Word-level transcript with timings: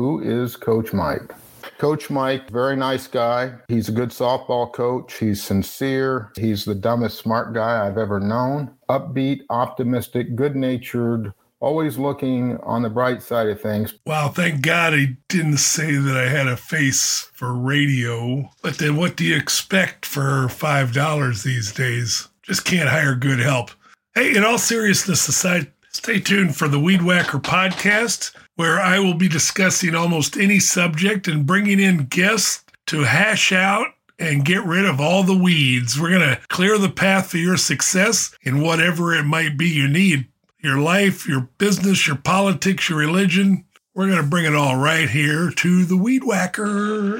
who 0.00 0.20
is 0.20 0.56
Coach 0.56 0.94
Mike? 0.94 1.34
Coach 1.76 2.08
Mike, 2.08 2.48
very 2.48 2.74
nice 2.74 3.06
guy. 3.06 3.52
He's 3.68 3.90
a 3.90 3.92
good 3.92 4.08
softball 4.08 4.72
coach. 4.72 5.18
He's 5.18 5.42
sincere. 5.42 6.32
He's 6.36 6.64
the 6.64 6.74
dumbest 6.74 7.18
smart 7.18 7.52
guy 7.52 7.86
I've 7.86 7.98
ever 7.98 8.18
known. 8.18 8.70
Upbeat, 8.88 9.42
optimistic, 9.50 10.36
good 10.36 10.56
natured, 10.56 11.34
always 11.60 11.98
looking 11.98 12.56
on 12.62 12.80
the 12.80 12.88
bright 12.88 13.22
side 13.22 13.48
of 13.48 13.60
things. 13.60 13.92
Wow, 14.06 14.28
thank 14.28 14.62
God 14.62 14.94
he 14.94 15.18
didn't 15.28 15.58
say 15.58 15.92
that 15.96 16.16
I 16.16 16.30
had 16.30 16.48
a 16.48 16.56
face 16.56 17.30
for 17.34 17.52
radio. 17.52 18.50
But 18.62 18.78
then 18.78 18.96
what 18.96 19.16
do 19.16 19.24
you 19.24 19.36
expect 19.36 20.06
for 20.06 20.48
$5 20.48 21.42
these 21.42 21.72
days? 21.72 22.26
Just 22.42 22.64
can't 22.64 22.88
hire 22.88 23.14
good 23.14 23.38
help. 23.38 23.70
Hey, 24.14 24.34
in 24.34 24.44
all 24.44 24.56
seriousness 24.56 25.28
aside, 25.28 25.70
stay 25.92 26.20
tuned 26.20 26.56
for 26.56 26.68
the 26.68 26.80
Weed 26.80 27.02
Whacker 27.02 27.38
podcast, 27.38 28.34
where 28.60 28.78
I 28.78 28.98
will 28.98 29.14
be 29.14 29.26
discussing 29.26 29.94
almost 29.94 30.36
any 30.36 30.58
subject 30.58 31.26
and 31.26 31.46
bringing 31.46 31.80
in 31.80 32.04
guests 32.04 32.62
to 32.88 33.04
hash 33.04 33.52
out 33.52 33.86
and 34.18 34.44
get 34.44 34.62
rid 34.64 34.84
of 34.84 35.00
all 35.00 35.22
the 35.22 35.34
weeds. 35.34 35.98
We're 35.98 36.10
going 36.10 36.36
to 36.36 36.40
clear 36.48 36.76
the 36.76 36.90
path 36.90 37.30
for 37.30 37.38
your 37.38 37.56
success 37.56 38.36
in 38.42 38.60
whatever 38.60 39.14
it 39.14 39.22
might 39.22 39.56
be 39.56 39.70
you 39.70 39.88
need 39.88 40.26
your 40.58 40.76
life, 40.76 41.26
your 41.26 41.48
business, 41.56 42.06
your 42.06 42.16
politics, 42.16 42.90
your 42.90 42.98
religion. 42.98 43.64
We're 43.94 44.10
going 44.10 44.22
to 44.22 44.28
bring 44.28 44.44
it 44.44 44.54
all 44.54 44.76
right 44.76 45.08
here 45.08 45.50
to 45.50 45.84
the 45.86 45.96
Weed 45.96 46.22
Whacker. 46.22 47.16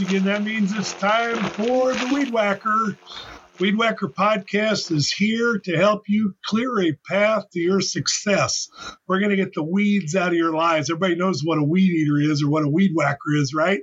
Again, 0.00 0.24
that 0.24 0.42
means 0.42 0.72
it's 0.72 0.92
time 0.94 1.36
for 1.50 1.92
the 1.92 2.10
Weed 2.12 2.30
Whacker. 2.30 2.96
Weed 3.60 3.76
Whacker 3.76 4.08
podcast 4.08 4.90
is 4.90 5.12
here 5.12 5.58
to 5.58 5.76
help 5.76 6.08
you 6.08 6.34
clear 6.44 6.80
a 6.82 6.92
path 7.08 7.50
to 7.52 7.60
your 7.60 7.80
success. 7.80 8.68
We're 9.06 9.20
going 9.20 9.30
to 9.30 9.36
get 9.36 9.54
the 9.54 9.62
weeds 9.62 10.16
out 10.16 10.28
of 10.28 10.34
your 10.34 10.52
lives. 10.52 10.90
Everybody 10.90 11.14
knows 11.14 11.42
what 11.44 11.58
a 11.58 11.62
weed 11.62 11.90
eater 11.90 12.18
is 12.18 12.42
or 12.42 12.48
what 12.48 12.64
a 12.64 12.68
weed 12.68 12.92
whacker 12.94 13.36
is, 13.36 13.54
right? 13.54 13.80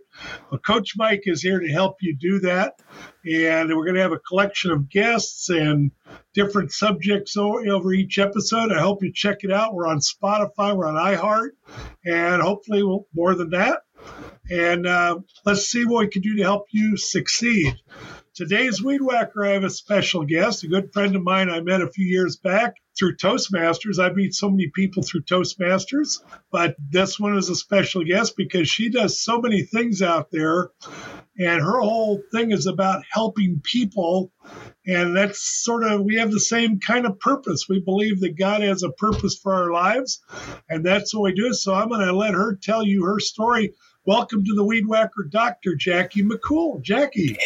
Well, 0.49 0.59
Coach 0.59 0.93
Mike 0.97 1.23
is 1.25 1.41
here 1.41 1.59
to 1.59 1.69
help 1.69 1.97
you 2.01 2.17
do 2.19 2.39
that. 2.39 2.81
And 3.25 3.69
we're 3.69 3.85
going 3.85 3.95
to 3.95 4.01
have 4.01 4.11
a 4.11 4.19
collection 4.19 4.71
of 4.71 4.89
guests 4.89 5.49
and 5.49 5.91
different 6.33 6.73
subjects 6.73 7.37
over 7.37 7.93
each 7.93 8.19
episode. 8.19 8.73
I 8.73 8.81
hope 8.81 9.03
you 9.03 9.13
check 9.13 9.43
it 9.43 9.51
out. 9.51 9.73
We're 9.73 9.87
on 9.87 9.99
Spotify, 9.99 10.75
we're 10.75 10.87
on 10.87 10.95
iHeart, 10.95 11.51
and 12.05 12.41
hopefully 12.41 12.83
we'll, 12.83 13.07
more 13.13 13.35
than 13.35 13.51
that 13.51 13.83
and 14.51 14.85
uh, 14.85 15.17
let's 15.45 15.67
see 15.67 15.85
what 15.85 16.01
we 16.01 16.07
can 16.09 16.21
do 16.21 16.35
to 16.35 16.43
help 16.43 16.65
you 16.71 16.97
succeed. 16.97 17.73
Today's 18.33 18.83
Weed 18.83 19.01
Whacker, 19.01 19.45
I 19.45 19.51
have 19.51 19.63
a 19.63 19.69
special 19.69 20.25
guest, 20.25 20.63
a 20.63 20.67
good 20.67 20.91
friend 20.93 21.15
of 21.15 21.23
mine 21.23 21.49
I 21.49 21.61
met 21.61 21.81
a 21.81 21.89
few 21.89 22.05
years 22.05 22.35
back 22.35 22.75
through 22.97 23.15
Toastmasters. 23.15 23.97
I 23.97 24.11
meet 24.13 24.33
so 24.33 24.49
many 24.49 24.69
people 24.73 25.03
through 25.03 25.23
Toastmasters, 25.23 26.19
but 26.51 26.75
this 26.89 27.19
one 27.19 27.37
is 27.37 27.49
a 27.49 27.55
special 27.55 28.03
guest 28.03 28.35
because 28.35 28.67
she 28.67 28.89
does 28.89 29.21
so 29.21 29.39
many 29.39 29.63
things 29.63 30.01
out 30.01 30.31
there. 30.31 30.69
And 31.37 31.61
her 31.61 31.79
whole 31.79 32.21
thing 32.33 32.51
is 32.51 32.67
about 32.67 33.03
helping 33.09 33.61
people. 33.63 34.31
And 34.85 35.15
that's 35.15 35.63
sort 35.63 35.83
of, 35.83 36.01
we 36.01 36.15
have 36.17 36.31
the 36.31 36.39
same 36.39 36.79
kind 36.79 37.05
of 37.05 37.19
purpose. 37.19 37.67
We 37.69 37.79
believe 37.79 38.19
that 38.21 38.37
God 38.37 38.61
has 38.61 38.83
a 38.83 38.91
purpose 38.91 39.37
for 39.37 39.53
our 39.53 39.71
lives, 39.71 40.21
and 40.69 40.85
that's 40.85 41.13
what 41.13 41.23
we 41.23 41.33
do. 41.33 41.53
So 41.53 41.73
I'm 41.73 41.89
going 41.89 42.05
to 42.05 42.13
let 42.13 42.33
her 42.33 42.55
tell 42.61 42.85
you 42.85 43.05
her 43.05 43.19
story 43.19 43.73
Welcome 44.07 44.43
to 44.45 44.55
the 44.55 44.63
Weed 44.63 44.87
Whacker, 44.87 45.25
Dr. 45.29 45.75
Jackie 45.75 46.23
McKool. 46.23 46.81
Jackie, 46.81 47.37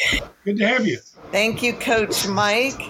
good 0.46 0.56
to 0.56 0.66
have 0.66 0.88
you. 0.88 1.00
Thank 1.30 1.62
you, 1.62 1.74
Coach 1.74 2.30
Mike. 2.30 2.82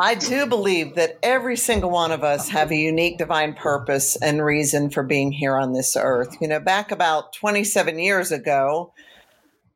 I 0.00 0.16
do 0.16 0.46
believe 0.46 0.96
that 0.96 1.20
every 1.22 1.56
single 1.56 1.90
one 1.90 2.10
of 2.10 2.24
us 2.24 2.48
have 2.48 2.72
a 2.72 2.76
unique 2.76 3.16
divine 3.16 3.54
purpose 3.54 4.16
and 4.16 4.44
reason 4.44 4.90
for 4.90 5.04
being 5.04 5.30
here 5.30 5.56
on 5.56 5.72
this 5.72 5.96
earth. 5.96 6.36
You 6.40 6.48
know, 6.48 6.58
back 6.58 6.90
about 6.90 7.32
27 7.32 8.00
years 8.00 8.32
ago, 8.32 8.92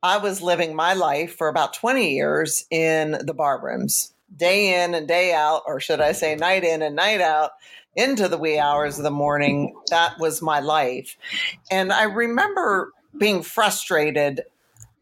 I 0.03 0.19
was 0.19 0.43
living 0.43 0.75
my 0.75 0.93
life 0.93 1.37
for 1.37 1.47
about 1.47 1.73
20 1.73 2.17
years 2.17 2.67
in 2.73 3.13
the 3.13 3.35
bar 3.35 3.63
rooms, 3.63 4.13
day 4.37 4.83
in 4.83 4.93
and 4.93 5.07
day 5.07 5.33
out, 5.33 5.63
or 5.67 5.79
should 5.79 6.01
I 6.01 6.11
say, 6.11 6.35
night 6.35 6.65
in 6.65 6.83
and 6.83 6.97
night 6.97 7.21
out, 7.21 7.53
into 7.97 8.29
the 8.29 8.39
wee 8.39 8.59
hours 8.59 8.99
of 8.99 9.05
the 9.05 9.11
morning. 9.11 9.75
That 9.91 10.19
was 10.19 10.43
my 10.43 10.61
life. 10.61 11.17
And 11.71 11.93
I 11.93 12.05
remember 12.05 12.93
being 13.19 13.43
frustrated 13.43 14.43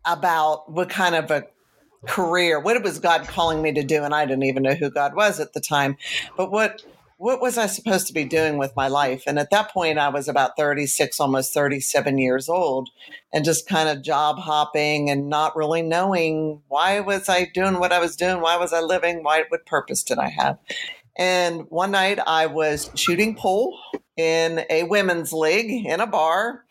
about 0.06 0.71
what 0.71 0.88
kind 0.88 1.15
of 1.15 1.31
a 1.31 1.44
career, 2.06 2.60
what 2.60 2.82
was 2.82 2.99
God 2.99 3.27
calling 3.27 3.62
me 3.62 3.72
to 3.72 3.82
do. 3.82 4.05
And 4.05 4.15
I 4.15 4.27
didn't 4.27 4.44
even 4.44 4.62
know 4.62 4.75
who 4.75 4.91
God 4.91 5.15
was 5.15 5.41
at 5.41 5.53
the 5.53 5.60
time. 5.60 5.97
But 6.37 6.50
what 6.50 6.82
what 7.16 7.41
was 7.41 7.56
I 7.56 7.66
supposed 7.66 8.09
to 8.09 8.12
be 8.12 8.25
doing 8.25 8.59
with 8.59 8.75
my 8.75 8.88
life? 8.88 9.22
And 9.26 9.38
at 9.38 9.50
that 9.50 9.71
point, 9.71 9.99
I 9.99 10.09
was 10.09 10.28
about 10.28 10.56
36, 10.59 11.21
almost 11.21 11.55
37 11.55 12.19
years 12.19 12.49
old, 12.49 12.91
and 13.32 13.44
just 13.44 13.69
kind 13.69 13.88
of 13.88 14.03
job 14.03 14.38
hopping 14.38 15.09
and 15.09 15.28
not 15.28 15.56
really 15.56 15.81
knowing 15.81 16.61
why 16.69 17.00
was 17.00 17.28
I 17.28 17.50
doing 17.55 17.78
what 17.78 17.93
I 17.93 18.00
was 18.00 18.16
doing? 18.16 18.41
Why 18.41 18.56
was 18.56 18.72
I 18.72 18.81
living? 18.81 19.22
Why, 19.22 19.44
what 19.49 19.65
purpose 19.65 20.03
did 20.03 20.19
I 20.19 20.28
have? 20.28 20.59
And 21.17 21.71
one 21.71 21.91
night 21.91 22.19
I 22.27 22.47
was 22.47 22.91
shooting 22.95 23.37
pool 23.37 23.79
in 24.17 24.65
a 24.71 24.85
women's 24.85 25.33
league 25.33 25.87
in 25.87 26.01
a 26.01 26.07
bar. 26.07 26.65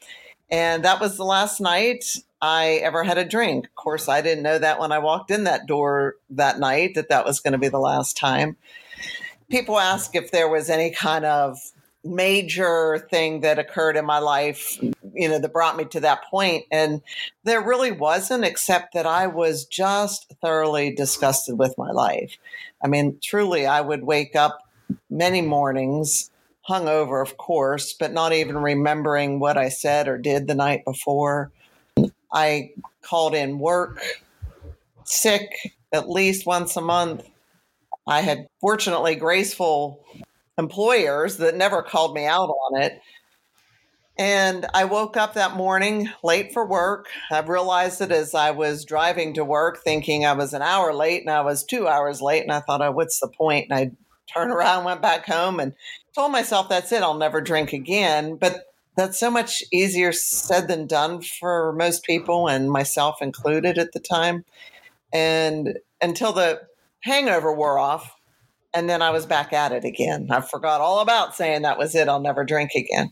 And 0.49 0.83
that 0.85 0.99
was 0.99 1.17
the 1.17 1.23
last 1.23 1.61
night 1.61 2.05
I 2.41 2.81
ever 2.83 3.03
had 3.03 3.17
a 3.17 3.25
drink. 3.25 3.65
Of 3.65 3.75
course, 3.75 4.09
I 4.09 4.21
didn't 4.21 4.43
know 4.43 4.59
that 4.59 4.79
when 4.79 4.91
I 4.91 4.99
walked 4.99 5.31
in 5.31 5.45
that 5.45 5.65
door 5.65 6.15
that 6.29 6.59
night 6.59 6.95
that 6.95 7.09
that 7.09 7.25
was 7.25 7.39
going 7.39 7.53
to 7.53 7.57
be 7.57 7.69
the 7.69 7.79
last 7.79 8.17
time. 8.17 8.57
People 9.49 9.79
ask 9.79 10.15
if 10.15 10.31
there 10.31 10.49
was 10.49 10.69
any 10.69 10.91
kind 10.91 11.25
of 11.25 11.57
major 12.03 13.07
thing 13.09 13.41
that 13.41 13.59
occurred 13.59 13.95
in 13.95 14.05
my 14.05 14.19
life, 14.19 14.77
you 15.13 15.29
know, 15.29 15.39
that 15.39 15.53
brought 15.53 15.77
me 15.77 15.85
to 15.85 16.01
that 16.01 16.25
point. 16.25 16.65
And 16.69 17.01
there 17.45 17.61
really 17.61 17.91
wasn't, 17.91 18.43
except 18.43 18.93
that 18.93 19.05
I 19.05 19.27
was 19.27 19.65
just 19.65 20.33
thoroughly 20.41 20.93
disgusted 20.93 21.57
with 21.57 21.77
my 21.77 21.91
life. 21.91 22.37
I 22.83 22.87
mean, 22.87 23.19
truly, 23.23 23.65
I 23.65 23.81
would 23.81 24.03
wake 24.03 24.35
up 24.35 24.59
many 25.09 25.41
mornings 25.41 26.29
hungover, 26.67 27.21
of 27.21 27.37
course, 27.37 27.93
but 27.93 28.13
not 28.13 28.33
even 28.33 28.57
remembering 28.57 29.39
what 29.39 29.57
I 29.57 29.69
said 29.69 30.07
or 30.07 30.17
did 30.17 30.47
the 30.47 30.55
night 30.55 30.83
before. 30.85 31.51
I 32.31 32.71
called 33.01 33.35
in 33.35 33.59
work 33.59 34.01
sick 35.05 35.49
at 35.91 36.09
least 36.09 36.45
once 36.45 36.75
a 36.75 36.81
month. 36.81 37.27
I 38.07 38.21
had 38.21 38.47
fortunately 38.59 39.15
graceful 39.15 40.03
employers 40.57 41.37
that 41.37 41.55
never 41.55 41.81
called 41.81 42.13
me 42.13 42.25
out 42.25 42.49
on 42.49 42.81
it. 42.81 43.01
And 44.17 44.67
I 44.75 44.85
woke 44.85 45.17
up 45.17 45.33
that 45.33 45.55
morning 45.55 46.09
late 46.23 46.53
for 46.53 46.65
work. 46.65 47.07
I 47.31 47.39
realized 47.39 47.99
it 47.99 48.11
as 48.11 48.35
I 48.35 48.51
was 48.51 48.85
driving 48.85 49.33
to 49.33 49.43
work, 49.43 49.83
thinking 49.83 50.23
I 50.23 50.33
was 50.33 50.53
an 50.53 50.61
hour 50.61 50.93
late 50.93 51.21
and 51.21 51.31
I 51.31 51.41
was 51.41 51.63
two 51.63 51.87
hours 51.87 52.21
late. 52.21 52.43
And 52.43 52.51
I 52.51 52.59
thought, 52.59 52.81
oh, 52.81 52.91
what's 52.91 53.19
the 53.19 53.27
point? 53.27 53.67
And 53.69 53.79
I 53.79 53.91
turned 54.31 54.51
around, 54.51 54.85
went 54.85 55.01
back 55.01 55.25
home, 55.25 55.59
and 55.59 55.73
told 56.15 56.31
myself, 56.31 56.69
that's 56.69 56.91
it, 56.91 57.01
I'll 57.01 57.17
never 57.17 57.41
drink 57.41 57.73
again. 57.73 58.35
But 58.35 58.65
that's 58.95 59.19
so 59.19 59.31
much 59.31 59.63
easier 59.73 60.11
said 60.11 60.67
than 60.67 60.85
done 60.85 61.21
for 61.21 61.73
most 61.73 62.03
people, 62.03 62.47
and 62.47 62.69
myself 62.69 63.21
included 63.21 63.77
at 63.79 63.93
the 63.93 63.99
time. 63.99 64.45
And 65.11 65.79
until 66.01 66.33
the 66.33 66.61
hangover 67.01 67.51
wore 67.51 67.79
off, 67.79 68.15
and 68.75 68.89
then 68.89 69.01
I 69.01 69.11
was 69.11 69.25
back 69.25 69.53
at 69.53 69.71
it 69.71 69.85
again. 69.85 70.27
I 70.31 70.41
forgot 70.41 70.81
all 70.81 70.99
about 70.99 71.35
saying 71.35 71.63
that 71.63 71.77
was 71.77 71.95
it. 71.95 72.07
I'll 72.07 72.19
never 72.19 72.43
drink 72.43 72.71
again. 72.75 73.11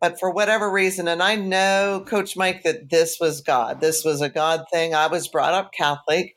But 0.00 0.18
for 0.20 0.30
whatever 0.30 0.70
reason, 0.70 1.08
and 1.08 1.22
I 1.22 1.36
know, 1.36 2.04
Coach 2.06 2.36
Mike, 2.36 2.62
that 2.64 2.90
this 2.90 3.18
was 3.20 3.40
God. 3.40 3.80
This 3.80 4.04
was 4.04 4.20
a 4.20 4.28
God 4.28 4.64
thing. 4.70 4.94
I 4.94 5.06
was 5.06 5.28
brought 5.28 5.54
up 5.54 5.72
Catholic. 5.72 6.34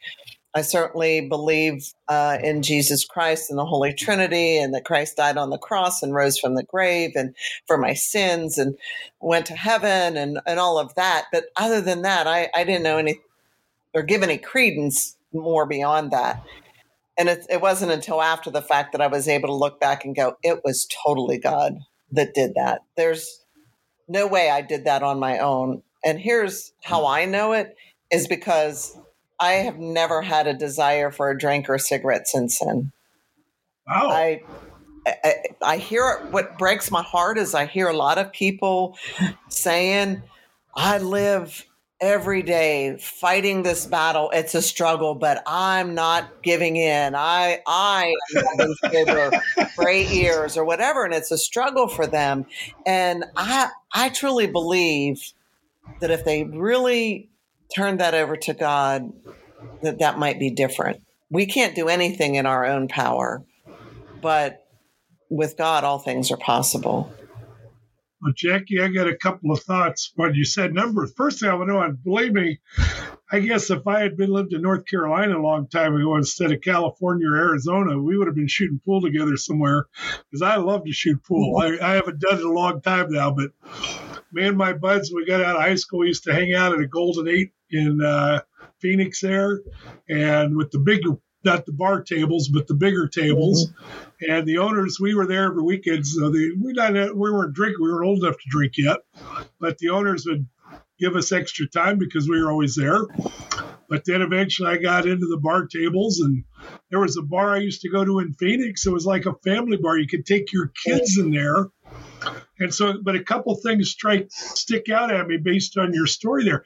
I 0.56 0.61
certainly 0.61 1.27
believe 1.27 1.94
uh, 2.07 2.38
in 2.44 2.63
Jesus 2.63 3.06
Christ 3.06 3.50
and 3.50 3.59
the 3.59 3.65
Holy 3.65 3.94
Trinity, 3.94 4.57
and 4.57 4.73
that 4.73 4.85
Christ 4.85 5.17
died 5.17 5.38
on 5.38 5.51
the 5.51 5.59
cross 5.59 6.01
and 6.01 6.15
rose 6.15 6.39
from 6.39 6.56
the 6.56 6.63
grave, 6.63 7.11
and 7.15 7.35
for 7.67 7.77
my 7.77 7.94
sins, 7.94 8.57
and 8.57 8.75
went 9.19 9.45
to 9.47 9.56
heaven, 9.56 10.17
and 10.17 10.39
and 10.47 10.59
all 10.59 10.79
of 10.79 10.95
that. 10.95 11.25
But 11.31 11.45
other 11.56 11.81
than 11.81 12.01
that, 12.01 12.25
I, 12.25 12.50
I 12.56 12.63
didn't 12.63 12.83
know 12.83 12.97
any 12.97 13.19
or 13.94 14.01
give 14.03 14.23
any 14.23 14.38
credence 14.38 15.17
more 15.33 15.65
beyond 15.65 16.11
that. 16.11 16.44
And 17.17 17.27
it, 17.29 17.45
it 17.50 17.61
wasn't 17.61 17.91
until 17.91 18.21
after 18.21 18.50
the 18.50 18.61
fact 18.61 18.94
that 18.94 19.01
I 19.01 19.07
was 19.07 19.27
able 19.27 19.50
to 19.50 19.53
look 19.53 19.79
back 19.79 20.06
and 20.06 20.15
go, 20.15 20.38
it 20.41 20.61
was 20.63 20.88
totally 21.03 21.38
God 21.38 21.79
that 22.11 22.33
did 22.33 22.53
that. 22.56 22.81
There's 22.95 23.44
no 24.09 24.27
way 24.27 24.50
I 24.50 24.61
did 24.61 24.85
that 24.85 25.03
on 25.03 25.19
my 25.19 25.38
own. 25.38 25.83
And 26.03 26.19
here's 26.19 26.73
how 26.83 27.06
I 27.06 27.25
know 27.25 27.53
it 27.53 27.77
is 28.11 28.27
because 28.27 28.97
I 29.39 29.51
have 29.51 29.77
never 29.77 30.21
had 30.21 30.47
a 30.47 30.53
desire 30.53 31.11
for 31.11 31.29
a 31.29 31.38
drink 31.38 31.69
or 31.69 31.75
a 31.75 31.79
cigarette 31.79 32.27
since 32.27 32.59
then. 32.59 32.91
Wow. 33.88 34.09
I, 34.09 34.41
I, 35.07 35.35
I 35.61 35.77
hear 35.77 36.27
what 36.31 36.57
breaks 36.57 36.91
my 36.91 37.03
heart 37.03 37.38
is 37.38 37.56
I 37.56 37.65
hear 37.65 37.88
a 37.88 37.95
lot 37.95 38.17
of 38.17 38.33
people 38.33 38.97
saying, 39.50 40.23
I 40.75 40.97
live 40.97 41.65
every 42.01 42.41
day 42.41 42.97
fighting 42.97 43.63
this 43.63 43.85
battle. 43.85 44.29
It's 44.33 44.55
a 44.55 44.61
struggle, 44.61 45.15
but 45.15 45.43
I'm 45.45 45.95
not 45.95 46.29
giving 46.43 46.75
in. 46.75 47.13
I 47.15 47.59
I 47.67 48.13
am 48.59 48.73
for 49.75 49.87
eight 49.87 50.09
years 50.09 50.57
or 50.57 50.63
whatever, 50.63 51.05
and 51.05 51.13
it's 51.13 51.31
a 51.31 51.37
struggle 51.37 51.87
for 51.87 52.07
them. 52.07 52.45
And 52.85 53.25
I 53.35 53.69
I 53.93 54.09
truly 54.09 54.47
believe 54.47 55.33
that 55.99 56.11
if 56.11 56.23
they 56.25 56.43
really 56.43 57.29
turn 57.75 57.97
that 57.97 58.13
over 58.13 58.37
to 58.37 58.53
God, 58.53 59.11
that 59.81 59.99
that 59.99 60.17
might 60.17 60.39
be 60.39 60.49
different. 60.49 61.01
We 61.29 61.45
can't 61.45 61.75
do 61.75 61.89
anything 61.89 62.35
in 62.35 62.45
our 62.45 62.65
own 62.65 62.87
power, 62.87 63.43
but 64.21 64.65
with 65.29 65.57
God, 65.57 65.83
all 65.83 65.99
things 65.99 66.31
are 66.31 66.37
possible. 66.37 67.13
Well, 68.21 68.33
Jackie, 68.36 68.81
I 68.81 68.89
got 68.89 69.07
a 69.07 69.16
couple 69.16 69.51
of 69.51 69.62
thoughts. 69.62 70.12
When 70.16 70.33
you 70.33 70.44
said 70.44 70.74
numbers, 70.74 71.13
first 71.16 71.39
thing 71.39 71.50
I 71.50 71.54
want 71.54 71.69
to 71.69 71.74
know, 71.74 71.81
and 71.81 72.04
believe 72.04 72.33
me, 72.33 72.60
I 73.31 73.39
guess 73.39 73.69
if 73.69 73.88
I 73.88 74.01
had 74.01 74.18
been 74.18 74.31
lived 74.31 74.51
in 74.51 74.62
North 74.62 74.86
Carolina 74.86 75.38
a 75.38 75.42
long 75.42 75.69
time 75.69 75.95
ago 75.95 76.18
instead 76.18 76.51
of 76.51 76.62
California 76.62 77.30
or 77.30 77.38
Arizona, 77.38 77.98
we 77.98 78.18
would 78.18 78.27
have 78.27 78.36
been 78.36 78.48
shooting 78.48 78.81
pool 78.83 79.01
together 79.01 79.38
somewhere 79.38 79.86
because 80.30 80.42
I 80.42 80.57
love 80.57 80.83
to 80.83 80.92
shoot 80.92 81.24
pool. 81.24 81.60
I, 81.62 81.77
I 81.81 81.94
haven't 81.94 82.19
done 82.19 82.39
it 82.39 82.45
a 82.45 82.51
long 82.51 82.81
time 82.81 83.10
now, 83.10 83.31
but 83.31 83.51
me 84.33 84.48
and 84.48 84.57
my 84.57 84.74
buds, 84.74 85.13
we 85.13 85.25
got 85.25 85.42
out 85.42 85.56
of 85.56 85.62
high 85.62 85.75
school, 85.75 86.00
we 86.00 86.07
used 86.07 86.25
to 86.25 86.33
hang 86.33 86.54
out 86.54 86.74
at 86.74 86.80
a 86.80 86.88
Golden 86.88 87.27
Eight 87.30 87.54
in 87.71 88.01
uh, 88.01 88.42
Phoenix 88.80 89.21
there, 89.21 89.62
and 90.10 90.57
with 90.57 90.71
the 90.71 90.80
bigger 90.80 91.12
not 91.44 91.65
the 91.65 91.74
bar 91.74 92.03
tables, 92.03 92.50
but 92.50 92.68
the 92.68 92.74
bigger 92.74 93.07
tables. 93.07 93.69
Mm-hmm. 93.69 94.31
And 94.31 94.47
the 94.47 94.57
owners, 94.57 94.97
we 95.00 95.15
were 95.15 95.27
there 95.27 95.45
every 95.45 95.63
weekend. 95.63 96.06
So 96.06 96.30
the, 96.30 96.56
we 96.62 96.74
not 96.74 96.94
we 96.94 97.31
weren't 97.31 97.53
drinking, 97.53 97.81
we 97.81 97.91
weren't 97.91 98.07
old 98.07 98.24
enough 98.24 98.36
to 98.36 98.50
drink 98.50 98.74
yet, 98.77 98.97
but 99.59 99.77
the 99.77 99.89
owners 99.89 100.25
would 100.25 100.45
give 101.00 101.15
us 101.15 101.31
extra 101.31 101.68
time 101.68 101.97
because 101.97 102.27
we 102.27 102.41
were 102.41 102.51
always 102.51 102.75
there. 102.75 103.06
But 103.89 104.03
then 104.06 104.21
eventually 104.21 104.69
I 104.69 104.77
got 104.77 105.07
into 105.07 105.25
the 105.25 105.39
bar 105.41 105.65
tables, 105.65 106.19
and 106.19 106.44
there 106.91 107.00
was 107.00 107.18
a 107.18 107.24
bar 107.24 107.56
I 107.56 107.59
used 107.59 107.81
to 107.81 107.89
go 107.89 108.06
to 108.06 108.19
in 108.19 108.33
Phoenix. 108.33 108.85
It 108.85 108.92
was 108.92 109.06
like 109.06 109.25
a 109.25 109.33
family 109.44 109.77
bar. 109.77 109.97
You 109.97 110.07
could 110.07 110.25
take 110.25 110.53
your 110.53 110.71
kids 110.85 111.18
in 111.18 111.31
there. 111.31 111.68
And 112.59 112.74
so, 112.74 112.95
but 113.01 113.15
a 113.15 113.24
couple 113.24 113.56
things 113.56 113.89
strike 113.89 114.27
stick 114.30 114.89
out 114.89 115.12
at 115.12 115.27
me 115.27 115.38
based 115.38 115.77
on 115.77 115.94
your 115.94 116.06
story 116.06 116.44
there. 116.44 116.65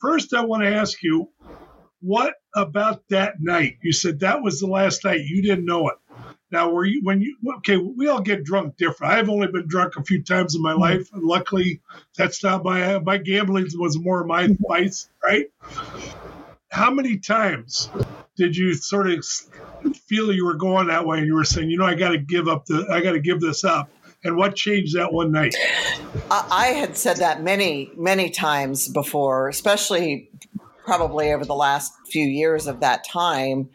First, 0.00 0.34
I 0.34 0.44
want 0.44 0.62
to 0.62 0.72
ask 0.72 1.02
you, 1.02 1.30
what 2.04 2.34
about 2.54 3.02
that 3.08 3.40
night? 3.40 3.78
You 3.82 3.92
said 3.92 4.20
that 4.20 4.42
was 4.42 4.60
the 4.60 4.66
last 4.66 5.04
night. 5.04 5.20
You 5.24 5.42
didn't 5.42 5.64
know 5.64 5.88
it. 5.88 5.96
Now, 6.50 6.70
were 6.70 6.84
you 6.84 7.00
when 7.02 7.20
you 7.20 7.36
okay? 7.56 7.78
We 7.78 8.08
all 8.08 8.20
get 8.20 8.44
drunk 8.44 8.76
different. 8.76 9.14
I've 9.14 9.30
only 9.30 9.48
been 9.48 9.66
drunk 9.66 9.96
a 9.96 10.04
few 10.04 10.22
times 10.22 10.54
in 10.54 10.62
my 10.62 10.72
mm-hmm. 10.72 10.80
life, 10.80 11.12
and 11.12 11.24
luckily, 11.24 11.80
that's 12.16 12.44
not 12.44 12.62
my 12.62 12.98
my 12.98 13.16
gambling 13.16 13.66
was 13.76 13.98
more 13.98 14.22
my 14.24 14.48
vice, 14.68 15.08
right? 15.22 15.46
How 16.70 16.90
many 16.90 17.16
times 17.18 17.88
did 18.36 18.56
you 18.56 18.74
sort 18.74 19.10
of 19.10 19.24
feel 20.06 20.30
you 20.32 20.44
were 20.44 20.54
going 20.54 20.88
that 20.88 21.06
way, 21.06 21.18
and 21.18 21.26
you 21.26 21.34
were 21.34 21.44
saying, 21.44 21.70
you 21.70 21.78
know, 21.78 21.86
I 21.86 21.94
got 21.94 22.10
to 22.10 22.18
give 22.18 22.48
up 22.48 22.66
the, 22.66 22.86
I 22.90 23.00
got 23.00 23.12
to 23.12 23.20
give 23.20 23.40
this 23.40 23.64
up? 23.64 23.88
And 24.22 24.36
what 24.36 24.56
changed 24.56 24.96
that 24.96 25.12
one 25.12 25.32
night? 25.32 25.54
I 26.30 26.68
had 26.68 26.96
said 26.96 27.18
that 27.18 27.42
many, 27.42 27.90
many 27.96 28.30
times 28.30 28.88
before, 28.88 29.48
especially 29.48 30.30
probably 30.84 31.32
over 31.32 31.44
the 31.44 31.54
last 31.54 31.92
few 32.06 32.26
years 32.26 32.66
of 32.66 32.80
that 32.80 33.04
time 33.04 33.70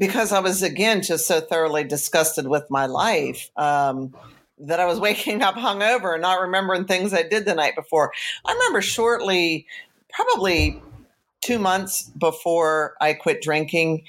because 0.00 0.32
I 0.32 0.40
was 0.40 0.62
again 0.62 1.02
just 1.02 1.26
so 1.26 1.40
thoroughly 1.40 1.84
disgusted 1.84 2.48
with 2.48 2.64
my 2.70 2.86
life 2.86 3.50
um, 3.56 4.14
that 4.58 4.80
I 4.80 4.86
was 4.86 4.98
waking 5.08 5.42
up 5.42 5.54
hungover 5.54 6.14
and 6.14 6.22
not 6.22 6.40
remembering 6.40 6.86
things 6.86 7.14
I 7.14 7.22
did 7.22 7.44
the 7.44 7.54
night 7.54 7.76
before. 7.76 8.12
I 8.44 8.52
remember 8.52 8.80
shortly, 8.80 9.66
probably 10.12 10.82
two 11.40 11.58
months 11.58 12.10
before 12.18 12.94
I 13.00 13.12
quit 13.12 13.42
drinking, 13.42 14.04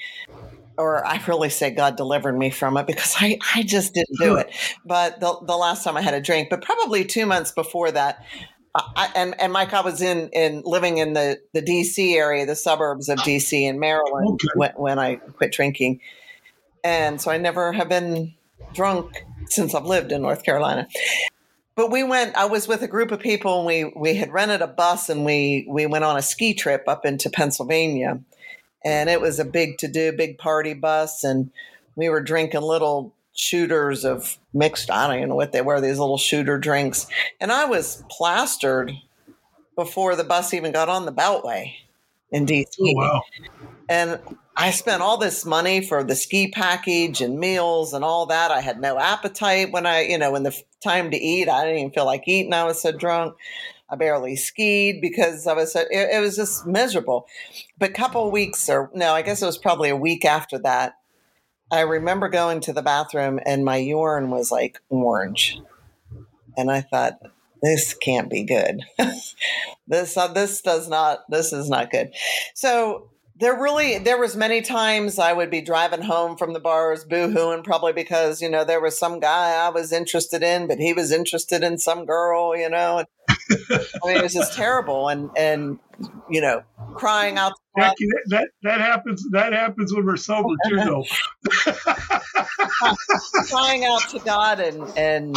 or 0.78 1.04
I 1.06 1.22
really 1.28 1.50
say 1.50 1.70
God 1.70 1.96
delivered 1.96 2.36
me 2.36 2.50
from 2.50 2.76
it 2.76 2.86
because 2.86 3.14
I, 3.20 3.38
I 3.54 3.62
just 3.62 3.94
didn't 3.94 4.18
do 4.18 4.36
it. 4.36 4.50
But 4.84 5.20
the, 5.20 5.38
the 5.46 5.56
last 5.56 5.84
time 5.84 5.96
I 5.96 6.02
had 6.02 6.14
a 6.14 6.20
drink, 6.20 6.48
but 6.50 6.62
probably 6.62 7.04
two 7.04 7.26
months 7.26 7.52
before 7.52 7.90
that, 7.90 8.24
I, 8.74 9.10
and 9.14 9.38
and 9.40 9.52
Mike, 9.52 9.74
I 9.74 9.82
was 9.82 10.00
in 10.00 10.30
in 10.30 10.62
living 10.64 10.98
in 10.98 11.12
the 11.12 11.40
the 11.52 11.60
D.C. 11.60 12.16
area, 12.16 12.46
the 12.46 12.56
suburbs 12.56 13.08
of 13.08 13.22
D.C. 13.22 13.64
in 13.64 13.78
Maryland 13.78 14.40
okay. 14.44 14.48
when, 14.54 14.70
when 14.76 14.98
I 14.98 15.16
quit 15.16 15.52
drinking, 15.52 16.00
and 16.82 17.20
so 17.20 17.30
I 17.30 17.36
never 17.36 17.72
have 17.72 17.88
been 17.88 18.34
drunk 18.72 19.24
since 19.46 19.74
I've 19.74 19.84
lived 19.84 20.10
in 20.10 20.22
North 20.22 20.42
Carolina. 20.42 20.88
But 21.74 21.90
we 21.90 22.02
went. 22.02 22.34
I 22.36 22.46
was 22.46 22.66
with 22.66 22.82
a 22.82 22.88
group 22.88 23.12
of 23.12 23.20
people, 23.20 23.58
and 23.58 23.66
we 23.66 23.92
we 23.94 24.14
had 24.14 24.32
rented 24.32 24.62
a 24.62 24.66
bus, 24.66 25.10
and 25.10 25.24
we 25.24 25.66
we 25.68 25.84
went 25.84 26.04
on 26.04 26.16
a 26.16 26.22
ski 26.22 26.54
trip 26.54 26.84
up 26.88 27.04
into 27.04 27.28
Pennsylvania, 27.28 28.20
and 28.84 29.10
it 29.10 29.20
was 29.20 29.38
a 29.38 29.44
big 29.44 29.78
to 29.78 29.88
do, 29.88 30.12
big 30.12 30.38
party 30.38 30.72
bus, 30.72 31.24
and 31.24 31.50
we 31.94 32.08
were 32.08 32.22
drinking 32.22 32.62
little 32.62 33.14
shooters 33.34 34.04
of 34.04 34.38
mixed, 34.52 34.90
I 34.90 35.06
don't 35.06 35.16
even 35.16 35.28
know 35.30 35.34
what 35.34 35.52
they 35.52 35.62
were, 35.62 35.80
these 35.80 35.98
little 35.98 36.18
shooter 36.18 36.58
drinks. 36.58 37.06
And 37.40 37.50
I 37.52 37.64
was 37.64 38.04
plastered 38.10 38.92
before 39.76 40.16
the 40.16 40.24
bus 40.24 40.52
even 40.54 40.72
got 40.72 40.88
on 40.88 41.06
the 41.06 41.12
Beltway 41.12 41.72
in 42.30 42.46
DC. 42.46 42.66
Oh, 42.80 42.92
wow. 42.94 43.22
And 43.88 44.20
I 44.56 44.70
spent 44.70 45.02
all 45.02 45.16
this 45.16 45.44
money 45.46 45.80
for 45.80 46.04
the 46.04 46.14
ski 46.14 46.48
package 46.48 47.20
and 47.20 47.38
meals 47.38 47.94
and 47.94 48.04
all 48.04 48.26
that. 48.26 48.50
I 48.50 48.60
had 48.60 48.80
no 48.80 48.98
appetite 48.98 49.72
when 49.72 49.86
I, 49.86 50.02
you 50.02 50.18
know, 50.18 50.32
when 50.32 50.42
the 50.42 50.56
time 50.82 51.10
to 51.10 51.16
eat, 51.16 51.48
I 51.48 51.64
didn't 51.64 51.78
even 51.78 51.92
feel 51.92 52.06
like 52.06 52.24
eating. 52.26 52.52
I 52.52 52.64
was 52.64 52.82
so 52.82 52.92
drunk. 52.92 53.34
I 53.88 53.96
barely 53.96 54.36
skied 54.36 55.00
because 55.00 55.46
I 55.46 55.52
was, 55.52 55.72
so, 55.72 55.80
it, 55.80 56.16
it 56.16 56.20
was 56.20 56.36
just 56.36 56.66
miserable. 56.66 57.26
But 57.78 57.90
a 57.90 57.94
couple 57.94 58.30
weeks 58.30 58.68
or 58.68 58.90
no, 58.94 59.12
I 59.12 59.22
guess 59.22 59.42
it 59.42 59.46
was 59.46 59.58
probably 59.58 59.90
a 59.90 59.96
week 59.96 60.24
after 60.24 60.58
that, 60.60 60.94
I 61.72 61.80
remember 61.80 62.28
going 62.28 62.60
to 62.60 62.72
the 62.72 62.82
bathroom 62.82 63.40
and 63.46 63.64
my 63.64 63.78
urine 63.78 64.30
was 64.30 64.52
like 64.52 64.78
orange. 64.90 65.58
And 66.56 66.70
I 66.70 66.82
thought, 66.82 67.18
this 67.62 67.94
can't 67.94 68.28
be 68.28 68.44
good. 68.44 68.82
this 69.86 70.16
uh, 70.16 70.28
this 70.28 70.60
does 70.60 70.88
not 70.88 71.20
this 71.30 71.52
is 71.52 71.70
not 71.70 71.90
good. 71.90 72.12
So 72.54 73.08
there 73.40 73.58
really 73.58 73.98
there 73.98 74.18
was 74.18 74.36
many 74.36 74.60
times 74.60 75.18
I 75.18 75.32
would 75.32 75.50
be 75.50 75.62
driving 75.62 76.02
home 76.02 76.36
from 76.36 76.52
the 76.52 76.60
bars 76.60 77.04
boohooing 77.04 77.64
probably 77.64 77.92
because 77.92 78.42
you 78.42 78.50
know 78.50 78.64
there 78.64 78.80
was 78.80 78.98
some 78.98 79.20
guy 79.20 79.52
I 79.52 79.70
was 79.70 79.92
interested 79.92 80.42
in 80.42 80.66
but 80.66 80.78
he 80.78 80.92
was 80.92 81.12
interested 81.12 81.62
in 81.62 81.78
some 81.78 82.04
girl 82.04 82.56
you 82.56 82.68
know 82.68 83.04
I 83.72 84.06
mean, 84.06 84.16
it 84.16 84.22
was 84.22 84.34
just 84.34 84.54
terrible, 84.54 85.08
and 85.08 85.30
and 85.36 85.78
you 86.30 86.40
know, 86.40 86.62
crying 86.94 87.38
out. 87.38 87.52
Jackie, 87.78 88.06
that, 88.26 88.48
that 88.62 88.80
happens. 88.80 89.24
That 89.30 89.52
happens 89.52 89.94
when 89.94 90.04
we're 90.04 90.16
sober 90.16 90.54
too, 90.68 90.76
though. 90.76 91.04
crying 93.48 93.84
out 93.84 94.02
to 94.10 94.18
God 94.24 94.60
and 94.60 94.82
and 94.96 95.36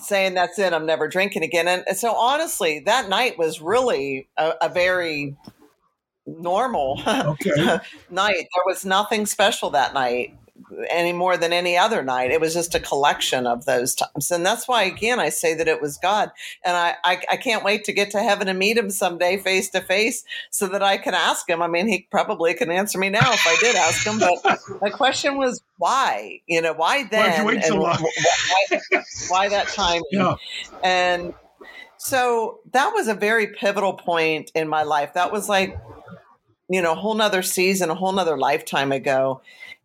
saying 0.00 0.34
that's 0.34 0.58
it. 0.58 0.72
I'm 0.72 0.86
never 0.86 1.08
drinking 1.08 1.42
again. 1.42 1.68
And, 1.68 1.84
and 1.86 1.96
so, 1.96 2.14
honestly, 2.14 2.80
that 2.80 3.08
night 3.08 3.38
was 3.38 3.60
really 3.60 4.28
a, 4.36 4.54
a 4.62 4.68
very 4.68 5.36
normal 6.26 7.00
okay. 7.06 7.78
night. 8.10 8.36
There 8.36 8.64
was 8.66 8.84
nothing 8.84 9.26
special 9.26 9.70
that 9.70 9.94
night 9.94 10.36
any 10.90 11.12
more 11.12 11.36
than 11.36 11.52
any 11.52 11.76
other 11.76 12.02
night. 12.02 12.30
It 12.30 12.40
was 12.40 12.54
just 12.54 12.74
a 12.74 12.80
collection 12.80 13.46
of 13.46 13.64
those 13.64 13.94
times. 13.94 14.30
And 14.30 14.44
that's 14.44 14.66
why, 14.66 14.82
again, 14.82 15.20
I 15.20 15.28
say 15.28 15.54
that 15.54 15.68
it 15.68 15.80
was 15.80 15.96
God. 15.98 16.30
And 16.64 16.76
I, 16.76 16.94
I, 17.04 17.20
I 17.30 17.36
can't 17.36 17.64
wait 17.64 17.84
to 17.84 17.92
get 17.92 18.10
to 18.12 18.22
heaven 18.22 18.48
and 18.48 18.58
meet 18.58 18.76
him 18.76 18.90
someday 18.90 19.36
face 19.36 19.70
to 19.70 19.80
face 19.80 20.24
so 20.50 20.66
that 20.68 20.82
I 20.82 20.98
can 20.98 21.14
ask 21.14 21.48
him. 21.48 21.62
I 21.62 21.66
mean, 21.68 21.88
he 21.88 22.06
probably 22.10 22.54
can 22.54 22.70
answer 22.70 22.98
me 22.98 23.08
now 23.08 23.32
if 23.32 23.46
I 23.46 23.56
did 23.60 23.76
ask 23.76 24.06
him. 24.06 24.18
But 24.18 24.58
my 24.80 24.90
question 24.90 25.36
was, 25.36 25.62
why? 25.78 26.40
You 26.46 26.62
know, 26.62 26.72
why 26.72 27.04
then? 27.04 27.44
Why, 27.44 27.60
so 27.60 27.80
why, 27.80 27.98
why, 29.28 29.48
that 29.48 29.68
time? 29.68 30.02
Yeah. 30.10 30.36
And 30.82 31.34
so 31.96 32.60
that 32.72 32.92
was 32.94 33.08
a 33.08 33.14
very 33.14 33.48
pivotal 33.48 33.94
point 33.94 34.50
in 34.54 34.68
my 34.68 34.82
life. 34.82 35.14
That 35.14 35.32
was 35.32 35.48
like, 35.48 35.78
you 36.68 36.80
know, 36.80 36.92
a 36.92 36.96
whole 36.96 37.14
nother 37.14 37.42
season, 37.42 37.90
a 37.90 37.94
whole 37.94 38.12
nother 38.12 38.38
lifetime 38.38 38.92
ago. 38.92 39.42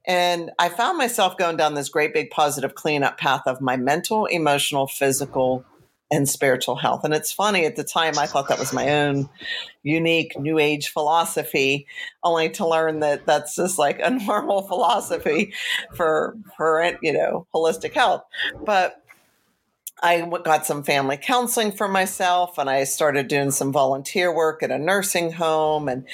And 0.07 0.51
I 0.57 0.69
found 0.69 0.97
myself 0.97 1.37
going 1.37 1.57
down 1.57 1.73
this 1.73 1.89
great 1.89 2.13
big 2.13 2.31
positive 2.31 2.75
cleanup 2.75 3.17
path 3.17 3.43
of 3.45 3.59
my 3.59 3.75
mental, 3.75 4.25
emotional, 4.25 4.87
physical, 4.87 5.65
and 6.09 6.29
spiritual 6.29 6.77
health. 6.77 7.03
And 7.03 7.13
it's 7.13 7.33
funny, 7.33 7.65
at 7.65 7.75
the 7.75 7.83
time, 7.83 8.17
I 8.17 8.25
thought 8.25 8.47
that 8.47 8.59
was 8.59 8.71
my 8.71 8.89
own 8.89 9.29
unique 9.83 10.39
new 10.39 10.57
age 10.57 10.89
philosophy, 10.89 11.85
only 12.23 12.49
to 12.51 12.65
learn 12.65 13.01
that 13.01 13.25
that's 13.25 13.57
just 13.57 13.77
like 13.77 13.99
a 14.01 14.09
normal 14.25 14.61
philosophy 14.61 15.53
for, 15.93 16.37
for 16.55 16.97
you 17.01 17.11
know, 17.11 17.45
holistic 17.53 17.91
health. 17.91 18.23
But 18.65 19.03
I 20.01 20.21
got 20.43 20.65
some 20.65 20.83
family 20.83 21.17
counseling 21.17 21.71
for 21.71 21.87
myself 21.87 22.57
and 22.57 22.69
I 22.69 22.83
started 22.83 23.27
doing 23.27 23.49
some 23.51 23.73
volunteer 23.73 24.33
work 24.33 24.61
at 24.61 24.69
a 24.69 24.77
nursing 24.77 25.31
home 25.33 25.89
and 25.89 26.05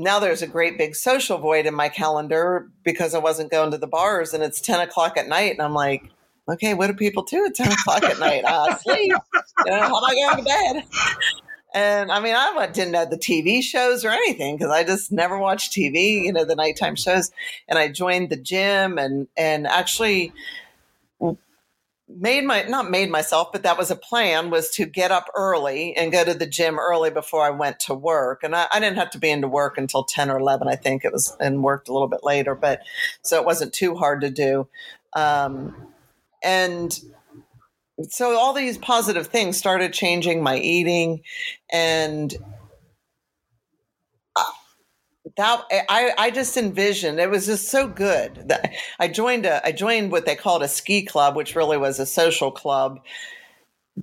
now 0.00 0.18
there's 0.18 0.42
a 0.42 0.46
great 0.46 0.78
big 0.78 0.96
social 0.96 1.38
void 1.38 1.66
in 1.66 1.74
my 1.74 1.88
calendar 1.88 2.70
because 2.84 3.14
I 3.14 3.18
wasn't 3.18 3.50
going 3.50 3.70
to 3.70 3.78
the 3.78 3.86
bars 3.86 4.32
and 4.32 4.42
it's 4.42 4.60
10 4.60 4.80
o'clock 4.80 5.16
at 5.16 5.28
night. 5.28 5.52
And 5.52 5.62
I'm 5.62 5.74
like, 5.74 6.10
okay, 6.48 6.74
what 6.74 6.86
do 6.86 6.94
people 6.94 7.22
do 7.22 7.44
at 7.46 7.54
10 7.54 7.72
o'clock 7.72 8.02
at 8.02 8.18
night? 8.18 8.44
I 8.46 8.76
sleep. 8.78 9.12
You 9.64 9.70
know, 9.70 9.80
how 9.80 10.04
I 10.04 10.14
going 10.14 10.36
to 10.38 10.42
bed? 10.42 10.84
And 11.72 12.10
I 12.10 12.18
mean, 12.20 12.34
I 12.34 12.66
didn't 12.72 12.92
know 12.92 13.04
the 13.04 13.16
TV 13.16 13.62
shows 13.62 14.04
or 14.04 14.10
anything 14.10 14.56
because 14.56 14.72
I 14.72 14.82
just 14.82 15.12
never 15.12 15.38
watched 15.38 15.72
TV, 15.72 16.24
you 16.24 16.32
know, 16.32 16.44
the 16.44 16.56
nighttime 16.56 16.96
shows. 16.96 17.30
And 17.68 17.78
I 17.78 17.88
joined 17.88 18.30
the 18.30 18.36
gym 18.36 18.98
and, 18.98 19.28
and 19.36 19.66
actually 19.66 20.32
made 22.18 22.44
my 22.44 22.62
not 22.64 22.90
made 22.90 23.10
myself 23.10 23.52
but 23.52 23.62
that 23.62 23.78
was 23.78 23.90
a 23.90 23.96
plan 23.96 24.50
was 24.50 24.70
to 24.70 24.84
get 24.84 25.10
up 25.10 25.26
early 25.36 25.94
and 25.96 26.12
go 26.12 26.24
to 26.24 26.34
the 26.34 26.46
gym 26.46 26.78
early 26.78 27.10
before 27.10 27.44
i 27.44 27.50
went 27.50 27.78
to 27.80 27.94
work. 27.94 28.42
And 28.42 28.54
I, 28.54 28.66
I, 28.72 28.80
didn't 28.80 28.98
have 28.98 29.10
to 29.10 29.18
be 29.18 29.30
into 29.30 29.48
work 29.48 29.78
until 29.78 30.04
10 30.04 30.30
or 30.30 30.38
11 30.38 30.68
i 30.68 30.76
think 30.76 31.04
it 31.04 31.12
was 31.12 31.36
and 31.40 31.62
worked 31.62 31.88
a 31.88 31.92
little 31.92 32.08
bit 32.08 32.20
later 32.22 32.54
but 32.54 32.82
so 33.22 33.38
it 33.38 33.46
wasn't 33.46 33.72
too 33.72 33.94
hard 33.94 34.20
to 34.22 34.30
do. 34.30 34.68
Um, 35.14 35.88
and 36.42 36.98
so 38.08 38.38
all 38.38 38.52
these 38.52 38.78
positive 38.78 39.26
things 39.26 39.58
started 39.58 39.92
changing 39.92 40.42
my 40.42 40.56
eating 40.56 41.22
and 41.70 42.34
that 45.36 45.64
eh, 45.70 45.82
I, 45.88 46.12
I 46.16 46.30
just 46.30 46.56
envisioned 46.56 47.20
it 47.20 47.30
was 47.30 47.46
just 47.46 47.68
so 47.68 47.88
good 47.88 48.48
that 48.48 48.72
I 48.98 49.08
joined 49.08 49.46
a 49.46 49.66
I 49.66 49.72
joined 49.72 50.12
what 50.12 50.26
they 50.26 50.36
called 50.36 50.62
a 50.62 50.68
ski 50.68 51.02
club, 51.02 51.36
which 51.36 51.54
really 51.54 51.76
was 51.76 51.98
a 51.98 52.06
social 52.06 52.50
club. 52.50 53.00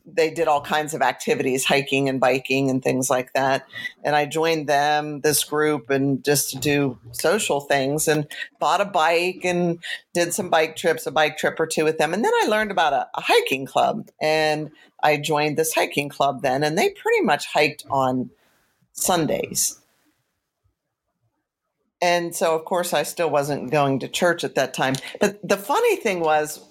They 0.06 0.30
did 0.30 0.48
all 0.48 0.62
kinds 0.62 0.94
of 0.94 1.02
activities, 1.02 1.66
hiking 1.66 2.08
and 2.08 2.20
biking 2.20 2.70
and 2.70 2.84
things 2.84 3.10
like 3.10 3.34
that. 3.34 3.66
And 4.04 4.16
I 4.16 4.26
joined 4.26 4.68
them, 4.68 5.22
this 5.22 5.44
group, 5.44 5.90
and 5.90 6.24
just 6.24 6.52
to 6.52 6.58
do 6.58 7.00
social 7.14 7.62
things 7.62 8.08
and 8.08 8.28
bought 8.60 8.82
a 8.82 8.86
bike 8.86 9.42
and 9.44 9.80
did 10.14 10.34
some 10.34 10.50
bike 10.50 10.76
trips, 10.76 11.08
a 11.08 11.12
bike 11.12 11.38
trip 11.38 11.60
or 11.60 11.66
two 11.66 11.84
with 11.84 11.98
them. 11.98 12.14
And 12.14 12.24
then 12.24 12.34
I 12.44 12.48
learned 12.48 12.70
about 12.70 12.94
a, 12.94 13.08
a 13.16 13.22
hiking 13.22 13.66
club 13.66 14.10
and 14.22 14.70
I 15.02 15.18
joined 15.18 15.58
this 15.58 15.74
hiking 15.74 16.10
club 16.10 16.42
then. 16.42 16.64
And 16.64 16.78
they 16.78 16.90
pretty 16.90 17.22
much 17.22 17.48
hiked 17.48 17.86
on 17.90 18.30
Sundays 18.92 19.80
and 22.02 22.36
so 22.36 22.56
of 22.56 22.66
course 22.66 22.94
I 22.94 23.04
still 23.04 23.30
wasn't 23.30 23.72
going 23.72 24.00
to 24.00 24.08
church 24.08 24.44
at 24.44 24.56
that 24.56 24.74
time. 24.74 24.96
But 25.20 25.40
the 25.48 25.58
funny 25.58 25.96
thing 25.98 26.20
was 26.20 26.62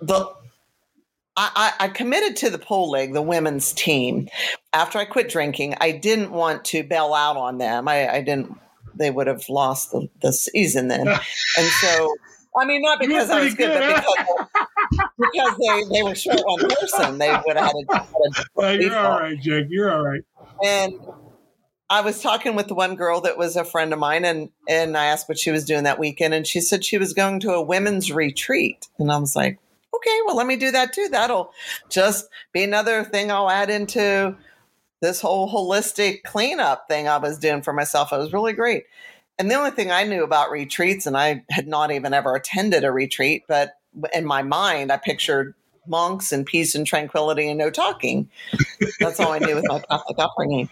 the 0.00 0.28
I, 1.36 1.72
I, 1.80 1.88
committed 1.88 2.36
to 2.38 2.50
the 2.50 2.58
pole 2.58 2.90
leg, 2.90 3.14
the 3.14 3.22
women's 3.22 3.72
team. 3.72 4.28
After 4.74 4.98
I 4.98 5.06
quit 5.06 5.30
drinking, 5.30 5.74
I 5.80 5.92
didn't 5.92 6.32
want 6.32 6.66
to 6.66 6.82
bail 6.82 7.14
out 7.14 7.38
on 7.38 7.56
them. 7.56 7.88
I, 7.88 8.16
I 8.16 8.20
didn't. 8.20 8.58
They 8.94 9.10
would 9.10 9.26
have 9.26 9.48
lost 9.48 9.92
the, 9.92 10.08
the 10.20 10.32
season 10.34 10.88
then, 10.88 11.08
and 11.08 11.66
so 11.80 12.14
I 12.56 12.66
mean, 12.66 12.82
not 12.82 12.98
because 12.98 13.30
I 13.30 13.44
was 13.44 13.54
good, 13.54 13.68
good 13.68 13.80
but 13.80 14.48
because, 14.90 15.06
because 15.32 15.56
they, 15.58 15.94
they 15.94 16.02
were 16.02 16.14
short 16.14 16.40
one 16.44 16.68
person. 16.68 17.18
They 17.18 17.30
would 17.46 17.56
have 17.56 17.66
had 17.66 17.74
a. 17.88 17.96
Had 17.96 18.06
a 18.10 18.44
well, 18.54 18.80
you're 18.80 18.96
all 18.96 19.20
right, 19.20 19.40
Jake. 19.40 19.66
You're 19.70 19.92
all 19.92 20.02
right. 20.02 20.22
And 20.64 20.94
I 21.90 22.02
was 22.02 22.22
talking 22.22 22.54
with 22.54 22.70
one 22.70 22.94
girl 22.94 23.20
that 23.22 23.36
was 23.36 23.56
a 23.56 23.64
friend 23.64 23.92
of 23.92 23.98
mine, 23.98 24.24
and 24.24 24.48
and 24.68 24.96
I 24.96 25.06
asked 25.06 25.28
what 25.28 25.38
she 25.38 25.50
was 25.50 25.64
doing 25.64 25.82
that 25.82 25.98
weekend, 25.98 26.32
and 26.32 26.46
she 26.46 26.60
said 26.60 26.84
she 26.84 26.98
was 26.98 27.12
going 27.12 27.40
to 27.40 27.52
a 27.52 27.62
women's 27.62 28.12
retreat, 28.12 28.88
and 28.98 29.10
I 29.10 29.18
was 29.18 29.34
like, 29.34 29.58
okay, 29.94 30.18
well, 30.24 30.36
let 30.36 30.46
me 30.46 30.56
do 30.56 30.70
that 30.70 30.92
too. 30.92 31.08
That'll 31.10 31.52
just 31.88 32.28
be 32.52 32.62
another 32.62 33.02
thing 33.02 33.32
I'll 33.32 33.50
add 33.50 33.70
into 33.70 34.36
this 35.00 35.20
whole 35.20 35.50
holistic 35.50 36.22
cleanup 36.22 36.86
thing 36.86 37.08
I 37.08 37.16
was 37.16 37.38
doing 37.38 37.60
for 37.60 37.72
myself. 37.72 38.12
It 38.12 38.18
was 38.18 38.32
really 38.32 38.52
great. 38.52 38.84
And 39.38 39.50
the 39.50 39.56
only 39.56 39.70
thing 39.70 39.90
I 39.90 40.04
knew 40.04 40.22
about 40.22 40.50
retreats, 40.50 41.06
and 41.06 41.16
I 41.16 41.42
had 41.50 41.66
not 41.66 41.90
even 41.90 42.14
ever 42.14 42.36
attended 42.36 42.84
a 42.84 42.92
retreat, 42.92 43.44
but 43.48 43.72
in 44.14 44.24
my 44.26 44.42
mind, 44.42 44.92
I 44.92 44.96
pictured 44.98 45.54
monks 45.86 46.30
and 46.30 46.46
peace 46.46 46.74
and 46.74 46.86
tranquility 46.86 47.48
and 47.48 47.58
no 47.58 47.70
talking. 47.70 48.28
That's 49.00 49.18
all 49.18 49.32
I 49.32 49.38
knew 49.38 49.56
with 49.56 49.66
my 49.66 49.80
Catholic 49.80 50.18
upbringing 50.18 50.68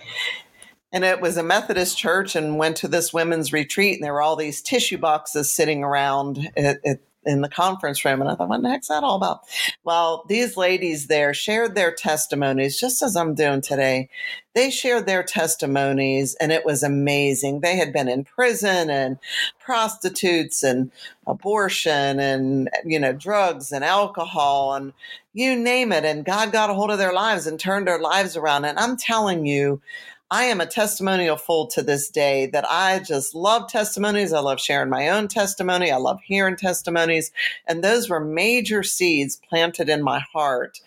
and 0.92 1.04
it 1.04 1.21
was 1.21 1.37
a 1.37 1.42
Methodist 1.42 1.99
church 1.99 2.35
and 2.35 2.59
went 2.59 2.76
to 2.78 2.88
this 2.88 3.12
women's 3.12 3.52
retreat 3.52 3.97
and 3.97 4.04
there 4.04 4.12
were 4.12 4.23
all 4.23 4.37
these 4.37 4.62
tissue 4.62 4.99
boxes 4.99 5.52
sitting 5.52 5.85
around 5.85 6.50
it, 6.57 6.80
it, 6.83 7.02
in 7.26 7.42
the 7.42 7.49
conference 7.49 8.04
room. 8.04 8.23
And 8.23 8.30
I 8.30 8.35
thought 8.35 8.49
what 8.49 8.62
the 8.62 8.71
heck's 8.71 8.88
that 8.88 9.04
all 9.04 9.16
about? 9.16 9.40
Well 9.85 10.25
these 10.28 10.57
ladies 10.57 11.09
there 11.09 11.35
shared 11.35 11.75
their 11.75 11.92
testimonies 11.92 12.80
just 12.80 13.02
as 13.02 13.16
I'm 13.16 13.35
doing 13.35 13.61
today. 13.61 14.09
They 14.54 14.71
shared 14.71 15.07
their 15.07 15.23
testimonies 15.23 16.37
and 16.37 16.52
it 16.52 16.64
was 16.64 16.83
amazing. 16.83 17.61
They 17.61 17.76
had 17.76 17.92
been 17.92 18.09
in 18.09 18.25
prison 18.25 18.88
and 18.88 19.18
prostitutes 19.59 20.62
and 20.62 20.90
abortion 21.26 22.18
and 22.18 22.71
you 22.85 22.99
know 22.99 23.12
drugs 23.12 23.73
and 23.73 23.85
alcohol 23.85 24.75
and 24.75 24.95
you 25.35 25.54
name 25.54 25.92
it. 25.92 26.04
And 26.04 26.25
God 26.25 26.50
got 26.50 26.71
a 26.71 26.75
hold 26.75 26.90
of 26.90 26.99
their 26.99 27.12
lives 27.12 27.47
and 27.47 27.61
turned 27.61 27.87
their 27.87 28.00
lives 28.00 28.37
around. 28.37 28.64
And 28.64 28.78
I'm 28.78 28.97
telling 28.97 29.45
you 29.45 29.83
I 30.30 30.44
am 30.44 30.61
a 30.61 30.66
testimonial 30.66 31.37
full 31.37 31.68
to 31.68 31.82
this 31.82 32.11
day 32.11 32.47
that 32.47 32.70
I 32.70 32.99
just 32.99 33.35
love 33.35 33.68
testimonies. 33.68 34.32
I 34.32 34.40
love 34.40 34.61
sharing 34.61 34.90
my 34.90 35.08
own 35.08 35.26
testimony. 35.28 35.90
I 35.90 35.97
love 35.97 36.20
hearing 36.23 36.56
testimonies. 36.56 37.32
And 37.66 37.82
those 37.82 38.11
were 38.11 38.20
major 38.20 38.82
seeds 38.82 39.40
planted 39.49 39.88
in 39.88 40.02
my 40.02 40.20
heart 40.32 40.80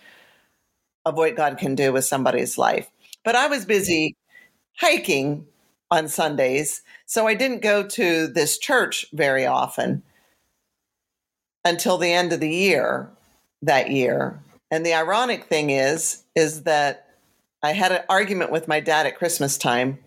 of 1.06 1.16
what 1.16 1.36
God 1.36 1.58
can 1.58 1.74
do 1.74 1.92
with 1.92 2.06
somebody's 2.06 2.58
life. 2.58 2.92
But 3.24 3.36
I 3.36 3.48
was 3.48 3.66
busy 3.66 4.16
hiking 4.78 5.48
on 5.90 6.08
Sundays, 6.08 6.84
so 7.06 7.28
I 7.28 7.34
didn't 7.34 7.62
go 7.62 7.84
to 7.84 8.28
this 8.28 8.58
church 8.58 9.06
very 9.12 9.46
often 9.46 10.04
until 11.66 11.98
the 11.98 12.12
end 12.14 12.32
of 12.32 12.40
the 12.40 12.50
year 12.50 13.10
that 13.64 13.92
year. 13.92 14.40
And 14.70 14.86
the 14.86 14.94
ironic 14.94 15.46
thing 15.46 15.72
is 15.72 16.24
is 16.36 16.64
that 16.64 17.11
I 17.64 17.74
had 17.74 17.92
an 17.92 18.02
argument 18.10 18.52
with 18.52 18.68
my 18.68 18.80
dad 18.80 19.06
at 19.06 19.18
Christmas 19.18 19.58
time 19.58 20.00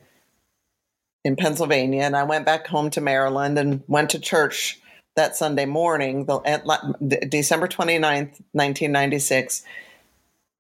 in 1.24 1.36
Pennsylvania, 1.36 2.02
and 2.02 2.16
I 2.16 2.24
went 2.24 2.44
back 2.44 2.66
home 2.66 2.90
to 2.90 3.00
Maryland 3.00 3.58
and 3.58 3.82
went 3.86 4.10
to 4.10 4.18
church 4.18 4.80
that 5.16 5.36
Sunday 5.36 5.64
morning, 5.64 6.26
the, 6.26 7.26
December 7.28 7.68
29th, 7.68 8.40
1996. 8.52 9.62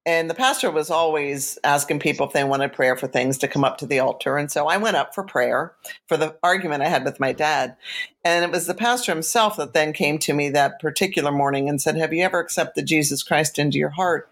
And 0.06 0.28
the 0.28 0.34
pastor 0.34 0.70
was 0.70 0.90
always 0.90 1.58
asking 1.64 1.98
people 1.98 2.26
if 2.26 2.34
they 2.34 2.44
wanted 2.44 2.74
prayer 2.74 2.94
for 2.94 3.06
things 3.06 3.38
to 3.38 3.48
come 3.48 3.64
up 3.64 3.78
to 3.78 3.86
the 3.86 4.00
altar. 4.00 4.36
And 4.36 4.52
so 4.52 4.66
I 4.66 4.76
went 4.76 4.96
up 4.96 5.14
for 5.14 5.24
prayer 5.24 5.72
for 6.06 6.18
the 6.18 6.36
argument 6.42 6.82
I 6.82 6.88
had 6.88 7.04
with 7.04 7.18
my 7.18 7.32
dad. 7.32 7.76
And 8.22 8.44
it 8.44 8.50
was 8.50 8.66
the 8.66 8.74
pastor 8.74 9.12
himself 9.12 9.56
that 9.56 9.72
then 9.72 9.94
came 9.94 10.18
to 10.18 10.34
me 10.34 10.50
that 10.50 10.78
particular 10.78 11.32
morning 11.32 11.68
and 11.68 11.80
said, 11.80 11.96
Have 11.96 12.12
you 12.12 12.22
ever 12.22 12.38
accepted 12.38 12.86
Jesus 12.86 13.22
Christ 13.22 13.58
into 13.58 13.78
your 13.78 13.90
heart? 13.90 14.30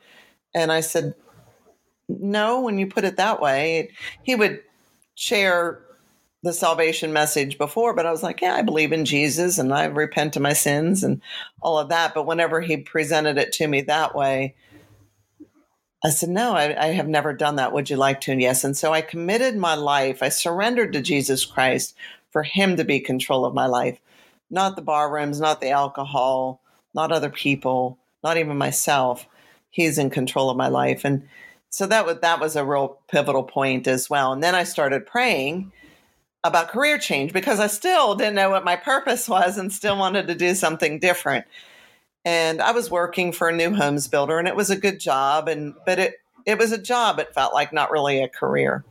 And 0.54 0.71
I 0.71 0.81
said, 0.81 1.14
no, 2.21 2.61
when 2.61 2.78
you 2.78 2.87
put 2.87 3.04
it 3.04 3.16
that 3.16 3.40
way, 3.40 3.90
he 4.23 4.35
would 4.35 4.61
share 5.14 5.83
the 6.42 6.52
salvation 6.52 7.12
message 7.12 7.57
before, 7.57 7.95
but 7.95 8.04
I 8.04 8.11
was 8.11 8.23
like, 8.23 8.40
yeah, 8.40 8.54
I 8.54 8.62
believe 8.62 8.92
in 8.92 9.04
Jesus 9.04 9.59
and 9.59 9.73
I 9.73 9.85
repent 9.85 10.35
of 10.35 10.42
my 10.42 10.52
sins 10.52 11.04
and 11.04 11.23
all 11.61 11.78
of 11.78 11.88
that. 11.90 12.14
But 12.14 12.26
whenever 12.26 12.61
he 12.61 12.78
presented 12.78 13.38
it 13.38 13.52
to 13.52 13.69
me 13.69 13.83
that 13.83 14.14
way, 14.14 14.57
I 16.04 16.11
said, 16.11 16.31
no, 16.31 16.52
I, 16.52 16.87
I 16.87 16.87
have 16.88 17.07
never 17.07 17.33
done 17.33 17.57
that. 17.57 17.73
Would 17.73 17.88
you 17.88 17.97
like 17.97 18.21
to? 18.23 18.33
And 18.33 18.42
yes. 18.42 18.64
And 18.64 18.76
so 18.76 18.92
I 18.92 19.02
committed 19.02 19.57
my 19.57 19.76
life. 19.76 20.21
I 20.21 20.31
surrendered 20.31 20.92
to 20.95 21.00
Jesus 21.00 21.45
Christ 21.45 21.95
for 22.31 22.42
him 22.42 22.76
to 22.76 22.85
be 22.85 22.99
control 22.99 23.45
of 23.45 23.54
my 23.54 23.66
life, 23.66 24.00
not 24.50 24.75
the 24.75 24.83
bar 24.83 25.12
rooms, 25.12 25.40
not 25.40 25.61
the 25.61 25.71
alcohol, 25.71 26.61
not 26.92 27.12
other 27.12 27.31
people, 27.31 27.99
not 28.25 28.37
even 28.37 28.59
myself. 28.59 29.28
He's 29.71 29.97
in 29.97 30.11
control 30.11 30.50
of 30.50 30.57
my 30.57 30.69
life. 30.69 31.04
And 31.04 31.28
so 31.73 31.87
that 31.87 32.05
was 32.05 32.19
that 32.21 32.38
was 32.38 32.55
a 32.55 32.64
real 32.64 32.99
pivotal 33.09 33.43
point 33.43 33.87
as 33.87 34.11
well. 34.11 34.33
And 34.33 34.45
then 34.45 34.55
I 34.55 34.62
started 34.62 35.07
praying 35.07 35.73
about 36.45 36.69
career 36.69 36.99
change 36.99 37.33
because 37.33 37.61
I 37.61 37.67
still 37.67 38.14
didn't 38.14 38.35
know 38.35 38.50
what 38.50 38.64
my 38.64 38.76
purpose 38.76 39.26
was 39.26 39.57
and 39.57 39.73
still 39.73 39.97
wanted 39.97 40.26
to 40.26 40.35
do 40.35 40.55
something 40.55 40.99
different. 40.99 41.47
And 42.26 42.61
I 42.61 42.73
was 42.73 42.91
working 42.91 43.33
for 43.33 43.49
a 43.49 43.57
new 43.57 43.75
homes 43.75 44.07
builder 44.07 44.38
and 44.38 44.47
it 44.47 44.55
was 44.55 44.69
a 44.69 44.76
good 44.76 45.00
job 45.00 45.49
and 45.49 45.75
but 45.87 45.99
it 45.99 46.14
it 46.45 46.59
was 46.59 46.73
a 46.73 46.79
job 46.79 47.19
it 47.19 47.33
felt 47.33 47.55
like 47.55 47.73
not 47.73 47.91
really 47.91 48.23
a 48.23 48.29
career. 48.29 48.85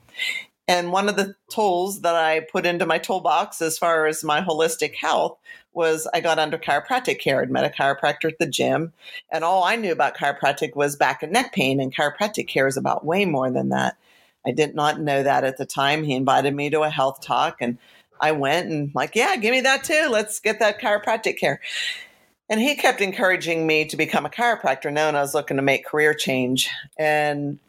And 0.68 0.92
one 0.92 1.10
of 1.10 1.16
the 1.18 1.36
tools 1.50 2.02
that 2.02 2.16
I 2.16 2.42
put 2.42 2.66
into 2.66 2.86
my 2.86 2.98
toolbox 2.98 3.62
as 3.62 3.78
far 3.78 4.06
as 4.06 4.24
my 4.24 4.42
holistic 4.42 4.96
health 4.96 5.38
was 5.74 6.08
I 6.14 6.22
got 6.22 6.40
under 6.40 6.58
chiropractic 6.58 7.20
care. 7.20 7.42
I'd 7.42 7.50
met 7.50 7.66
a 7.66 7.70
chiropractor 7.70 8.32
at 8.32 8.40
the 8.40 8.48
gym, 8.48 8.94
and 9.32 9.44
all 9.44 9.64
I 9.64 9.76
knew 9.76 9.92
about 9.92 10.16
chiropractic 10.16 10.76
was 10.76 10.96
back 10.96 11.24
and 11.24 11.32
neck 11.32 11.54
pain, 11.54 11.80
and 11.80 11.94
chiropractic 11.94 12.48
care 12.48 12.68
is 12.68 12.78
about 12.78 13.06
way 13.06 13.26
more 13.26 13.50
than 13.52 13.70
that. 13.70 13.98
I 14.46 14.52
did 14.52 14.76
not 14.76 15.00
know 15.00 15.24
that 15.24 15.44
at 15.44 15.58
the 15.58 15.66
time. 15.66 16.04
He 16.04 16.16
invited 16.16 16.56
me 16.56 16.70
to 16.70 16.82
a 16.82 16.90
health 16.90 17.22
talk, 17.22 17.58
and 17.60 17.78
I 18.20 18.32
went 18.32 18.70
and 18.70 18.92
like, 18.94 19.16
yeah, 19.16 19.36
give 19.36 19.52
me 19.52 19.62
that 19.62 19.84
too. 19.84 20.08
Let's 20.10 20.40
get 20.40 20.60
that 20.60 20.80
chiropractic 20.80 21.38
care. 21.38 21.60
And 22.50 22.60
he 22.60 22.76
kept 22.76 23.02
encouraging 23.02 23.66
me 23.66 23.86
to 23.86 23.96
become 23.96 24.26
a 24.26 24.30
chiropractor, 24.30 24.92
knowing 24.92 25.16
I 25.16 25.22
was 25.22 25.34
looking 25.34 25.58
to 25.58 25.64
make 25.64 25.86
career 25.86 26.14
change. 26.14 26.70
And 27.00 27.60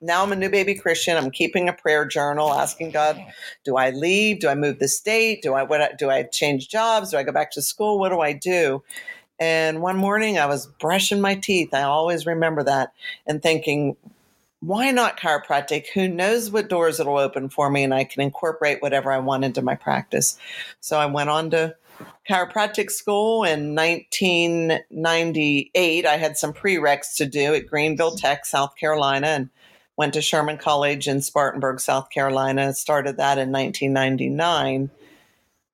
now 0.00 0.22
I'm 0.22 0.32
a 0.32 0.36
new 0.36 0.50
baby 0.50 0.74
Christian. 0.74 1.16
I'm 1.16 1.30
keeping 1.30 1.68
a 1.68 1.72
prayer 1.72 2.04
journal, 2.04 2.52
asking 2.52 2.90
God, 2.90 3.20
do 3.64 3.76
I 3.76 3.90
leave? 3.90 4.40
Do 4.40 4.48
I 4.48 4.54
move 4.54 4.78
the 4.78 4.88
state? 4.88 5.42
Do 5.42 5.54
I 5.54 5.62
what 5.62 5.98
do 5.98 6.10
I 6.10 6.24
change 6.24 6.68
jobs? 6.68 7.10
Do 7.10 7.16
I 7.16 7.22
go 7.22 7.32
back 7.32 7.50
to 7.52 7.62
school? 7.62 7.98
What 7.98 8.10
do 8.10 8.20
I 8.20 8.32
do? 8.32 8.82
And 9.38 9.82
one 9.82 9.96
morning 9.96 10.38
I 10.38 10.46
was 10.46 10.66
brushing 10.66 11.20
my 11.20 11.34
teeth. 11.34 11.74
I 11.74 11.82
always 11.82 12.26
remember 12.26 12.62
that 12.64 12.92
and 13.26 13.42
thinking, 13.42 13.96
why 14.60 14.90
not 14.90 15.18
chiropractic? 15.18 15.86
Who 15.94 16.08
knows 16.08 16.50
what 16.50 16.68
doors 16.68 17.00
it'll 17.00 17.18
open 17.18 17.48
for 17.50 17.68
me 17.70 17.82
and 17.82 17.92
I 17.92 18.04
can 18.04 18.22
incorporate 18.22 18.80
whatever 18.80 19.12
I 19.12 19.18
want 19.18 19.44
into 19.44 19.60
my 19.60 19.74
practice. 19.74 20.38
So 20.80 20.98
I 20.98 21.06
went 21.06 21.30
on 21.30 21.50
to 21.50 21.76
chiropractic 22.28 22.90
school 22.90 23.44
in 23.44 23.74
1998. 23.74 26.06
I 26.06 26.16
had 26.16 26.36
some 26.36 26.52
prereqs 26.52 27.16
to 27.16 27.26
do 27.26 27.54
at 27.54 27.66
Greenville 27.66 28.16
Tech, 28.16 28.44
South 28.46 28.76
Carolina, 28.76 29.28
and 29.28 29.50
went 29.96 30.14
to 30.14 30.22
Sherman 30.22 30.58
College 30.58 31.06
in 31.08 31.22
Spartanburg, 31.22 31.80
South 31.80 32.10
Carolina. 32.10 32.74
Started 32.74 33.16
that 33.18 33.38
in 33.38 33.52
1999 33.52 34.90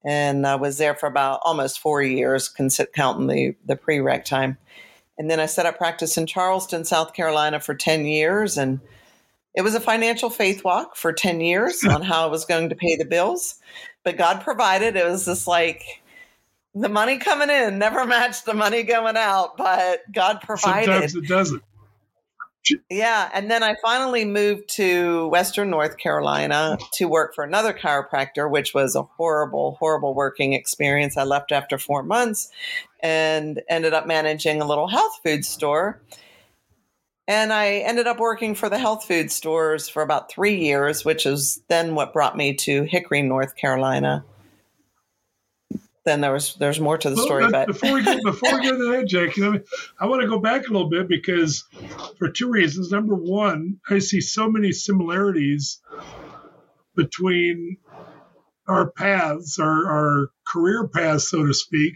and 0.04 0.46
I 0.46 0.54
was 0.54 0.78
there 0.78 0.94
for 0.94 1.06
about 1.06 1.40
almost 1.44 1.80
four 1.80 2.02
years, 2.02 2.48
counting 2.48 3.26
the, 3.26 3.54
the 3.66 3.76
prereq 3.76 4.24
time. 4.24 4.56
And 5.18 5.30
then 5.30 5.40
I 5.40 5.46
set 5.46 5.66
up 5.66 5.76
practice 5.76 6.16
in 6.16 6.26
Charleston, 6.26 6.84
South 6.84 7.12
Carolina 7.12 7.60
for 7.60 7.74
10 7.74 8.06
years. 8.06 8.56
And 8.56 8.80
it 9.54 9.60
was 9.60 9.74
a 9.74 9.80
financial 9.80 10.30
faith 10.30 10.64
walk 10.64 10.96
for 10.96 11.12
10 11.12 11.40
years 11.40 11.84
on 11.88 12.02
how 12.02 12.24
I 12.24 12.30
was 12.30 12.46
going 12.46 12.70
to 12.70 12.74
pay 12.74 12.96
the 12.96 13.04
bills. 13.04 13.56
But 14.02 14.16
God 14.16 14.40
provided. 14.40 14.96
It 14.96 15.04
was 15.04 15.26
just 15.26 15.46
like 15.46 15.99
the 16.74 16.88
money 16.88 17.18
coming 17.18 17.50
in 17.50 17.78
never 17.78 18.06
matched 18.06 18.46
the 18.46 18.54
money 18.54 18.82
going 18.82 19.16
out, 19.16 19.56
but 19.56 20.00
God 20.12 20.40
provided. 20.40 20.86
Sometimes 20.86 21.14
it 21.14 21.28
doesn't. 21.28 21.62
Yeah. 22.88 23.30
And 23.32 23.50
then 23.50 23.62
I 23.62 23.74
finally 23.82 24.24
moved 24.24 24.68
to 24.76 25.28
Western 25.28 25.70
North 25.70 25.96
Carolina 25.96 26.78
to 26.92 27.08
work 27.08 27.34
for 27.34 27.42
another 27.42 27.72
chiropractor, 27.72 28.50
which 28.50 28.74
was 28.74 28.94
a 28.94 29.02
horrible, 29.02 29.76
horrible 29.80 30.14
working 30.14 30.52
experience. 30.52 31.16
I 31.16 31.24
left 31.24 31.52
after 31.52 31.78
four 31.78 32.02
months 32.02 32.50
and 33.00 33.62
ended 33.68 33.94
up 33.94 34.06
managing 34.06 34.60
a 34.60 34.66
little 34.66 34.88
health 34.88 35.20
food 35.24 35.44
store. 35.44 36.02
And 37.26 37.52
I 37.52 37.76
ended 37.76 38.06
up 38.06 38.18
working 38.18 38.54
for 38.54 38.68
the 38.68 38.78
health 38.78 39.04
food 39.04 39.30
stores 39.30 39.88
for 39.88 40.02
about 40.02 40.30
three 40.30 40.56
years, 40.56 41.04
which 41.04 41.26
is 41.26 41.62
then 41.68 41.94
what 41.94 42.12
brought 42.12 42.36
me 42.36 42.54
to 42.54 42.82
Hickory, 42.82 43.22
North 43.22 43.56
Carolina 43.56 44.24
then 46.04 46.20
there 46.20 46.32
was 46.32 46.54
there's 46.54 46.80
more 46.80 46.98
to 46.98 47.10
the 47.10 47.16
story. 47.16 47.50
But 47.50 47.66
before 47.68 47.94
we 47.94 48.04
get 48.04 48.22
before 48.22 48.54
we 48.54 48.62
get 48.62 48.72
to 48.72 48.92
that, 48.92 49.06
Jake, 49.06 49.38
I 50.00 50.06
want 50.06 50.22
to 50.22 50.28
go 50.28 50.38
back 50.38 50.68
a 50.68 50.72
little 50.72 50.88
bit 50.88 51.08
because 51.08 51.64
for 52.18 52.30
two 52.30 52.50
reasons. 52.50 52.90
Number 52.90 53.14
one, 53.14 53.80
I 53.88 53.98
see 53.98 54.20
so 54.20 54.50
many 54.50 54.72
similarities 54.72 55.80
between 56.96 57.78
our 58.68 58.90
paths, 58.92 59.58
our, 59.58 59.86
our 59.86 60.28
career 60.46 60.88
paths, 60.88 61.30
so 61.30 61.44
to 61.44 61.52
speak. 61.52 61.94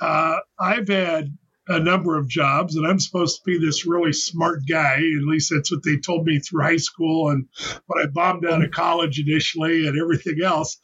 Uh, 0.00 0.38
I've 0.58 0.88
had 0.88 1.36
a 1.68 1.78
number 1.78 2.18
of 2.18 2.26
jobs, 2.26 2.74
and 2.74 2.86
I'm 2.86 2.98
supposed 2.98 3.36
to 3.36 3.42
be 3.44 3.58
this 3.58 3.86
really 3.86 4.12
smart 4.12 4.62
guy. 4.68 4.94
At 4.96 5.24
least 5.24 5.52
that's 5.54 5.70
what 5.70 5.84
they 5.84 5.98
told 5.98 6.26
me 6.26 6.40
through 6.40 6.64
high 6.64 6.78
school 6.78 7.30
and 7.30 7.46
when 7.86 8.04
I 8.04 8.08
bombed 8.08 8.44
out 8.44 8.64
of 8.64 8.70
college 8.72 9.20
initially 9.20 9.86
and 9.86 10.00
everything 10.00 10.42
else. 10.42 10.78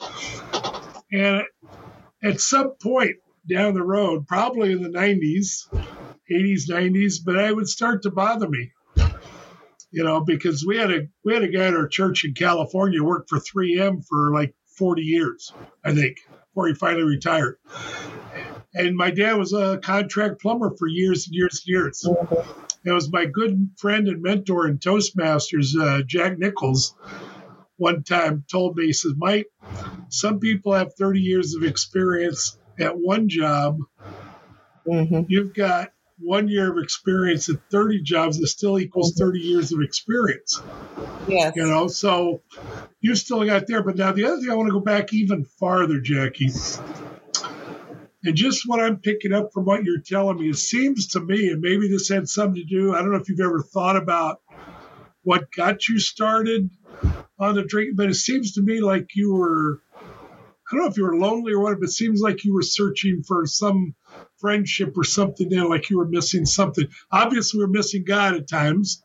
And 1.12 1.42
at 2.26 2.40
some 2.40 2.72
point 2.82 3.16
down 3.48 3.74
the 3.74 3.82
road, 3.82 4.26
probably 4.26 4.72
in 4.72 4.82
the 4.82 4.88
90s, 4.88 5.68
80s, 6.30 6.68
90s, 6.68 7.14
but 7.24 7.36
it 7.36 7.54
would 7.54 7.68
start 7.68 8.02
to 8.02 8.10
bother 8.10 8.48
me. 8.48 8.72
You 9.92 10.02
know, 10.04 10.20
because 10.20 10.64
we 10.66 10.76
had 10.76 10.90
a 10.90 11.08
we 11.24 11.32
had 11.32 11.44
a 11.44 11.48
guy 11.48 11.66
at 11.66 11.74
our 11.74 11.88
church 11.88 12.24
in 12.24 12.34
California 12.34 13.02
worked 13.02 13.30
for 13.30 13.38
3M 13.38 14.04
for 14.06 14.32
like 14.32 14.54
40 14.76 15.02
years, 15.02 15.52
I 15.84 15.94
think, 15.94 16.18
before 16.48 16.68
he 16.68 16.74
finally 16.74 17.04
retired. 17.04 17.58
And 18.74 18.96
my 18.96 19.10
dad 19.10 19.34
was 19.34 19.54
a 19.54 19.78
contract 19.78 20.42
plumber 20.42 20.74
for 20.76 20.86
years 20.86 21.26
and 21.26 21.34
years 21.34 21.62
and 21.64 21.72
years. 21.72 22.04
It 22.84 22.92
was 22.92 23.10
my 23.10 23.24
good 23.26 23.70
friend 23.78 24.06
and 24.08 24.20
mentor 24.20 24.66
in 24.66 24.78
Toastmasters, 24.78 25.74
uh, 25.80 26.02
Jack 26.02 26.38
Nichols, 26.38 26.94
one 27.76 28.02
time 28.02 28.44
told 28.50 28.76
me, 28.76 28.86
he 28.86 28.92
says, 28.92 29.12
Mike, 29.16 29.48
some 30.08 30.40
people 30.40 30.72
have 30.72 30.94
30 30.94 31.20
years 31.20 31.54
of 31.54 31.62
experience 31.62 32.58
at 32.78 32.96
one 32.96 33.28
job. 33.28 33.78
Mm-hmm. 34.86 35.22
You've 35.28 35.54
got 35.54 35.90
one 36.18 36.48
year 36.48 36.70
of 36.70 36.82
experience 36.82 37.48
at 37.48 37.56
30 37.70 38.02
jobs 38.02 38.38
that 38.40 38.46
still 38.46 38.78
equals 38.78 39.12
mm-hmm. 39.12 39.26
30 39.26 39.38
years 39.40 39.72
of 39.72 39.80
experience. 39.82 40.62
Yes. 41.28 41.52
You 41.56 41.66
know, 41.66 41.88
so 41.88 42.42
you 43.00 43.14
still 43.14 43.44
got 43.44 43.66
there. 43.66 43.82
But 43.82 43.96
now 43.96 44.12
the 44.12 44.24
other 44.24 44.40
thing 44.40 44.50
I 44.50 44.54
want 44.54 44.68
to 44.68 44.72
go 44.72 44.80
back 44.80 45.12
even 45.12 45.44
farther, 45.44 46.00
Jackie. 46.00 46.50
And 48.24 48.34
just 48.34 48.66
what 48.66 48.80
I'm 48.80 48.96
picking 48.98 49.32
up 49.32 49.52
from 49.52 49.66
what 49.66 49.84
you're 49.84 50.00
telling 50.00 50.38
me, 50.38 50.48
it 50.48 50.56
seems 50.56 51.08
to 51.08 51.20
me, 51.20 51.48
and 51.50 51.60
maybe 51.60 51.88
this 51.88 52.08
had 52.08 52.28
something 52.28 52.60
to 52.60 52.64
do, 52.64 52.94
I 52.94 52.98
don't 52.98 53.12
know 53.12 53.18
if 53.18 53.28
you've 53.28 53.40
ever 53.40 53.62
thought 53.62 53.96
about 53.96 54.40
what 55.22 55.52
got 55.52 55.86
you 55.88 55.98
started 55.98 56.70
on 57.38 57.54
the 57.54 57.64
drink, 57.64 57.96
but 57.96 58.08
it 58.08 58.14
seems 58.14 58.52
to 58.54 58.62
me 58.62 58.80
like 58.80 59.10
you 59.14 59.34
were 59.34 59.80
I 60.66 60.74
don't 60.74 60.84
know 60.84 60.90
if 60.90 60.96
you 60.96 61.04
were 61.04 61.16
lonely 61.16 61.52
or 61.52 61.60
what, 61.60 61.78
but 61.78 61.88
it 61.88 61.92
seems 61.92 62.20
like 62.20 62.44
you 62.44 62.52
were 62.52 62.62
searching 62.62 63.22
for 63.22 63.46
some 63.46 63.94
friendship 64.38 64.98
or 64.98 65.04
something 65.04 65.48
there, 65.48 65.64
like 65.64 65.90
you 65.90 65.98
were 65.98 66.08
missing 66.08 66.44
something. 66.44 66.88
Obviously, 67.12 67.60
we're 67.60 67.68
missing 67.68 68.02
God 68.04 68.34
at 68.34 68.48
times, 68.48 69.04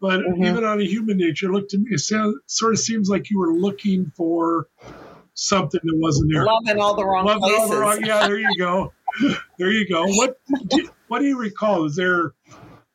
but 0.00 0.20
mm-hmm. 0.20 0.44
even 0.44 0.64
on 0.64 0.80
a 0.80 0.84
human 0.84 1.16
nature, 1.16 1.52
look 1.52 1.68
to 1.70 1.78
me, 1.78 1.86
it 1.90 1.98
sound, 1.98 2.36
sort 2.46 2.74
of 2.74 2.78
seems 2.78 3.08
like 3.08 3.30
you 3.30 3.38
were 3.40 3.52
looking 3.52 4.12
for 4.16 4.68
something 5.34 5.80
that 5.82 5.96
wasn't 5.96 6.30
there. 6.32 6.44
Loving 6.44 6.80
all 6.80 6.94
the 6.94 7.04
wrong 7.04 7.24
places. 7.40 7.70
The 7.70 7.76
wrong, 7.76 8.04
yeah, 8.04 8.26
there 8.28 8.38
you 8.38 8.56
go. 8.56 8.92
there 9.58 9.72
you 9.72 9.88
go. 9.88 10.06
What 10.06 10.38
what 11.08 11.18
do 11.18 11.26
you 11.26 11.38
recall? 11.38 11.82
Was 11.82 11.96
there 11.96 12.32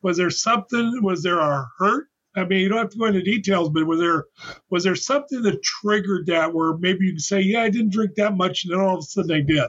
was 0.02 0.16
there 0.16 0.30
something? 0.30 1.02
Was 1.04 1.24
there 1.24 1.40
a 1.40 1.68
hurt 1.78 2.07
I 2.38 2.46
mean, 2.46 2.60
you 2.60 2.70
don't 2.70 2.78
have 2.78 2.92
to 2.92 2.98
go 2.98 3.06
into 3.06 3.22
details, 3.22 3.70
but 3.70 3.86
was 3.86 4.00
there 4.00 4.26
was 4.70 4.84
there 4.84 4.96
something 4.96 5.42
that 5.42 5.64
triggered 5.64 6.28
that 6.28 6.54
where 6.54 6.78
maybe 6.78 7.06
you 7.06 7.14
can 7.14 7.20
say, 7.20 7.42
"Yeah, 7.42 7.64
I 7.64 7.70
didn't 7.70 7.92
drink 7.92 8.16
that 8.16 8.38
much," 8.38 8.64
and 8.64 8.74
then 8.74 8.80
all 8.80 8.96
of 8.96 9.00
a 9.00 9.04
sudden 9.04 9.32
I 9.32 9.42
did? 9.42 9.66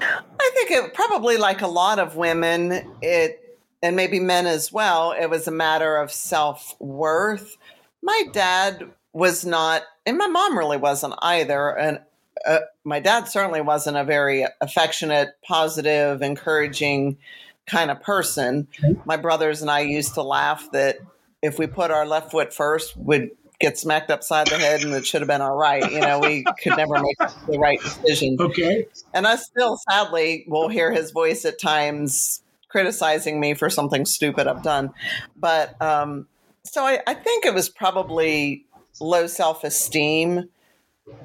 I 0.00 0.50
think 0.54 0.70
it 0.70 0.94
probably 0.94 1.36
like 1.36 1.60
a 1.60 1.66
lot 1.66 1.98
of 1.98 2.16
women, 2.16 2.96
it 3.02 3.40
and 3.82 3.96
maybe 3.96 4.20
men 4.20 4.46
as 4.46 4.72
well. 4.72 5.12
It 5.12 5.28
was 5.28 5.46
a 5.46 5.52
matter 5.52 5.96
of 5.96 6.12
self 6.12 6.74
worth. 6.80 7.56
My 8.02 8.22
dad 8.32 8.90
was 9.12 9.44
not, 9.44 9.82
and 10.06 10.16
my 10.16 10.26
mom 10.26 10.56
really 10.56 10.76
wasn't 10.76 11.14
either. 11.20 11.76
And 11.76 12.00
uh, 12.46 12.60
my 12.84 13.00
dad 13.00 13.28
certainly 13.28 13.60
wasn't 13.60 13.96
a 13.96 14.04
very 14.04 14.46
affectionate, 14.60 15.30
positive, 15.46 16.22
encouraging 16.22 17.18
kind 17.66 17.90
of 17.90 18.02
person. 18.02 18.68
My 19.04 19.16
brothers 19.16 19.62
and 19.62 19.70
I 19.70 19.80
used 19.80 20.14
to 20.14 20.22
laugh 20.22 20.70
that 20.72 20.98
if 21.44 21.58
we 21.58 21.66
put 21.66 21.90
our 21.90 22.06
left 22.06 22.30
foot 22.30 22.54
first, 22.54 22.96
we'd 22.96 23.30
get 23.60 23.78
smacked 23.78 24.10
upside 24.10 24.46
the 24.46 24.56
head 24.56 24.82
and 24.82 24.94
it 24.94 25.06
should 25.06 25.20
have 25.20 25.28
been 25.28 25.42
all 25.42 25.54
right. 25.54 25.92
You 25.92 26.00
know, 26.00 26.18
we 26.18 26.42
could 26.62 26.74
never 26.76 26.94
make 26.94 27.18
the 27.46 27.58
right 27.58 27.78
decision. 27.80 28.38
Okay. 28.40 28.86
And 29.12 29.26
I 29.26 29.36
still 29.36 29.78
sadly 29.90 30.46
will 30.48 30.68
hear 30.70 30.90
his 30.90 31.10
voice 31.10 31.44
at 31.44 31.60
times 31.60 32.42
criticizing 32.70 33.40
me 33.40 33.52
for 33.52 33.68
something 33.68 34.06
stupid 34.06 34.46
I've 34.46 34.62
done. 34.62 34.94
But 35.36 35.80
um, 35.82 36.28
so 36.64 36.82
I, 36.82 37.00
I 37.06 37.12
think 37.12 37.44
it 37.44 37.52
was 37.52 37.68
probably 37.68 38.64
low 38.98 39.26
self 39.26 39.64
esteem 39.64 40.48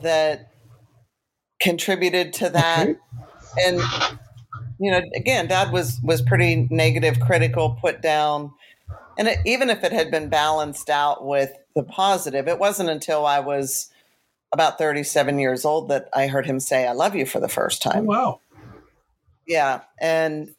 that 0.01 0.51
contributed 1.61 2.33
to 2.33 2.49
that. 2.49 2.89
Okay. 2.89 2.99
And 3.65 3.81
you 4.81 4.91
know, 4.91 5.01
again, 5.15 5.47
dad 5.47 5.71
was 5.71 5.99
was 6.03 6.21
pretty 6.21 6.67
negative, 6.69 7.21
critical, 7.21 7.77
put 7.81 8.01
down 8.01 8.51
and 9.17 9.27
it, 9.27 9.39
even 9.45 9.69
if 9.69 9.83
it 9.83 9.91
had 9.91 10.11
been 10.11 10.29
balanced 10.29 10.89
out 10.89 11.25
with 11.25 11.51
the 11.75 11.83
positive, 11.83 12.47
it 12.47 12.59
wasn't 12.59 12.89
until 12.89 13.25
I 13.25 13.39
was 13.39 13.89
about 14.51 14.77
37 14.77 15.39
years 15.39 15.65
old 15.65 15.89
that 15.89 16.09
I 16.13 16.27
heard 16.27 16.45
him 16.45 16.59
say, 16.59 16.87
I 16.87 16.93
love 16.93 17.15
you 17.15 17.25
for 17.25 17.39
the 17.39 17.49
first 17.49 17.81
time. 17.81 18.03
Oh, 18.03 18.07
wow. 18.07 18.41
Yeah. 19.45 19.81
And 19.99 20.53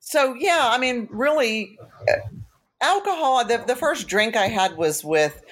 so, 0.00 0.34
yeah, 0.34 0.70
I 0.72 0.78
mean, 0.78 1.08
really, 1.10 1.78
uh, 2.08 2.16
alcohol, 2.80 3.44
the, 3.44 3.62
the 3.66 3.76
first 3.76 4.08
drink 4.08 4.36
I 4.36 4.48
had 4.48 4.76
was 4.76 5.04
with 5.04 5.42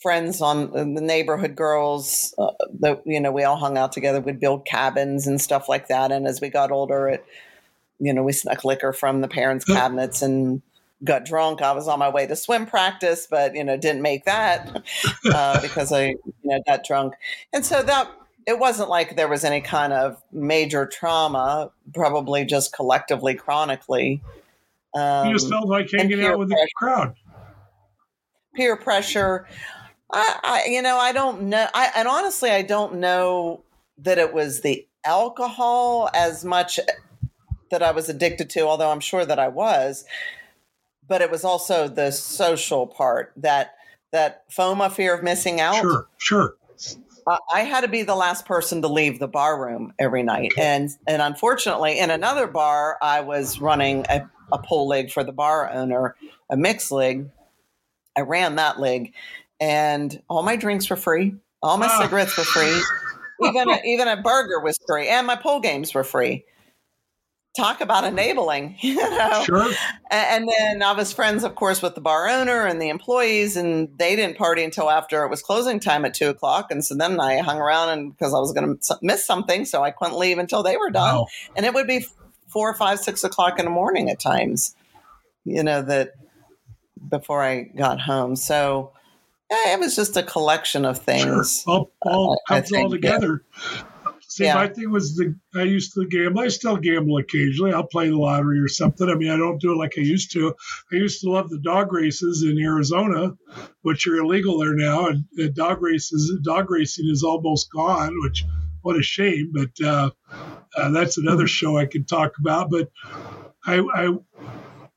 friends 0.00 0.40
on 0.40 0.70
uh, 0.74 0.84
the 0.84 1.00
neighborhood 1.00 1.56
girls 1.56 2.34
uh, 2.38 2.52
that, 2.80 3.02
you 3.04 3.20
know, 3.20 3.32
we 3.32 3.44
all 3.44 3.56
hung 3.56 3.76
out 3.76 3.92
together. 3.92 4.20
We'd 4.20 4.40
build 4.40 4.64
cabins 4.64 5.26
and 5.26 5.40
stuff 5.40 5.68
like 5.68 5.88
that. 5.88 6.12
And 6.12 6.26
as 6.26 6.40
we 6.40 6.48
got 6.48 6.70
older, 6.70 7.08
it, 7.08 7.24
you 7.98 8.14
know, 8.14 8.22
we 8.22 8.32
snuck 8.32 8.64
liquor 8.64 8.92
from 8.92 9.20
the 9.20 9.28
parents' 9.28 9.64
cabinets 9.64 10.22
and 10.22 10.62
got 11.04 11.24
drunk. 11.24 11.62
I 11.62 11.72
was 11.72 11.88
on 11.88 11.98
my 11.98 12.08
way 12.08 12.26
to 12.26 12.36
swim 12.36 12.66
practice, 12.66 13.26
but 13.30 13.54
you 13.54 13.64
know, 13.64 13.76
didn't 13.76 14.02
make 14.02 14.24
that 14.24 14.82
uh, 15.32 15.60
because 15.62 15.92
I 15.92 16.08
you 16.08 16.18
know 16.44 16.60
got 16.66 16.84
drunk. 16.84 17.14
And 17.52 17.64
so 17.64 17.82
that 17.82 18.10
it 18.46 18.58
wasn't 18.58 18.88
like 18.88 19.16
there 19.16 19.28
was 19.28 19.44
any 19.44 19.60
kind 19.60 19.92
of 19.92 20.22
major 20.32 20.86
trauma. 20.86 21.70
Probably 21.94 22.44
just 22.44 22.72
collectively, 22.72 23.34
chronically. 23.34 24.22
Um, 24.94 25.28
you 25.28 25.34
just 25.34 25.48
felt 25.48 25.68
like 25.68 25.90
hanging 25.90 26.24
out 26.24 26.38
with 26.38 26.48
pressure. 26.48 26.64
the 26.64 26.70
crowd. 26.76 27.14
peer 28.54 28.76
pressure. 28.76 29.46
I, 30.12 30.40
I 30.42 30.64
you 30.68 30.82
know, 30.82 30.96
I 30.96 31.12
don't 31.12 31.42
know. 31.42 31.66
I, 31.72 31.90
and 31.94 32.08
honestly, 32.08 32.50
I 32.50 32.62
don't 32.62 32.96
know 32.96 33.62
that 33.98 34.18
it 34.18 34.32
was 34.32 34.62
the 34.62 34.86
alcohol 35.04 36.10
as 36.12 36.44
much 36.44 36.80
that 37.70 37.82
I 37.82 37.92
was 37.92 38.08
addicted 38.08 38.50
to, 38.50 38.62
although 38.62 38.90
I'm 38.90 39.00
sure 39.00 39.24
that 39.24 39.38
I 39.38 39.48
was. 39.48 40.04
But 41.10 41.22
it 41.22 41.30
was 41.30 41.44
also 41.44 41.88
the 41.88 42.12
social 42.12 42.86
part 42.86 43.32
that 43.36 43.74
that 44.12 44.48
FOMO, 44.48 44.92
fear 44.92 45.12
of 45.12 45.24
missing 45.24 45.60
out. 45.60 45.74
Sure, 45.74 46.06
sure. 46.18 46.54
I 47.52 47.62
had 47.62 47.80
to 47.80 47.88
be 47.88 48.02
the 48.02 48.14
last 48.14 48.46
person 48.46 48.80
to 48.82 48.88
leave 48.88 49.18
the 49.18 49.26
bar 49.26 49.60
room 49.60 49.92
every 49.98 50.22
night, 50.22 50.52
and 50.56 50.88
and 51.08 51.20
unfortunately, 51.20 51.98
in 51.98 52.10
another 52.10 52.46
bar, 52.46 52.96
I 53.02 53.22
was 53.22 53.60
running 53.60 54.06
a, 54.08 54.22
a 54.52 54.58
pool 54.58 54.86
league 54.86 55.10
for 55.10 55.24
the 55.24 55.32
bar 55.32 55.68
owner, 55.68 56.14
a 56.48 56.56
mixed 56.56 56.92
league. 56.92 57.28
I 58.16 58.20
ran 58.20 58.54
that 58.56 58.80
league, 58.80 59.12
and 59.58 60.22
all 60.30 60.44
my 60.44 60.54
drinks 60.54 60.88
were 60.88 60.96
free, 60.96 61.34
all 61.60 61.76
my 61.76 61.88
ah. 61.90 62.02
cigarettes 62.02 62.38
were 62.38 62.44
free, 62.44 62.80
even 63.48 63.68
a, 63.68 63.80
even 63.84 64.06
a 64.06 64.22
burger 64.22 64.60
was 64.60 64.78
free, 64.86 65.08
and 65.08 65.26
my 65.26 65.36
pool 65.36 65.58
games 65.58 65.92
were 65.92 66.04
free 66.04 66.44
talk 67.56 67.80
about 67.80 68.04
enabling, 68.04 68.76
you 68.80 68.96
know. 68.96 69.42
Sure. 69.44 69.72
And 70.10 70.48
then 70.58 70.82
I 70.82 70.92
was 70.92 71.12
friends, 71.12 71.44
of 71.44 71.54
course, 71.54 71.82
with 71.82 71.94
the 71.94 72.00
bar 72.00 72.28
owner 72.28 72.66
and 72.66 72.80
the 72.80 72.88
employees, 72.88 73.56
and 73.56 73.88
they 73.98 74.16
didn't 74.16 74.36
party 74.36 74.62
until 74.62 74.90
after 74.90 75.24
it 75.24 75.30
was 75.30 75.42
closing 75.42 75.80
time 75.80 76.04
at 76.04 76.14
two 76.14 76.28
o'clock. 76.28 76.70
And 76.70 76.84
so 76.84 76.94
then 76.94 77.20
I 77.20 77.38
hung 77.38 77.58
around 77.58 77.90
and 77.90 78.16
because 78.16 78.34
I 78.34 78.38
was 78.38 78.52
going 78.52 78.78
to 78.78 78.98
miss 79.02 79.26
something, 79.26 79.64
so 79.64 79.82
I 79.82 79.90
couldn't 79.90 80.18
leave 80.18 80.38
until 80.38 80.62
they 80.62 80.76
were 80.76 80.90
done. 80.90 81.16
Wow. 81.16 81.26
And 81.56 81.66
it 81.66 81.74
would 81.74 81.86
be 81.86 82.06
four, 82.48 82.74
five, 82.74 83.00
six 83.00 83.24
o'clock 83.24 83.58
in 83.58 83.64
the 83.64 83.70
morning 83.70 84.10
at 84.10 84.20
times, 84.20 84.74
you 85.44 85.62
know, 85.62 85.82
that 85.82 86.12
before 87.08 87.42
I 87.42 87.62
got 87.62 88.00
home. 88.00 88.36
So 88.36 88.92
yeah, 89.50 89.74
it 89.74 89.80
was 89.80 89.96
just 89.96 90.16
a 90.16 90.22
collection 90.22 90.84
of 90.84 90.98
things. 90.98 91.62
Sure. 91.62 91.72
All, 91.72 91.92
all 92.02 92.40
uh, 92.48 92.54
comes 92.54 92.72
all 92.72 92.90
together. 92.90 93.42
Yeah. 93.64 93.82
See, 94.40 94.46
yeah. 94.46 94.54
my 94.54 94.68
thing 94.68 94.90
was 94.90 95.16
the 95.16 95.36
I 95.54 95.64
used 95.64 95.92
to 95.92 96.06
gamble. 96.06 96.40
I 96.40 96.48
still 96.48 96.78
gamble 96.78 97.18
occasionally. 97.18 97.74
I'll 97.74 97.84
play 97.84 98.08
the 98.08 98.16
lottery 98.16 98.58
or 98.58 98.68
something. 98.68 99.06
I 99.06 99.14
mean, 99.14 99.30
I 99.30 99.36
don't 99.36 99.60
do 99.60 99.72
it 99.72 99.76
like 99.76 99.98
I 99.98 100.00
used 100.00 100.32
to. 100.32 100.54
I 100.90 100.96
used 100.96 101.20
to 101.20 101.30
love 101.30 101.50
the 101.50 101.58
dog 101.58 101.92
races 101.92 102.42
in 102.42 102.58
Arizona, 102.58 103.36
which 103.82 104.06
are 104.06 104.16
illegal 104.16 104.58
there 104.58 104.74
now. 104.74 105.08
And, 105.08 105.26
and 105.36 105.54
dog 105.54 105.82
races, 105.82 106.32
dog 106.42 106.70
racing 106.70 107.10
is 107.10 107.22
almost 107.22 107.70
gone, 107.70 108.14
which 108.22 108.42
what 108.80 108.96
a 108.96 109.02
shame. 109.02 109.52
But 109.52 109.86
uh, 109.86 110.10
uh, 110.74 110.90
that's 110.90 111.18
another 111.18 111.46
show 111.46 111.76
I 111.76 111.84
could 111.84 112.08
talk 112.08 112.32
about. 112.38 112.70
But 112.70 112.88
I, 113.66 113.86
I 113.94 114.16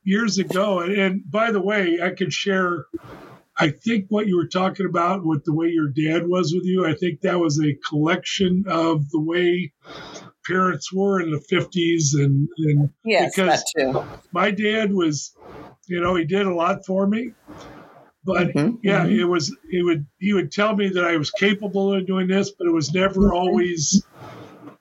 years 0.05 0.37
ago, 0.37 0.79
and, 0.79 0.93
and 0.93 1.29
by 1.29 1.51
the 1.51 1.61
way, 1.61 1.99
I 2.01 2.11
could 2.11 2.31
share 2.31 2.85
I 3.63 3.69
think 3.69 4.07
what 4.09 4.27
you 4.27 4.35
were 4.35 4.47
talking 4.47 4.85
about 4.85 5.25
with 5.25 5.45
the 5.45 5.53
way 5.53 5.67
your 5.67 5.87
dad 5.87 6.27
was 6.27 6.53
with 6.53 6.65
you, 6.65 6.85
I 6.85 6.93
think 6.95 7.21
that 7.21 7.39
was 7.39 7.61
a 7.61 7.77
collection 7.87 8.65
of 8.67 9.09
the 9.09 9.21
way 9.21 9.71
parents 10.45 10.91
were 10.91 11.21
in 11.21 11.31
the 11.31 11.39
50s 11.39 12.13
and, 12.13 12.49
and 12.57 12.89
yes, 13.05 13.33
because 13.33 13.63
my 14.33 14.51
dad 14.51 14.91
was 14.91 15.33
you 15.87 16.01
know 16.01 16.15
he 16.15 16.25
did 16.25 16.45
a 16.45 16.53
lot 16.53 16.85
for 16.85 17.07
me 17.07 17.31
but 18.25 18.47
mm-hmm, 18.49 18.75
yeah 18.83 19.05
mm-hmm. 19.05 19.21
it 19.21 19.23
was 19.23 19.55
he 19.69 19.81
would 19.81 20.05
he 20.19 20.33
would 20.33 20.51
tell 20.51 20.75
me 20.75 20.89
that 20.89 21.05
i 21.05 21.15
was 21.15 21.31
capable 21.31 21.93
of 21.93 22.05
doing 22.05 22.27
this 22.27 22.51
but 22.51 22.67
it 22.67 22.73
was 22.73 22.93
never 22.93 23.21
mm-hmm. 23.21 23.35
always 23.37 24.05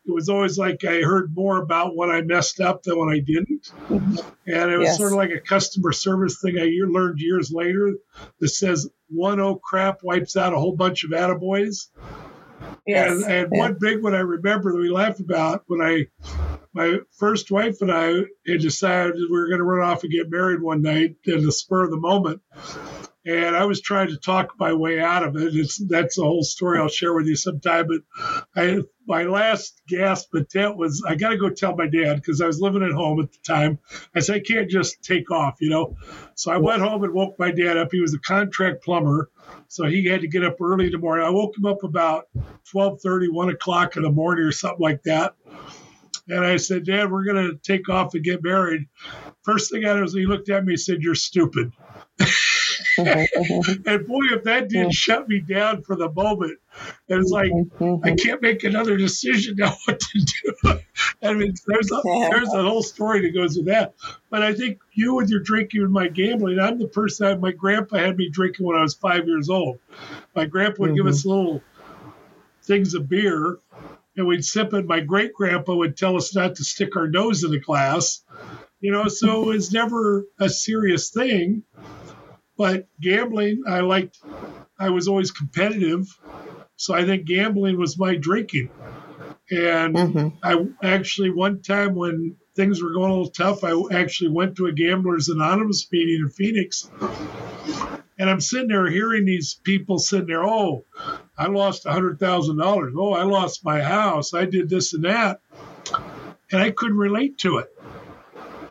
it 0.05 0.12
was 0.12 0.29
always 0.29 0.59
like 0.59 0.85
I 0.85 1.01
heard 1.01 1.35
more 1.35 1.62
about 1.62 1.97
when 1.97 2.11
I 2.11 2.23
messed 2.23 2.61
up 2.61 2.83
than 2.83 2.99
when 2.99 3.09
I 3.09 3.21
didn't. 3.21 3.71
And 3.88 4.71
it 4.71 4.77
was 4.77 4.88
yes. 4.88 4.99
sort 4.99 5.12
of 5.12 5.19
like 5.19 5.31
a 5.31 5.41
customer 5.41 5.93
service 5.93 6.41
thing 6.41 6.59
I 6.59 6.71
learned 6.88 7.21
years 7.21 7.53
later 7.53 7.95
that 8.41 8.49
says 8.49 8.88
one 9.09 9.38
oh 9.38 9.57
crap 9.57 10.01
wipes 10.03 10.37
out 10.37 10.55
a 10.55 10.59
whole 10.59 10.75
bunch 10.75 11.05
of 11.05 11.11
attaboys. 11.11 11.88
Yes. 12.87 13.11
And, 13.11 13.33
and 13.33 13.49
yeah. 13.53 13.59
one 13.61 13.77
big 13.79 14.03
one 14.03 14.15
I 14.15 14.21
remember 14.21 14.73
that 14.73 14.79
we 14.79 14.91
laughed 14.91 15.21
about 15.21 15.62
when 15.69 15.81
I, 15.81 16.07
my 16.73 16.99
first 17.17 17.53
wife 17.53 17.81
and 17.81 17.93
I 17.93 18.25
had 18.47 18.61
decided 18.61 19.15
we 19.15 19.29
were 19.31 19.49
going 19.49 19.59
to 19.59 19.65
run 19.65 19.88
off 19.88 20.03
and 20.03 20.12
get 20.12 20.31
married 20.31 20.61
one 20.61 20.83
night 20.83 21.17
in 21.25 21.45
the 21.45 21.53
spur 21.53 21.85
of 21.85 21.91
the 21.91 21.97
moment 21.97 22.41
and 23.25 23.55
I 23.57 23.65
was 23.67 23.81
trying 23.81 24.09
to 24.09 24.17
talk 24.17 24.55
my 24.59 24.73
way 24.73 25.01
out 25.01 25.23
of 25.23 25.37
it. 25.37 25.55
It's 25.55 25.79
that's 25.79 26.19
a 26.19 26.23
whole 26.23 26.43
story 26.43 26.79
I'll 26.79 26.89
share 26.89 27.15
with 27.15 27.27
you 27.27 27.37
sometime. 27.37 27.87
But 27.87 28.45
I, 28.57 28.81
my 29.07 29.25
last 29.25 29.81
gasp 29.89 30.35
attempt 30.35 30.77
was 30.77 31.05
I 31.07 31.15
got 31.15 31.31
to 31.31 31.37
go 31.37 31.49
tell 31.49 31.77
my 31.77 31.87
dad 31.87 32.17
because 32.17 32.41
I 32.41 32.47
was 32.47 32.61
living 32.61 32.83
at 32.83 32.93
home 32.93 33.21
at 33.21 33.31
the 33.31 33.39
time. 33.47 33.79
I 34.15 34.21
said 34.21 34.37
I 34.37 34.41
can't 34.41 34.69
just 34.69 35.03
take 35.03 35.31
off, 35.31 35.59
you 35.61 35.71
know. 35.71 35.97
So 36.35 36.51
I 36.51 36.57
went 36.57 36.83
home 36.83 37.05
and 37.05 37.15
woke 37.15 37.39
my 37.39 37.53
dad 37.53 37.77
up. 37.77 37.89
He 37.93 38.01
was 38.01 38.15
a 38.15 38.19
contract 38.19 38.83
plumber, 38.83 39.31
so 39.69 39.87
he 39.87 40.05
had 40.07 40.23
to 40.23 40.29
get 40.29 40.45
up 40.45 40.61
early 40.61 40.87
in 40.87 40.93
the 40.93 40.99
morning. 40.99 41.25
I 41.25 41.31
woke 41.31 41.57
him 41.57 41.67
up 41.67 41.85
about 41.85 42.29
12:30, 42.73 43.33
1 43.33 43.49
o'clock 43.51 43.97
in 43.97 44.03
the 44.03 44.11
morning 44.11 44.45
or 44.45 44.53
something 44.53 44.83
like 44.83 45.03
that. 45.05 45.35
And 46.29 46.45
I 46.45 46.57
said, 46.57 46.87
Dad, 46.87 47.11
we're 47.11 47.25
going 47.25 47.51
to 47.51 47.57
take 47.57 47.89
off 47.89 48.15
and 48.15 48.23
get 48.23 48.43
married. 48.45 48.87
First 49.43 49.73
thing 49.73 49.85
I 49.85 50.01
was, 50.01 50.15
he 50.15 50.25
looked 50.25 50.49
at 50.51 50.65
me 50.65 50.75
and 50.75 50.81
said, 50.81 51.03
You're 51.03 51.17
stupid. 51.17 51.73
and 52.99 54.07
boy, 54.07 54.21
if 54.33 54.45
that 54.45 54.69
didn't 54.69 54.93
shut 54.93 55.29
me 55.29 55.41
down 55.41 55.83
for 55.83 55.97
the 55.97 56.11
moment, 56.11 56.59
it 57.09 57.17
was 57.17 57.31
like 57.31 57.51
I 58.05 58.15
can't 58.15 58.43
make 58.43 58.65
another 58.65 58.97
decision 58.97 59.57
now 59.57 59.75
what 59.85 60.01
to 60.01 60.21
do. 60.21 60.81
I 61.23 61.35
mean, 61.35 61.55
there's 61.67 61.91
a 61.91 62.01
there's 62.05 62.53
a 62.53 62.63
whole 62.63 62.83
story 62.83 63.23
that 63.23 63.35
goes 63.35 63.57
with 63.57 63.67
that. 63.67 63.95
But 64.31 64.43
I 64.43 64.55
think 64.55 64.79
you 64.93 65.15
with 65.15 65.31
your 65.31 65.41
drinking 65.41 65.83
and 65.83 65.93
my 65.93 66.09
gambling, 66.09 66.59
I'm 66.59 66.79
the 66.79 66.89
person. 66.89 67.27
That, 67.27 67.41
my 67.41 67.53
grandpa 67.53 67.99
had 67.99 68.17
me 68.17 68.29
drinking 68.29 68.67
when 68.67 68.77
I 68.77 68.83
was 68.83 68.95
five 68.95 69.27
years 69.27 69.49
old. 69.49 69.79
My 70.35 70.45
grandpa 70.45 70.83
would 70.83 70.91
mm-hmm. 70.91 70.97
give 70.97 71.07
us 71.07 71.21
mm-hmm. 71.21 71.31
little 71.31 71.63
things 72.63 72.95
of 72.95 73.09
beer, 73.09 73.59
and 74.17 74.27
we'd 74.27 74.45
sip 74.45 74.73
it. 74.75 74.87
My 74.87 75.01
great 75.01 75.33
grandpa 75.33 75.75
would 75.75 75.97
tell 75.97 76.17
us 76.17 76.35
not 76.35 76.57
to 76.57 76.65
stick 76.65 76.97
our 76.97 77.09
nose 77.09 77.45
in 77.45 77.51
the 77.51 77.61
glass. 77.61 78.23
You 78.81 78.91
know, 78.91 79.07
so 79.07 79.43
it 79.43 79.47
was 79.47 79.73
never 79.73 80.25
a 80.41 80.49
serious 80.49 81.11
thing. 81.11 81.63
But 82.62 82.87
gambling, 83.01 83.64
I 83.66 83.81
liked, 83.81 84.20
I 84.79 84.90
was 84.90 85.09
always 85.09 85.33
competitive. 85.33 86.07
So 86.77 86.94
I 86.94 87.05
think 87.05 87.25
gambling 87.25 87.77
was 87.77 87.98
my 87.98 88.14
drinking. 88.14 88.70
And 89.51 89.96
mm-hmm. 89.96 90.29
I 90.44 90.64
actually, 90.85 91.31
one 91.31 91.61
time 91.61 91.96
when 91.96 92.37
things 92.55 92.81
were 92.81 92.92
going 92.92 93.11
a 93.11 93.14
little 93.14 93.33
tough, 93.33 93.64
I 93.64 93.72
actually 93.92 94.31
went 94.31 94.55
to 94.59 94.66
a 94.66 94.72
Gamblers 94.72 95.29
Anonymous 95.29 95.88
meeting 95.90 96.20
in 96.22 96.29
Phoenix. 96.29 96.88
And 98.16 98.31
I'm 98.31 98.40
sitting 98.40 98.68
there 98.68 98.88
hearing 98.88 99.25
these 99.25 99.59
people 99.64 99.98
sitting 99.98 100.29
there, 100.29 100.44
oh, 100.44 100.85
I 101.37 101.48
lost 101.48 101.85
$100,000. 101.85 102.92
Oh, 102.96 103.12
I 103.12 103.25
lost 103.25 103.64
my 103.64 103.83
house. 103.83 104.35
I 104.35 104.44
did 104.44 104.68
this 104.68 104.94
and 104.94 105.03
that. 105.03 105.40
And 106.53 106.62
I 106.62 106.70
couldn't 106.70 106.98
relate 106.98 107.38
to 107.38 107.59
it 107.59 107.72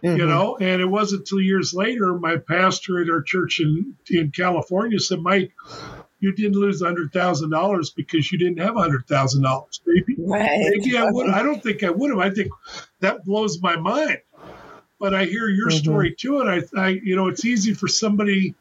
mm-hmm. 0.04 0.18
you 0.18 0.26
know. 0.26 0.58
And 0.58 0.82
it 0.82 0.86
wasn't 0.86 1.22
until 1.22 1.42
years 1.42 1.74
later, 1.74 2.14
my 2.14 2.38
pastor 2.38 3.02
at 3.02 3.10
our 3.10 3.22
church 3.22 3.60
in 3.60 3.96
in 4.10 4.32
California 4.32 5.00
said, 5.00 5.20
"Mike, 5.20 5.52
you 6.20 6.32
didn't 6.34 6.60
lose 6.60 6.82
hundred 6.82 7.12
thousand 7.12 7.50
dollars 7.50 7.90
because 7.90 8.32
you 8.32 8.38
didn't 8.38 8.60
have 8.60 8.76
hundred 8.76 9.08
thousand 9.08 9.44
dollars. 9.44 9.82
Maybe, 9.86 10.16
right. 10.20 10.70
maybe 10.70 10.98
I 10.98 11.10
would. 11.10 11.30
I 11.30 11.44
don't 11.44 11.62
think 11.62 11.84
I 11.84 11.90
would 11.90 12.12
have. 12.12 12.20
I 12.20 12.30
think 12.30 12.52
that 13.00 13.26
blows 13.26 13.62
my 13.62 13.76
mind. 13.76 14.20
But 15.00 15.16
I 15.16 15.26
hear 15.26 15.50
your 15.50 15.70
mm-hmm. 15.70 15.80
story 15.80 16.16
too, 16.16 16.42
and 16.42 16.50
I, 16.50 16.62
I, 16.80 16.90
you 16.90 17.16
know, 17.16 17.28
it's 17.28 17.44
easy 17.44 17.74
for 17.74 17.88
somebody 17.88 18.54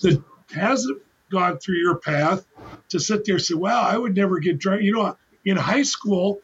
that 0.00 0.20
hasn't 0.52 1.00
gone 1.30 1.58
through 1.58 1.76
your 1.76 1.96
path 1.96 2.44
to 2.88 2.98
sit 2.98 3.24
there 3.24 3.36
and 3.36 3.44
say, 3.44 3.54
"Wow, 3.54 3.82
I 3.82 3.96
would 3.96 4.16
never 4.16 4.40
get 4.40 4.58
drunk." 4.58 4.82
You 4.82 4.94
know, 4.94 5.16
in 5.44 5.56
high 5.56 5.84
school, 5.84 6.40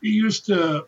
he 0.00 0.08
used 0.08 0.46
to, 0.46 0.86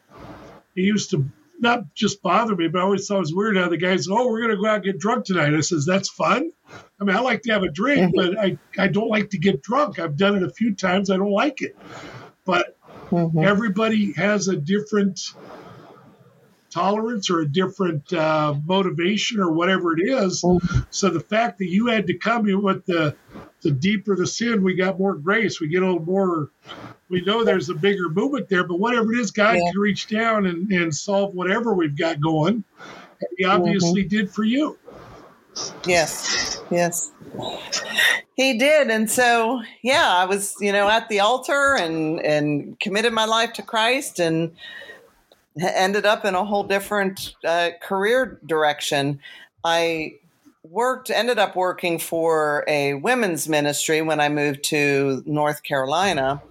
he 0.75 0.83
used 0.83 1.11
to 1.11 1.29
not 1.61 1.95
just 1.95 2.23
bother 2.23 2.55
me, 2.55 2.69
but 2.69 2.81
I 2.81 2.83
always 2.83 3.07
thought 3.07 3.17
it 3.17 3.21
was 3.21 3.35
weird 3.35 3.57
how 3.57 3.69
the 3.69 3.77
guys, 3.77 4.09
oh, 4.09 4.29
we're 4.29 4.41
going 4.41 4.57
to 4.57 4.63
go 4.63 4.67
out 4.67 4.77
and 4.77 4.85
get 4.85 4.99
drunk 4.99 5.25
tonight. 5.25 5.55
I 5.55 5.61
says, 5.61 5.85
that's 5.87 6.09
fun. 6.09 6.51
I 7.01 7.05
mean, 7.05 7.17
I 7.17 7.21
like 7.21 7.43
to 7.43 7.53
have 7.53 7.63
a 7.63 7.71
drink, 7.71 8.15
mm-hmm. 8.15 8.35
but 8.35 8.39
I, 8.39 8.59
I 8.79 8.89
don't 8.89 9.09
like 9.09 9.31
to 9.31 9.39
get 9.39 9.63
drunk. 9.63 9.99
I've 9.99 10.17
done 10.17 10.37
it 10.37 10.43
a 10.43 10.51
few 10.51 10.75
times. 10.75 11.11
I 11.11 11.17
don't 11.17 11.33
like 11.33 11.63
it. 11.63 11.77
But 12.45 12.79
mm-hmm. 13.11 13.45
everybody 13.45 14.13
has 14.13 14.49
a 14.49 14.57
different 14.57 15.21
tolerance 16.71 17.31
or 17.31 17.41
a 17.41 17.49
different 17.49 18.13
uh, 18.13 18.55
motivation 18.65 19.41
or 19.41 19.53
whatever 19.53 19.97
it 19.97 20.03
is. 20.03 20.43
Mm-hmm. 20.43 20.81
So 20.91 21.09
the 21.09 21.21
fact 21.21 21.59
that 21.59 21.69
you 21.69 21.87
had 21.87 22.07
to 22.09 22.19
come 22.19 22.49
in 22.49 22.63
with 22.63 22.85
the 22.87 23.17
the 23.63 23.71
deeper 23.71 24.17
the 24.17 24.27
sin, 24.27 24.63
we 24.63 24.75
got 24.75 24.99
more 24.99 25.15
grace. 25.15 25.61
We 25.61 25.69
get 25.69 25.83
a 25.83 25.87
little 25.87 26.05
more 26.05 26.51
we 27.09 27.23
know 27.23 27.45
there's 27.45 27.71
a 27.71 27.75
bigger 27.75 28.09
movement 28.09 28.49
there, 28.49 28.65
but 28.65 28.79
whatever 28.79 29.13
it 29.13 29.21
is, 29.21 29.31
God 29.31 29.57
yeah. 29.57 29.71
can 29.71 29.81
reach 29.81 30.09
down 30.09 30.47
and, 30.47 30.71
and 30.71 30.95
solve 30.95 31.35
whatever 31.35 31.75
we've 31.75 31.97
got 31.97 32.21
going. 32.21 32.65
And 33.21 33.29
he 33.37 33.45
obviously 33.45 34.03
mm-hmm. 34.03 34.17
did 34.17 34.31
for 34.31 34.45
you. 34.45 34.79
Yes, 35.87 36.61
yes. 36.71 37.11
He 38.35 38.59
did. 38.59 38.91
And 38.91 39.11
so, 39.11 39.63
yeah, 39.83 40.07
I 40.07 40.27
was, 40.27 40.55
you 40.61 40.71
know, 40.71 40.89
at 40.89 41.09
the 41.09 41.21
altar 41.21 41.75
and, 41.77 42.21
and 42.21 42.79
committed 42.79 43.13
my 43.13 43.25
life 43.25 43.55
to 43.55 43.63
Christ 43.63 44.21
and 44.21 44.53
ended 45.61 46.07
up 46.07 46.25
in 46.25 46.35
a 46.35 46.45
whole 46.45 46.63
different 46.63 47.35
uh, 47.45 47.71
career 47.83 48.39
direction. 48.47 49.19
I 49.65 50.15
worked 50.71 51.11
ended 51.11 51.39
up 51.39 51.57
working 51.57 51.99
for 51.99 52.65
a 52.69 52.95
women's 52.95 53.49
ministry 53.49 54.03
when 54.03 54.21
I 54.21 54.29
moved 54.29 54.65
to 54.65 55.23
North 55.27 55.63
Carolina. 55.63 56.43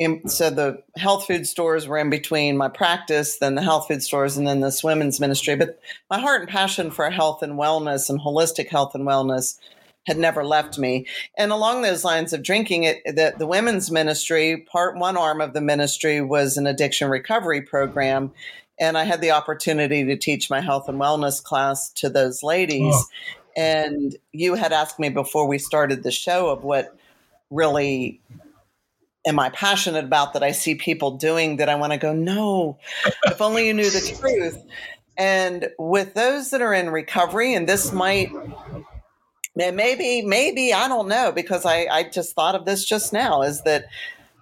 And 0.00 0.30
so 0.30 0.48
the 0.48 0.82
health 0.96 1.26
food 1.26 1.46
stores 1.46 1.86
were 1.86 1.98
in 1.98 2.08
between 2.08 2.56
my 2.56 2.68
practice, 2.68 3.36
then 3.36 3.54
the 3.54 3.62
health 3.62 3.88
food 3.88 4.02
stores, 4.02 4.36
and 4.36 4.46
then 4.46 4.60
this 4.60 4.82
women's 4.82 5.20
ministry. 5.20 5.56
But 5.56 5.78
my 6.08 6.18
heart 6.18 6.40
and 6.40 6.50
passion 6.50 6.90
for 6.90 7.10
health 7.10 7.42
and 7.42 7.58
wellness 7.58 8.08
and 8.08 8.18
holistic 8.18 8.68
health 8.68 8.94
and 8.94 9.06
wellness 9.06 9.58
had 10.06 10.16
never 10.16 10.42
left 10.42 10.78
me. 10.78 11.06
And 11.36 11.52
along 11.52 11.82
those 11.82 12.02
lines 12.02 12.32
of 12.32 12.42
drinking, 12.42 12.84
it 12.84 13.02
the, 13.04 13.34
the 13.38 13.46
women's 13.46 13.90
ministry, 13.90 14.66
part 14.72 14.96
one 14.96 15.18
arm 15.18 15.42
of 15.42 15.52
the 15.52 15.60
ministry 15.60 16.22
was 16.22 16.56
an 16.56 16.66
addiction 16.66 17.10
recovery 17.10 17.60
program. 17.60 18.32
And 18.80 18.96
I 18.96 19.04
had 19.04 19.20
the 19.20 19.32
opportunity 19.32 20.04
to 20.04 20.16
teach 20.16 20.48
my 20.48 20.60
health 20.60 20.88
and 20.88 20.98
wellness 20.98 21.42
class 21.42 21.90
to 21.92 22.08
those 22.08 22.42
ladies. 22.42 22.94
Oh. 22.94 23.04
And 23.56 24.16
you 24.32 24.54
had 24.54 24.72
asked 24.72 24.98
me 24.98 25.10
before 25.10 25.46
we 25.46 25.58
started 25.58 26.02
the 26.02 26.10
show 26.10 26.48
of 26.48 26.64
what 26.64 26.96
really 27.50 28.20
am 29.26 29.38
I 29.38 29.50
passionate 29.50 30.04
about 30.04 30.32
that 30.32 30.42
I 30.42 30.52
see 30.52 30.74
people 30.74 31.18
doing 31.18 31.56
that 31.56 31.68
I 31.68 31.74
want 31.74 31.92
to 31.92 31.98
go, 31.98 32.14
no, 32.14 32.78
if 33.26 33.40
only 33.40 33.66
you 33.66 33.74
knew 33.74 33.90
the 33.90 34.16
truth. 34.18 34.62
And 35.16 35.68
with 35.78 36.14
those 36.14 36.50
that 36.50 36.62
are 36.62 36.72
in 36.72 36.88
recovery, 36.88 37.52
and 37.52 37.68
this 37.68 37.92
might 37.92 38.30
maybe, 39.54 40.22
maybe, 40.22 40.72
I 40.72 40.88
don't 40.88 41.08
know, 41.08 41.32
because 41.32 41.66
I, 41.66 41.86
I 41.90 42.04
just 42.04 42.34
thought 42.34 42.54
of 42.54 42.64
this 42.64 42.84
just 42.84 43.12
now, 43.12 43.42
is 43.42 43.62
that 43.62 43.84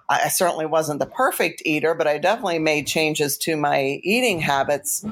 I 0.09 0.29
certainly 0.29 0.67
wasn't 0.67 1.01
the 1.01 1.07
perfect 1.07 1.63
eater, 1.67 1.95
but 1.95 2.07
I 2.07 2.19
definitely 2.19 2.59
made 2.59 2.87
changes 2.87 3.37
to 3.39 3.57
my 3.57 4.01
eating 4.03 4.41
habits 4.41 5.05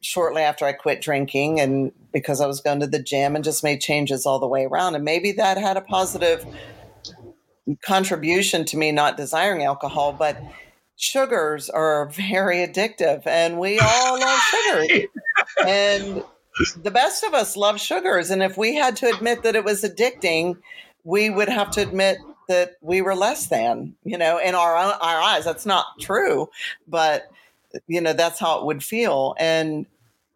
shortly 0.00 0.42
after 0.42 0.64
I 0.64 0.72
quit 0.72 1.02
drinking 1.02 1.60
and 1.60 1.92
because 2.12 2.40
I 2.40 2.46
was 2.46 2.60
going 2.60 2.80
to 2.80 2.86
the 2.86 3.02
gym 3.02 3.34
and 3.36 3.44
just 3.44 3.62
made 3.62 3.80
changes 3.80 4.24
all 4.24 4.38
the 4.38 4.46
way 4.46 4.64
around. 4.64 4.94
And 4.94 5.04
maybe 5.04 5.32
that 5.32 5.58
had 5.58 5.76
a 5.76 5.82
positive 5.82 6.46
contribution 7.82 8.64
to 8.66 8.76
me 8.78 8.90
not 8.90 9.16
desiring 9.16 9.64
alcohol, 9.64 10.12
but 10.12 10.40
sugars 10.96 11.68
are 11.68 12.08
very 12.10 12.58
addictive 12.58 13.26
and 13.26 13.58
we 13.58 13.78
all 13.78 14.18
love 14.18 14.40
sugars. 14.40 15.06
and 15.66 16.24
the 16.82 16.90
best 16.90 17.22
of 17.22 17.34
us 17.34 17.54
love 17.54 17.78
sugars. 17.78 18.30
And 18.30 18.42
if 18.42 18.56
we 18.56 18.74
had 18.74 18.96
to 18.96 19.14
admit 19.14 19.42
that 19.42 19.56
it 19.56 19.64
was 19.64 19.82
addicting, 19.82 20.56
we 21.04 21.28
would 21.28 21.50
have 21.50 21.70
to 21.72 21.82
admit 21.82 22.18
that 22.48 22.76
we 22.80 23.02
were 23.02 23.14
less 23.14 23.46
than, 23.46 23.94
you 24.04 24.18
know, 24.18 24.38
in 24.38 24.54
our 24.54 24.76
our 24.76 25.20
eyes. 25.20 25.44
That's 25.44 25.66
not 25.66 25.86
true, 26.00 26.48
but 26.86 27.30
you 27.86 28.00
know, 28.00 28.12
that's 28.12 28.38
how 28.38 28.58
it 28.58 28.66
would 28.66 28.82
feel. 28.82 29.34
And 29.38 29.86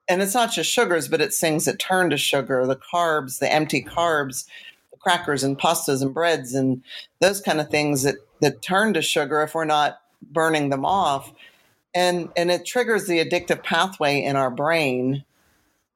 and 0.08 0.22
it's 0.22 0.34
not 0.34 0.52
just 0.52 0.70
sugars, 0.70 1.08
but 1.08 1.20
it's 1.20 1.38
things 1.38 1.66
that 1.66 1.78
turn 1.78 2.10
to 2.10 2.16
sugar, 2.16 2.66
the 2.66 2.76
carbs, 2.76 3.38
the 3.38 3.52
empty 3.52 3.82
carbs, 3.82 4.46
the 4.90 4.98
crackers 4.98 5.44
and 5.44 5.58
pastas 5.58 6.02
and 6.02 6.12
breads 6.12 6.54
and 6.54 6.82
those 7.20 7.40
kind 7.40 7.60
of 7.60 7.70
things 7.70 8.02
that 8.02 8.16
that 8.40 8.62
turn 8.62 8.92
to 8.94 9.02
sugar 9.02 9.42
if 9.42 9.54
we're 9.54 9.64
not 9.64 10.00
burning 10.22 10.70
them 10.70 10.84
off. 10.84 11.32
And 11.94 12.30
and 12.36 12.50
it 12.50 12.66
triggers 12.66 13.06
the 13.06 13.24
addictive 13.24 13.62
pathway 13.62 14.22
in 14.22 14.36
our 14.36 14.50
brain. 14.50 15.24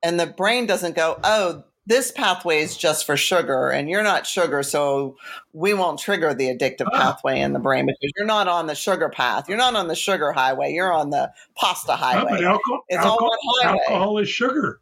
And 0.03 0.21
the 0.21 0.27
brain 0.27 0.67
doesn't 0.67 0.97
go, 0.97 1.19
oh, 1.25 1.65
this 1.87 2.11
pathway 2.11 2.63
is 2.63 2.77
just 2.77 3.05
for 3.05 3.17
sugar 3.17 3.71
and 3.71 3.89
you're 3.89 4.03
not 4.03 4.27
sugar 4.27 4.63
so 4.63 5.17
we 5.53 5.75
won't 5.75 5.99
trigger 5.99 6.35
the 6.35 6.47
addictive 6.47 6.87
oh. 6.93 6.97
pathway 6.97 7.41
in 7.41 7.53
the 7.53 7.59
brain 7.59 7.87
because 7.87 8.13
you're 8.17 8.27
not 8.27 8.49
on 8.49 8.67
the 8.67 8.75
sugar 8.75 9.09
path 9.09 9.49
you're 9.49 9.59
not 9.59 9.75
on 9.75 9.89
the 9.89 9.95
sugar 9.95 10.33
highway 10.33 10.73
you're 10.73 10.93
on 10.93 11.11
the 11.11 11.31
pasta 11.57 11.93
highway 11.93 12.41
yeah, 12.41 12.53
alcohol, 12.53 12.85
it's 12.89 12.99
alcohol, 12.99 13.31
all 13.31 13.57
one 13.59 13.67
highway. 13.67 13.81
alcohol 13.89 14.19
is 14.19 14.29
sugar 14.29 14.81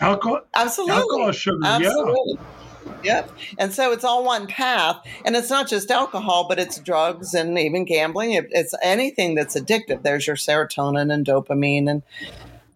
alcohol 0.00 0.40
absolutely 0.54 0.94
alcohol 0.96 1.28
is 1.28 1.36
sugar 1.36 1.58
absolutely. 1.64 2.34
yeah 2.34 2.46
Yep. 3.04 3.32
And 3.58 3.72
so 3.72 3.92
it's 3.92 4.04
all 4.04 4.24
one 4.24 4.46
path. 4.46 5.04
And 5.24 5.34
it's 5.36 5.50
not 5.50 5.68
just 5.68 5.90
alcohol, 5.90 6.46
but 6.48 6.58
it's 6.58 6.78
drugs 6.78 7.34
and 7.34 7.58
even 7.58 7.84
gambling. 7.84 8.32
It's 8.32 8.74
anything 8.82 9.34
that's 9.34 9.58
addictive. 9.58 10.02
There's 10.02 10.26
your 10.26 10.36
serotonin 10.36 11.12
and 11.12 11.26
dopamine 11.26 11.90
and 11.90 12.02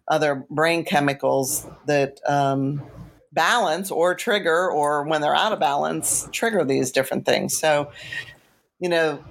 other 0.07 0.45
brain 0.49 0.83
chemicals 0.83 1.65
that 1.85 2.19
um, 2.27 2.81
balance 3.37 3.91
or 3.91 4.15
trigger, 4.15 4.69
or 4.69 5.03
when 5.03 5.21
they're 5.21 5.35
out 5.35 5.53
of 5.53 5.59
balance, 5.59 6.27
trigger 6.33 6.65
these 6.65 6.91
different 6.91 7.25
things. 7.25 7.55
So, 7.57 7.91
you 8.79 8.89
know, 8.89 9.23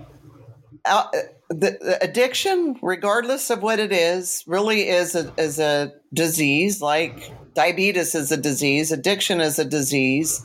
uh, 0.84 1.08
the, 1.48 1.76
the, 1.80 1.98
addiction, 2.00 2.78
regardless 2.80 3.50
of 3.50 3.62
what 3.62 3.80
it 3.80 3.90
is, 3.92 4.44
really 4.46 4.88
is 4.88 5.16
a, 5.16 5.34
is 5.36 5.58
a 5.58 5.92
disease. 6.14 6.80
Like 6.80 7.32
diabetes 7.54 8.14
is 8.14 8.30
a 8.30 8.36
disease, 8.36 8.92
addiction 8.92 9.40
is 9.40 9.58
a 9.58 9.64
disease 9.64 10.40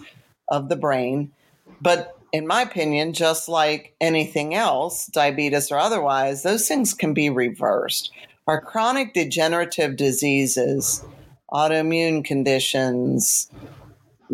of 0.48 0.68
the 0.70 0.76
brain. 0.76 1.32
But 1.80 2.18
in 2.32 2.48
my 2.48 2.64
opinion, 2.64 3.14
just 3.14 3.48
like 3.48 3.94
anything 4.02 4.56
else, 4.56 5.06
diabetes 5.06 5.72
or 5.72 5.78
otherwise, 5.78 6.42
those 6.42 6.68
things 6.68 6.96
can 6.96 7.14
be 7.14 7.30
reversed. 7.30 8.12
Our 8.48 8.60
chronic 8.60 9.14
degenerative 9.14 9.98
diseases 9.98 11.06
autoimmune 11.52 12.24
conditions, 12.24 13.50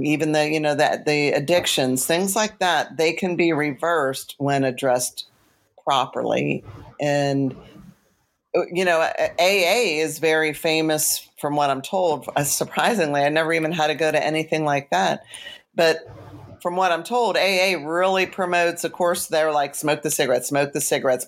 even 0.02 0.32
the 0.32 0.50
you 0.50 0.60
know 0.60 0.76
that 0.76 1.06
the 1.06 1.30
addictions, 1.30 2.06
things 2.06 2.36
like 2.36 2.60
that, 2.60 2.98
they 2.98 3.14
can 3.14 3.36
be 3.36 3.54
reversed 3.54 4.36
when 4.38 4.64
addressed 4.64 5.26
properly. 5.84 6.64
And 7.00 7.56
you 8.72 8.86
know, 8.86 9.02
AA 9.40 10.00
is 10.00 10.20
very 10.20 10.54
famous 10.54 11.28
from 11.40 11.56
what 11.56 11.70
I'm 11.70 11.82
told. 11.82 12.28
Uh, 12.36 12.44
surprisingly, 12.44 13.22
I 13.22 13.30
never 13.30 13.54
even 13.54 13.72
had 13.72 13.88
to 13.88 13.96
go 13.96 14.12
to 14.12 14.24
anything 14.24 14.66
like 14.66 14.90
that, 14.92 15.24
but 15.76 16.00
from 16.62 16.76
what 16.76 16.92
I'm 16.92 17.04
told, 17.04 17.38
AA 17.38 17.78
really 17.82 18.26
promotes, 18.26 18.84
of 18.84 18.92
course, 18.92 19.28
they're 19.28 19.52
like 19.52 19.76
smoke 19.76 20.02
the 20.02 20.12
cigarettes, 20.12 20.50
smoke 20.50 20.74
the 20.74 20.82
cigarettes, 20.82 21.28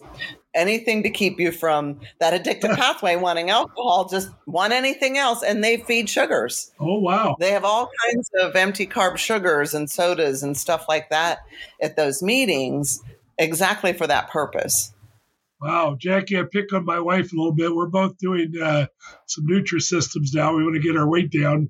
anything 0.54 1.04
to 1.04 1.10
keep 1.10 1.40
you 1.40 1.52
from 1.52 2.00
that 2.20 2.34
addictive 2.34 2.76
pathway, 2.76 3.16
wanting 3.16 3.50
alcohol, 3.50 4.08
just 4.10 4.30
want 4.46 4.74
anything 4.74 5.18
else. 5.18 5.44
And 5.44 5.64
they 5.64 5.78
feed 5.78 6.10
sugars. 6.10 6.72
Oh, 6.80 7.00
wow. 7.00 7.36
They 7.40 7.52
have 7.52 7.66
all 7.66 7.90
kinds 8.06 8.30
of 8.40 8.56
empty 8.56 8.88
carb 8.88 9.18
sugars 9.18 9.74
and 9.74 9.90
sodas 9.90 10.44
and 10.44 10.58
stuff 10.58 10.86
like 10.88 11.10
that 11.10 11.40
at 11.82 11.96
those 11.96 12.22
meetings 12.22 13.02
exactly 13.38 13.94
for 13.94 14.08
that 14.08 14.30
purpose. 14.30 14.94
Wow, 15.62 15.98
Jackie, 16.00 16.40
I 16.40 16.44
pick 16.44 16.72
on 16.72 16.86
my 16.86 17.02
wife 17.02 17.34
a 17.34 17.36
little 17.36 17.52
bit. 17.52 17.76
We're 17.76 17.88
both 17.88 18.18
doing 18.18 18.54
uh, 18.62 18.88
some 19.26 19.46
Nutrisystems 19.46 20.34
now. 20.34 20.56
We 20.56 20.64
want 20.64 20.76
to 20.76 20.82
get 20.82 20.96
our 20.96 21.08
weight 21.08 21.32
down. 21.32 21.70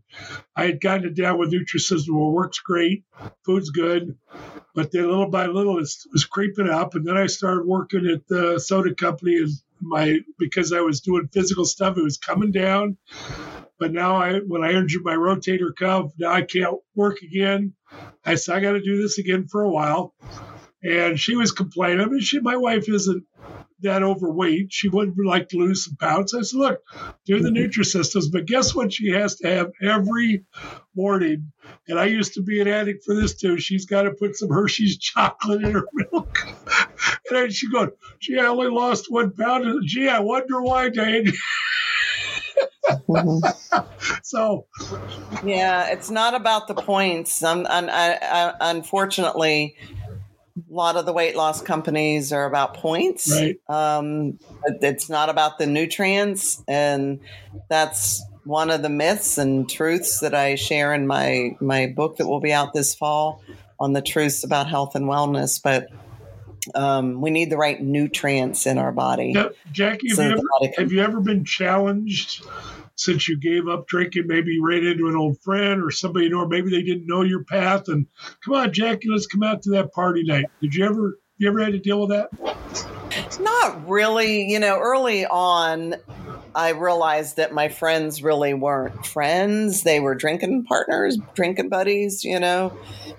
I 0.56 0.65
had 0.65 0.80
gotten 0.80 1.08
it 1.08 1.15
down 1.15 1.39
with 1.39 1.52
Nutrisystem. 1.52 2.10
Well, 2.12 2.32
works 2.32 2.60
great, 2.60 3.04
food's 3.43 3.71
good, 3.71 4.15
but 4.75 4.91
then 4.91 5.08
little 5.08 5.30
by 5.30 5.47
little 5.47 5.80
it 5.80 5.89
was 6.12 6.25
creeping 6.25 6.69
up. 6.69 6.93
And 6.93 7.08
then 7.08 7.17
I 7.17 7.25
started 7.25 7.65
working 7.65 8.06
at 8.06 8.28
the 8.28 8.60
soda 8.60 8.93
company, 8.93 9.38
and 9.38 9.49
my 9.82 10.19
because 10.38 10.71
I 10.71 10.82
was 10.82 11.02
doing 11.02 11.28
physical 11.34 11.65
stuff, 11.65 11.97
it 11.97 12.04
was 12.04 12.17
coming 12.17 12.52
down. 12.52 12.97
But 13.80 13.91
now 13.91 14.17
I, 14.17 14.39
when 14.39 14.63
I 14.63 14.73
injured 14.73 15.04
my 15.04 15.15
rotator 15.15 15.75
cuff, 15.75 16.12
now 16.19 16.32
I 16.32 16.43
can't 16.43 16.75
work 16.93 17.23
again. 17.23 17.73
I 18.23 18.36
said 18.36 18.56
I 18.56 18.60
got 18.60 18.73
to 18.73 18.82
do 18.82 19.02
this 19.02 19.17
again 19.17 19.47
for 19.47 19.62
a 19.62 19.69
while 19.69 20.13
and 20.84 21.19
she 21.19 21.36
was 21.36 21.52
complaining. 21.52 22.02
I 22.02 22.06
mean, 22.06 22.21
she, 22.21 22.39
my 22.39 22.56
wife 22.56 22.88
isn't 22.88 23.25
that 23.81 24.03
overweight. 24.03 24.71
She 24.71 24.89
would 24.89 25.15
like 25.23 25.49
to 25.49 25.57
lose 25.57 25.85
some 25.85 25.95
pounds. 25.95 26.33
I 26.33 26.41
said, 26.41 26.57
look, 26.57 26.81
do 27.25 27.39
the 27.39 27.49
mm-hmm. 27.49 27.79
Nutrisystems, 27.79 28.31
but 28.31 28.45
guess 28.45 28.75
what 28.75 28.93
she 28.93 29.11
has 29.11 29.35
to 29.37 29.47
have 29.47 29.71
every 29.81 30.43
morning? 30.95 31.51
And 31.87 31.99
I 31.99 32.05
used 32.05 32.33
to 32.35 32.43
be 32.43 32.61
an 32.61 32.67
addict 32.67 33.03
for 33.03 33.15
this 33.15 33.35
too. 33.35 33.59
She's 33.59 33.85
got 33.85 34.03
to 34.03 34.11
put 34.11 34.35
some 34.35 34.49
Hershey's 34.49 34.97
chocolate 34.97 35.63
in 35.63 35.71
her 35.71 35.87
milk. 35.93 36.37
and 36.45 37.31
then 37.31 37.51
she 37.51 37.71
goes, 37.71 37.89
gee, 38.19 38.39
I 38.39 38.45
only 38.45 38.69
lost 38.69 39.05
one 39.09 39.31
pound. 39.31 39.65
And, 39.65 39.85
gee, 39.85 40.09
I 40.09 40.19
wonder 40.19 40.61
why, 40.61 40.89
Dane. 40.89 41.31
mm-hmm. 42.89 44.19
so 44.23 44.65
yeah 45.43 45.87
it's 45.91 46.09
not 46.09 46.33
about 46.33 46.67
the 46.67 46.73
points 46.73 47.43
um, 47.43 47.65
un, 47.67 47.89
I, 47.89 48.17
I, 48.21 48.53
unfortunately 48.61 49.75
a 50.69 50.74
lot 50.74 50.95
of 50.95 51.06
the 51.06 51.13
weight 51.13 51.36
loss 51.36 51.62
companies 51.62 52.32
are 52.32 52.45
about 52.45 52.76
points. 52.76 53.32
Right. 53.32 53.60
Um, 53.67 54.39
it's 54.82 55.10
not 55.10 55.30
about 55.30 55.58
the 55.58 55.65
nutrients, 55.65 56.63
and 56.67 57.19
that's 57.69 58.24
one 58.43 58.69
of 58.69 58.82
the 58.82 58.89
myths 58.89 59.38
and 59.38 59.69
truths 59.69 60.19
that 60.19 60.34
I 60.34 60.56
share 60.56 60.93
in 60.93 61.08
my 61.08 61.56
my 61.60 61.88
book 61.88 62.17
that 62.17 62.28
will 62.28 62.39
be 62.39 62.54
out 62.54 62.74
this 62.74 62.95
fall 62.95 63.43
on 63.80 63.93
the 63.93 64.02
truths 64.02 64.43
about 64.43 64.67
health 64.67 64.95
and 64.95 65.06
wellness. 65.06 65.62
But 65.62 65.88
um, 66.76 67.22
we 67.22 67.30
need 67.30 67.50
the 67.50 67.58
right 67.58 67.82
nutrients 67.82 68.65
in 68.65 68.78
our 68.78 68.91
body. 68.91 69.34
Now, 69.34 69.52
Jackie, 69.72 70.10
have, 70.10 70.17
so 70.17 70.24
you 70.24 70.32
ever, 70.32 70.74
have 70.78 70.91
you 70.91 71.02
ever 71.02 71.19
been 71.19 71.45
challenged 71.45 72.45
since 72.99 73.29
you 73.29 73.39
gave 73.39 73.67
up 73.69 73.88
drinking, 73.88 74.27
maybe 74.27 74.51
you 74.51 74.65
ran 74.65 74.85
into 74.85 75.07
an 75.07 75.15
old 75.15 75.39
friend 75.41 75.81
or 75.81 75.89
somebody 75.89 76.25
you 76.25 76.31
know, 76.31 76.39
or 76.39 76.47
maybe 76.47 76.69
they 76.69 76.83
didn't 76.83 77.07
know 77.07 77.21
your 77.21 77.45
path. 77.45 77.88
And 77.88 78.07
come 78.43 78.55
on, 78.55 78.73
Jackie, 78.73 79.07
let's 79.09 79.25
come 79.25 79.41
out 79.41 79.62
to 79.63 79.71
that 79.71 79.93
party 79.93 80.23
night. 80.23 80.45
Did 80.62 80.75
you 80.75 80.85
ever, 80.85 81.17
you 81.38 81.47
ever 81.47 81.63
had 81.63 81.71
to 81.71 81.79
deal 81.79 82.01
with 82.01 82.09
that? 82.09 83.39
Not 83.39 83.88
really. 83.88 84.51
You 84.51 84.59
know, 84.59 84.77
early 84.77 85.25
on, 85.25 85.95
I 86.53 86.71
realized 86.71 87.38
that 87.38 87.53
my 87.53 87.69
friends 87.69 88.21
really 88.21 88.53
weren't 88.53 89.05
friends. 89.05 89.83
They 89.83 90.01
were 90.01 90.13
drinking 90.13 90.65
partners, 90.65 91.17
drinking 91.35 91.69
buddies, 91.69 92.25
you 92.25 92.38
know. 92.38 92.77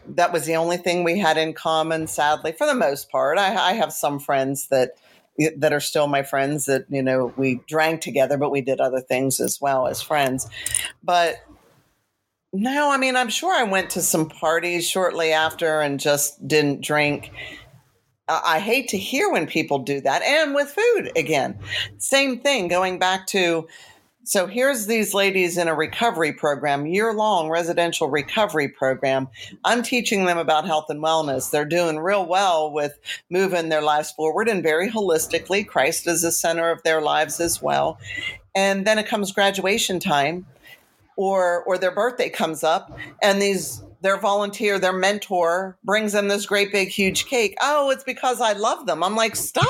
That 0.08 0.30
was 0.30 0.44
the 0.44 0.56
only 0.56 0.76
thing 0.76 1.04
we 1.04 1.18
had 1.18 1.38
in 1.38 1.54
common, 1.54 2.06
sadly, 2.06 2.52
for 2.52 2.66
the 2.66 2.74
most 2.74 3.10
part. 3.10 3.38
I, 3.38 3.70
I 3.70 3.72
have 3.72 3.94
some 3.94 4.18
friends 4.18 4.68
that 4.68 4.90
that 5.56 5.72
are 5.72 5.80
still 5.80 6.06
my 6.06 6.22
friends 6.22 6.66
that, 6.66 6.84
you 6.88 7.02
know, 7.02 7.32
we 7.36 7.60
drank 7.66 8.00
together, 8.00 8.36
but 8.36 8.50
we 8.50 8.60
did 8.60 8.80
other 8.80 9.00
things 9.00 9.40
as 9.40 9.60
well 9.60 9.86
as 9.86 10.02
friends. 10.02 10.48
But 11.02 11.36
no, 12.52 12.90
I 12.90 12.96
mean, 12.96 13.16
I'm 13.16 13.28
sure 13.28 13.54
I 13.54 13.62
went 13.62 13.90
to 13.90 14.02
some 14.02 14.28
parties 14.28 14.88
shortly 14.88 15.32
after 15.32 15.80
and 15.80 16.00
just 16.00 16.46
didn't 16.46 16.82
drink. 16.82 17.30
I 18.28 18.60
hate 18.60 18.88
to 18.90 18.98
hear 18.98 19.30
when 19.30 19.46
people 19.46 19.80
do 19.80 20.00
that. 20.02 20.22
And 20.22 20.54
with 20.54 20.68
food, 20.68 21.10
again, 21.16 21.58
same 21.98 22.40
thing, 22.40 22.68
going 22.68 22.98
back 22.98 23.26
to 23.28 23.66
so 24.30 24.46
here's 24.46 24.86
these 24.86 25.12
ladies 25.12 25.58
in 25.58 25.66
a 25.66 25.74
recovery 25.74 26.32
program, 26.32 26.86
year 26.86 27.12
long 27.12 27.50
residential 27.50 28.08
recovery 28.08 28.68
program. 28.68 29.26
I'm 29.64 29.82
teaching 29.82 30.24
them 30.24 30.38
about 30.38 30.68
health 30.68 30.84
and 30.88 31.02
wellness. 31.02 31.50
They're 31.50 31.64
doing 31.64 31.98
real 31.98 32.24
well 32.24 32.70
with 32.70 32.96
moving 33.28 33.70
their 33.70 33.82
lives 33.82 34.12
forward 34.12 34.48
and 34.48 34.62
very 34.62 34.88
holistically. 34.88 35.66
Christ 35.66 36.06
is 36.06 36.22
the 36.22 36.30
center 36.30 36.70
of 36.70 36.80
their 36.84 37.00
lives 37.00 37.40
as 37.40 37.60
well. 37.60 37.98
And 38.54 38.86
then 38.86 39.00
it 39.00 39.08
comes 39.08 39.32
graduation 39.32 39.98
time 39.98 40.46
or 41.16 41.64
or 41.64 41.76
their 41.76 41.90
birthday 41.90 42.28
comes 42.28 42.62
up 42.62 42.96
and 43.20 43.42
these 43.42 43.82
their 44.00 44.16
volunteer, 44.16 44.78
their 44.78 44.92
mentor 44.92 45.76
brings 45.82 46.12
them 46.12 46.28
this 46.28 46.46
great 46.46 46.70
big 46.70 46.88
huge 46.88 47.26
cake. 47.26 47.56
Oh, 47.60 47.90
it's 47.90 48.04
because 48.04 48.40
I 48.40 48.52
love 48.52 48.86
them. 48.86 49.02
I'm 49.02 49.16
like, 49.16 49.34
stop. 49.34 49.66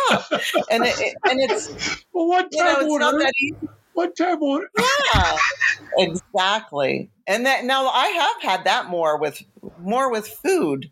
and 0.70 0.84
it, 0.84 1.16
and 1.24 1.40
it's 1.40 2.04
well, 2.12 2.28
what 2.28 2.48
you 2.52 2.62
know, 2.62 2.76
it's 2.78 2.98
not 3.00 3.18
that 3.18 3.32
easy. 3.40 3.56
What 3.94 4.18
order? 4.20 4.70
Yeah, 5.14 5.36
exactly. 5.98 7.10
And 7.26 7.46
that 7.46 7.64
now 7.64 7.88
I 7.88 8.06
have 8.08 8.42
had 8.42 8.64
that 8.64 8.86
more 8.86 9.18
with 9.18 9.42
more 9.78 10.10
with 10.10 10.26
food 10.26 10.90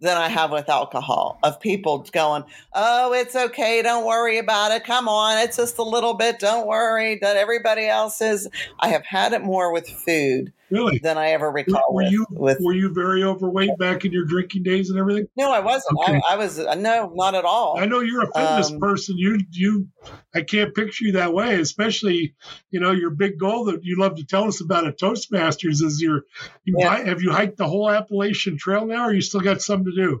than 0.00 0.16
I 0.16 0.28
have 0.28 0.50
with 0.50 0.68
alcohol 0.68 1.38
of 1.42 1.58
people 1.60 2.06
going, 2.12 2.44
Oh, 2.74 3.12
it's 3.12 3.34
okay. 3.34 3.82
Don't 3.82 4.06
worry 4.06 4.38
about 4.38 4.72
it. 4.72 4.84
Come 4.84 5.08
on. 5.08 5.38
It's 5.38 5.56
just 5.56 5.78
a 5.78 5.82
little 5.82 6.14
bit. 6.14 6.38
Don't 6.38 6.66
worry. 6.66 7.18
That 7.20 7.36
everybody 7.36 7.86
else 7.86 8.20
is. 8.20 8.48
I 8.80 8.88
have 8.88 9.04
had 9.04 9.32
it 9.32 9.42
more 9.42 9.72
with 9.72 9.88
food 9.88 10.52
Really? 10.74 10.98
than 10.98 11.16
I 11.16 11.30
ever 11.30 11.50
recall. 11.50 11.82
Were 11.90 12.02
with, 12.02 12.12
you 12.12 12.26
with 12.30 12.58
were 12.60 12.72
you 12.74 12.92
very 12.92 13.22
overweight 13.22 13.78
back 13.78 14.04
in 14.04 14.12
your 14.12 14.24
drinking 14.24 14.62
days 14.64 14.90
and 14.90 14.98
everything? 14.98 15.26
no, 15.36 15.50
I 15.52 15.60
wasn't. 15.60 15.98
Okay. 16.00 16.20
I, 16.28 16.34
I 16.34 16.36
was 16.36 16.58
uh, 16.58 16.74
no, 16.74 17.10
not 17.14 17.34
at 17.34 17.44
all. 17.44 17.78
I 17.78 17.86
know 17.86 18.00
you're 18.00 18.22
a 18.22 18.26
fitness 18.32 18.70
Um, 18.70 18.80
person. 18.80 19.16
You 19.16 19.38
you 19.52 19.88
I 20.34 20.42
can't 20.42 20.74
picture 20.74 21.04
you 21.06 21.12
that 21.12 21.32
way, 21.32 21.60
especially 21.60 22.34
you 22.70 22.80
know 22.80 22.90
your 22.92 23.10
big 23.10 23.38
goal 23.38 23.64
that 23.66 23.80
you 23.84 23.98
love 23.98 24.16
to 24.16 24.24
tell 24.26 24.44
us 24.44 24.60
about 24.60 24.86
at 24.86 24.98
Toastmasters 24.98 25.82
is 25.82 26.00
your 26.02 26.22
you 26.64 26.74
Yeah. 26.78 26.88
hi- 26.88 27.04
have 27.04 27.22
you 27.22 27.30
hiked 27.30 27.56
the 27.56 27.68
whole 27.68 27.90
Appalachian 27.90 28.58
Trail 28.58 28.84
now, 28.86 29.06
or 29.06 29.12
you 29.14 29.20
still 29.22 29.40
got 29.40 29.62
some 29.62 29.84
to 29.84 29.92
do? 29.94 30.20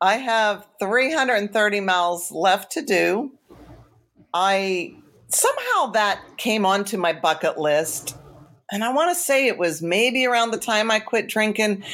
I 0.00 0.16
have 0.16 0.66
330 0.80 1.80
miles 1.80 2.30
left 2.32 2.72
to 2.72 2.82
do. 2.82 3.32
I 4.32 4.94
somehow 5.28 5.92
that 5.92 6.20
came 6.38 6.64
onto 6.64 6.96
my 6.96 7.12
bucket 7.12 7.58
list. 7.58 8.16
And 8.72 8.84
I 8.84 8.92
want 8.92 9.10
to 9.10 9.14
say 9.14 9.46
it 9.46 9.58
was 9.58 9.82
maybe 9.82 10.26
around 10.26 10.50
the 10.50 10.58
time 10.58 10.90
I 10.90 11.00
quit 11.00 11.28
drinking. 11.28 11.84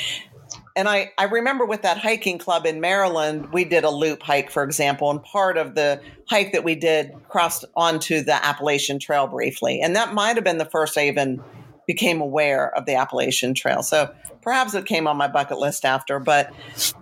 And 0.77 0.89
I, 0.89 1.11
I 1.17 1.25
remember 1.25 1.65
with 1.65 1.83
that 1.83 1.97
hiking 1.97 2.37
club 2.37 2.67
in 2.67 2.83
Maryland, 2.83 3.51
we 3.53 3.65
did 3.65 3.85
a 3.85 3.91
loop 3.91 4.23
hike, 4.23 4.51
for 4.51 4.63
example, 4.63 5.11
and 5.11 5.23
part 5.23 5.57
of 5.57 5.75
the 5.75 6.03
hike 6.29 6.53
that 6.53 6.65
we 6.65 6.75
did 6.75 7.15
crossed 7.29 7.65
onto 7.75 8.23
the 8.23 8.35
Appalachian 8.45 8.99
Trail 8.99 9.27
briefly. 9.27 9.81
And 9.81 9.97
that 9.97 10.13
might 10.13 10.37
have 10.37 10.45
been 10.45 10.59
the 10.59 10.67
first 10.67 10.99
I 10.99 11.09
even 11.09 11.43
became 11.87 12.21
aware 12.21 12.77
of 12.77 12.85
the 12.85 12.95
Appalachian 12.95 13.55
Trail. 13.55 13.83
So 13.83 14.13
perhaps 14.43 14.75
it 14.75 14.85
came 14.85 15.07
on 15.07 15.17
my 15.17 15.29
bucket 15.29 15.59
list 15.59 15.87
after. 15.87 16.19
But 16.19 16.53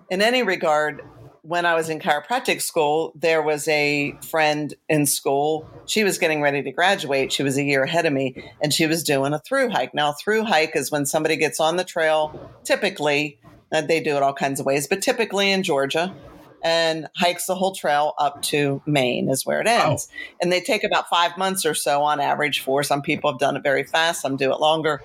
in 0.09 0.23
any 0.23 0.45
regard, 0.45 1.03
when 1.45 1.67
I 1.67 1.75
was 1.75 1.91
in 1.91 1.99
chiropractic 1.99 2.63
school, 2.63 3.13
there 3.15 3.43
was 3.43 3.69
a 3.69 4.17
friend 4.23 4.73
in 4.89 5.05
school. 5.05 5.69
She 5.85 6.03
was 6.03 6.17
getting 6.17 6.41
ready 6.41 6.63
to 6.63 6.73
graduate. 6.73 7.33
She 7.33 7.43
was 7.43 7.59
a 7.59 7.63
year 7.63 7.83
ahead 7.83 8.07
of 8.07 8.15
me, 8.15 8.51
and 8.63 8.73
she 8.73 8.87
was 8.87 9.05
doing 9.05 9.35
a 9.35 9.39
through 9.39 9.69
hike. 9.69 9.93
Now, 9.93 10.13
a 10.13 10.15
through 10.15 10.45
hike 10.45 10.75
is 10.75 10.91
when 10.91 11.05
somebody 11.05 11.37
gets 11.37 11.61
on 11.61 11.77
the 11.77 11.85
trail, 11.85 12.51
typically, 12.65 13.39
uh, 13.71 13.83
they 13.83 14.01
do 14.01 14.17
it 14.17 14.23
all 14.23 14.33
kinds 14.33 14.59
of 14.59 14.65
ways, 14.65 14.87
but 14.87 15.03
typically 15.03 15.51
in 15.51 15.63
Georgia, 15.63 16.15
and 16.63 17.09
hikes 17.15 17.45
the 17.45 17.55
whole 17.55 17.75
trail 17.75 18.15
up 18.17 18.41
to 18.41 18.81
Maine, 18.87 19.29
is 19.29 19.45
where 19.45 19.61
it 19.61 19.67
ends. 19.67 20.09
And 20.41 20.51
they 20.51 20.63
take 20.63 20.83
about 20.83 21.11
five 21.11 21.37
months 21.37 21.67
or 21.67 21.75
so 21.75 22.01
on 22.01 22.21
average 22.21 22.61
for. 22.61 22.83
Some 22.83 23.03
people 23.03 23.31
have 23.31 23.39
done 23.39 23.55
it 23.55 23.63
very 23.63 23.85
fast, 23.85 24.23
some 24.23 24.39
do 24.39 24.51
it 24.51 24.61
longer, 24.61 25.03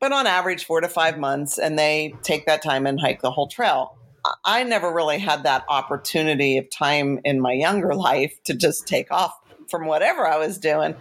but 0.00 0.10
on 0.10 0.26
average, 0.26 0.64
four 0.64 0.80
to 0.80 0.88
five 0.88 1.16
months. 1.16 1.56
And 1.56 1.78
they 1.78 2.16
take 2.24 2.46
that 2.46 2.64
time 2.64 2.84
and 2.84 2.98
hike 3.00 3.22
the 3.22 3.30
whole 3.30 3.46
trail. 3.46 3.94
I- 4.44 4.64
never 4.64 4.92
really 4.92 5.18
had 5.18 5.44
that 5.44 5.64
opportunity 5.68 6.58
of 6.58 6.68
time 6.70 7.20
in 7.24 7.40
my 7.40 7.52
younger 7.52 7.94
life 7.94 8.32
to 8.44 8.54
just 8.54 8.86
take 8.86 9.10
off 9.10 9.38
from 9.68 9.86
whatever 9.86 10.26
I 10.26 10.36
was 10.38 10.58
doing, 10.58 10.94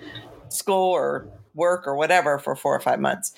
school 0.49 0.91
or 0.91 1.27
work 1.53 1.87
or 1.87 1.95
whatever, 1.95 2.37
for 2.37 2.55
four 2.55 2.75
or 2.75 2.79
five 2.79 2.99
months. 2.99 3.33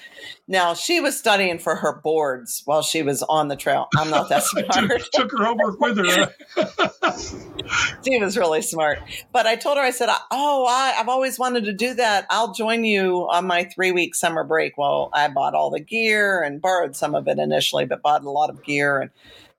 Now, 0.47 0.73
she 0.73 0.99
was 0.99 1.17
studying 1.17 1.57
for 1.57 1.75
her 1.77 2.01
boards 2.03 2.61
while 2.65 2.81
she 2.81 3.01
was 3.01 3.23
on 3.23 3.47
the 3.47 3.55
trail. 3.55 3.87
I'm 3.97 4.09
not 4.09 4.27
that 4.29 4.43
smart. 4.45 4.69
took, 4.71 5.11
took 5.11 5.31
her 5.31 5.47
over 5.47 5.75
with 5.79 5.97
her. 5.97 6.33
she 8.03 8.19
was 8.19 8.37
really 8.37 8.61
smart. 8.61 8.99
But 9.31 9.47
I 9.47 9.55
told 9.55 9.77
her, 9.77 9.83
I 9.83 9.91
said, 9.91 10.09
Oh, 10.31 10.65
I, 10.69 10.95
I've 10.99 11.07
always 11.07 11.39
wanted 11.39 11.63
to 11.65 11.73
do 11.73 11.93
that. 11.93 12.25
I'll 12.29 12.53
join 12.53 12.83
you 12.83 13.27
on 13.31 13.47
my 13.47 13.63
three 13.63 13.91
week 13.93 14.15
summer 14.15 14.43
break. 14.43 14.77
Well, 14.77 15.09
I 15.13 15.27
bought 15.29 15.55
all 15.55 15.69
the 15.69 15.79
gear 15.79 16.41
and 16.43 16.61
borrowed 16.61 16.95
some 16.95 17.15
of 17.15 17.27
it 17.27 17.39
initially, 17.39 17.85
but 17.85 18.01
bought 18.01 18.23
a 18.25 18.29
lot 18.29 18.49
of 18.49 18.63
gear 18.63 18.99
and 18.99 19.11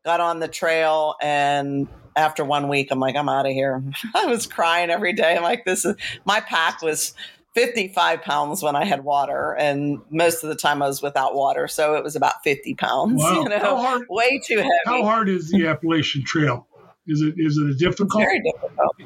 got 0.05 0.21
on 0.21 0.41
the 0.41 0.49
trail. 0.49 1.15
And 1.23 1.89
after 2.17 2.45
one 2.45 2.69
week, 2.69 2.89
I'm 2.91 3.01
like, 3.01 3.17
I'm 3.17 3.29
out 3.29 3.47
of 3.47 3.53
here. 3.53 3.83
I 4.15 4.27
was 4.27 4.47
crying 4.47 4.91
every 4.91 5.13
day. 5.13 5.37
I'm 5.37 5.43
like, 5.43 5.65
this 5.65 5.85
is 5.85 5.97
my 6.25 6.41
pack 6.41 6.83
was 6.83 7.15
55 7.55 8.23
pounds 8.23 8.63
when 8.63 8.77
I 8.77 8.85
had 8.85 9.03
water, 9.03 9.57
and 9.59 10.01
most 10.11 10.45
of 10.45 10.49
the 10.51 10.55
time 10.55 10.83
I 10.83 10.87
was 10.87 11.03
without 11.03 11.35
water. 11.35 11.67
So 11.67 11.95
it 11.97 12.05
was 12.05 12.15
about 12.15 12.35
50 12.45 12.75
pounds, 12.77 13.21
Wow. 13.21 13.43
you 13.43 13.49
know, 13.49 13.59
How 13.59 13.77
hard 13.77 14.03
way 14.09 14.41
too 14.47 14.59
heavy. 14.59 14.69
how 14.87 15.03
hard 15.03 15.29
is 15.29 15.51
the 15.51 15.67
Appalachian 15.67 16.23
Trail? 16.25 16.69
Is 17.09 17.23
it 17.23 17.35
is 17.39 17.57
it 17.57 17.71
a 17.71 17.75
difficult? 17.75 18.23
Very 18.23 18.41
difficult. 18.41 18.97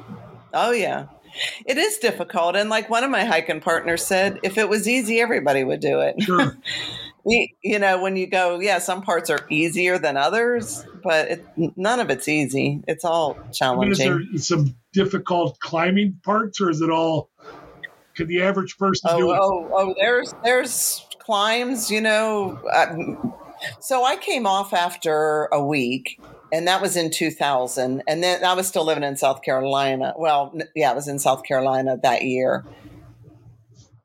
Oh 0.53 0.71
yeah. 0.71 1.07
It 1.65 1.77
is 1.77 1.97
difficult. 1.97 2.55
And 2.55 2.69
like 2.69 2.87
one 2.89 3.03
of 3.03 3.09
my 3.11 3.25
hiking 3.25 3.61
partners 3.61 4.05
said, 4.05 4.39
if 4.43 4.57
it 4.59 4.69
was 4.69 4.87
easy, 4.87 5.19
everybody 5.19 5.63
would 5.63 5.79
do 5.81 5.99
it. 6.01 6.21
Sure. 6.21 6.55
You, 7.25 7.47
you 7.63 7.79
know, 7.79 8.01
when 8.01 8.15
you 8.15 8.27
go, 8.27 8.59
yeah, 8.59 8.77
some 8.79 9.01
parts 9.01 9.29
are 9.29 9.39
easier 9.49 9.97
than 9.97 10.15
others, 10.15 10.85
but 11.03 11.27
it, 11.31 11.45
none 11.75 11.99
of 11.99 12.09
it's 12.09 12.27
easy. 12.27 12.83
It's 12.87 13.03
all 13.03 13.35
I 13.35 13.39
mean, 13.41 13.49
is 13.49 13.57
challenging. 13.57 14.07
there 14.09 14.37
some 14.37 14.75
difficult 14.93 15.59
climbing 15.59 16.19
parts, 16.23 16.61
or 16.61 16.69
is 16.69 16.81
it 16.81 16.89
all? 16.89 17.29
Can 18.15 18.27
the 18.27 18.41
average 18.43 18.77
person 18.77 19.09
Oh, 19.11 19.17
do 19.17 19.31
it? 19.33 19.39
oh, 19.41 19.69
oh, 19.73 19.95
there's 19.99 20.33
there's 20.43 21.05
climbs, 21.19 21.89
you 21.89 21.99
know. 22.01 22.59
Uh, 22.71 22.95
so 23.79 24.05
I 24.05 24.15
came 24.17 24.45
off 24.45 24.73
after 24.73 25.45
a 25.51 25.63
week, 25.63 26.19
and 26.53 26.67
that 26.67 26.81
was 26.81 26.95
in 26.95 27.09
2000. 27.09 28.03
And 28.07 28.23
then 28.23 28.43
I 28.45 28.53
was 28.53 28.67
still 28.67 28.85
living 28.85 29.03
in 29.03 29.17
South 29.17 29.41
Carolina. 29.41 30.13
Well, 30.17 30.55
yeah, 30.75 30.91
I 30.91 30.93
was 30.93 31.07
in 31.07 31.19
South 31.19 31.43
Carolina 31.43 31.97
that 32.03 32.23
year. 32.23 32.63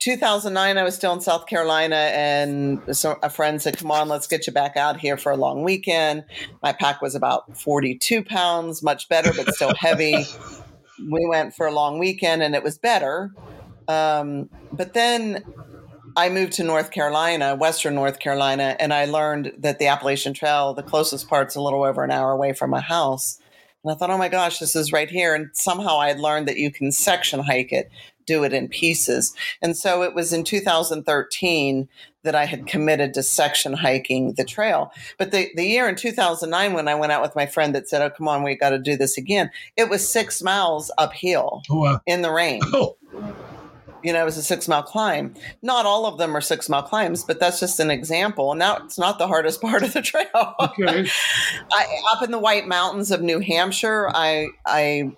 2009, 0.01 0.79
I 0.79 0.83
was 0.83 0.95
still 0.95 1.13
in 1.13 1.21
South 1.21 1.47
Carolina, 1.47 2.11
and 2.15 2.81
a 3.23 3.31
friend 3.31 3.61
said, 3.61 3.77
"Come 3.77 3.91
on, 3.91 4.09
let's 4.09 4.27
get 4.27 4.47
you 4.47 4.53
back 4.53 4.77
out 4.77 4.99
here 4.99 5.17
for 5.17 5.31
a 5.31 5.37
long 5.37 5.63
weekend." 5.63 6.25
My 6.63 6.73
pack 6.73 7.03
was 7.03 7.15
about 7.15 7.57
42 7.57 8.25
pounds, 8.25 8.83
much 8.83 9.09
better, 9.09 9.33
but 9.37 9.55
still 9.55 9.75
heavy. 9.75 10.25
we 11.11 11.27
went 11.27 11.55
for 11.55 11.67
a 11.67 11.73
long 11.73 11.99
weekend, 11.99 12.43
and 12.43 12.55
it 12.55 12.63
was 12.63 12.79
better. 12.79 13.33
Um, 13.89 14.49
but 14.73 14.95
then 14.95 15.45
I 16.17 16.29
moved 16.29 16.55
to 16.55 16.65
North 16.65 16.91
Carolina, 16.91 17.55
Western 17.55 17.95
North 17.95 18.19
Carolina, 18.19 18.77
and 18.81 18.95
I 18.95 19.05
learned 19.05 19.53
that 19.59 19.79
the 19.79 19.87
Appalachian 19.87 20.33
Trail, 20.33 20.75
the 20.75 20.83
closest 20.83 21.29
part's 21.29 21.57
a 21.57 21.61
little 21.61 21.85
over 21.85 22.03
an 22.03 22.11
hour 22.11 22.33
away 22.33 22.53
from 22.53 22.71
my 22.71 22.81
house. 22.81 23.39
And 23.83 23.93
I 23.93 23.95
thought, 23.95 24.11
oh 24.11 24.19
my 24.19 24.29
gosh, 24.29 24.59
this 24.59 24.77
is 24.77 24.93
right 24.93 25.09
here. 25.09 25.35
And 25.35 25.51
somehow 25.55 25.99
I 25.99 26.09
had 26.09 26.21
learned 26.21 26.49
that 26.49 26.59
you 26.59 26.71
can 26.71 26.93
section 26.93 27.41
hike 27.41 27.73
it, 27.73 27.91
do 28.27 28.45
it 28.45 28.53
in 28.53 28.69
pieces. 28.69 29.35
And 29.63 29.77
so 29.77 30.03
it 30.03 30.15
was 30.15 30.33
in 30.33 30.45
2013 30.45 31.89
that 32.23 32.35
I 32.35 32.45
had 32.45 32.67
committed 32.67 33.15
to 33.15 33.23
section 33.23 33.73
hiking 33.73 34.35
the 34.35 34.45
trail. 34.45 34.93
But 35.19 35.31
the, 35.31 35.49
the 35.57 35.65
year 35.65 35.89
in 35.89 35.97
2009, 35.97 36.75
when 36.75 36.89
I 36.89 36.95
went 36.95 37.13
out 37.13 37.23
with 37.23 37.35
my 37.35 37.47
friend 37.47 37.75
that 37.75 37.89
said, 37.89 38.03
oh, 38.03 38.11
come 38.11 38.29
on, 38.29 38.43
we 38.43 38.55
got 38.57 38.71
to 38.71 38.79
do 38.79 38.97
this 38.97 39.17
again, 39.17 39.51
it 39.77 39.89
was 39.89 40.07
six 40.07 40.43
miles 40.43 40.91
uphill 40.99 41.63
Oh, 41.71 41.85
uh, 41.85 41.99
in 42.07 42.23
the 42.23 42.31
rain 42.31 42.61
oh, 42.73 42.97
you 44.03 44.13
know, 44.13 44.23
it 44.23 44.25
was 44.25 44.37
a 44.37 44.43
six 44.43 44.69
mile 44.69 44.83
climb. 44.83 45.35
Not 45.63 45.87
all 45.87 46.07
of 46.07 46.19
them 46.19 46.37
are 46.37 46.41
six 46.41 46.69
mile 46.69 46.83
climbs, 46.83 47.25
but 47.25 47.41
that's 47.41 47.61
just 47.61 47.81
an 47.81 47.91
example. 47.91 48.53
And 48.53 48.61
that's 48.61 48.99
not 48.99 49.19
the 49.19 49.27
hardest 49.27 49.61
part 49.63 49.83
of 49.83 49.93
the 49.93 50.03
trail. 50.03 50.55
okay. 50.61 51.09
I, 51.73 51.87
up 52.13 52.23
in 52.23 52.31
the 52.31 52.39
White 52.39 52.67
Mountains 52.67 53.11
of 53.11 53.21
New 53.23 53.41
Hampshire, 53.41 54.09
I, 54.13 54.49
I, 54.67 55.13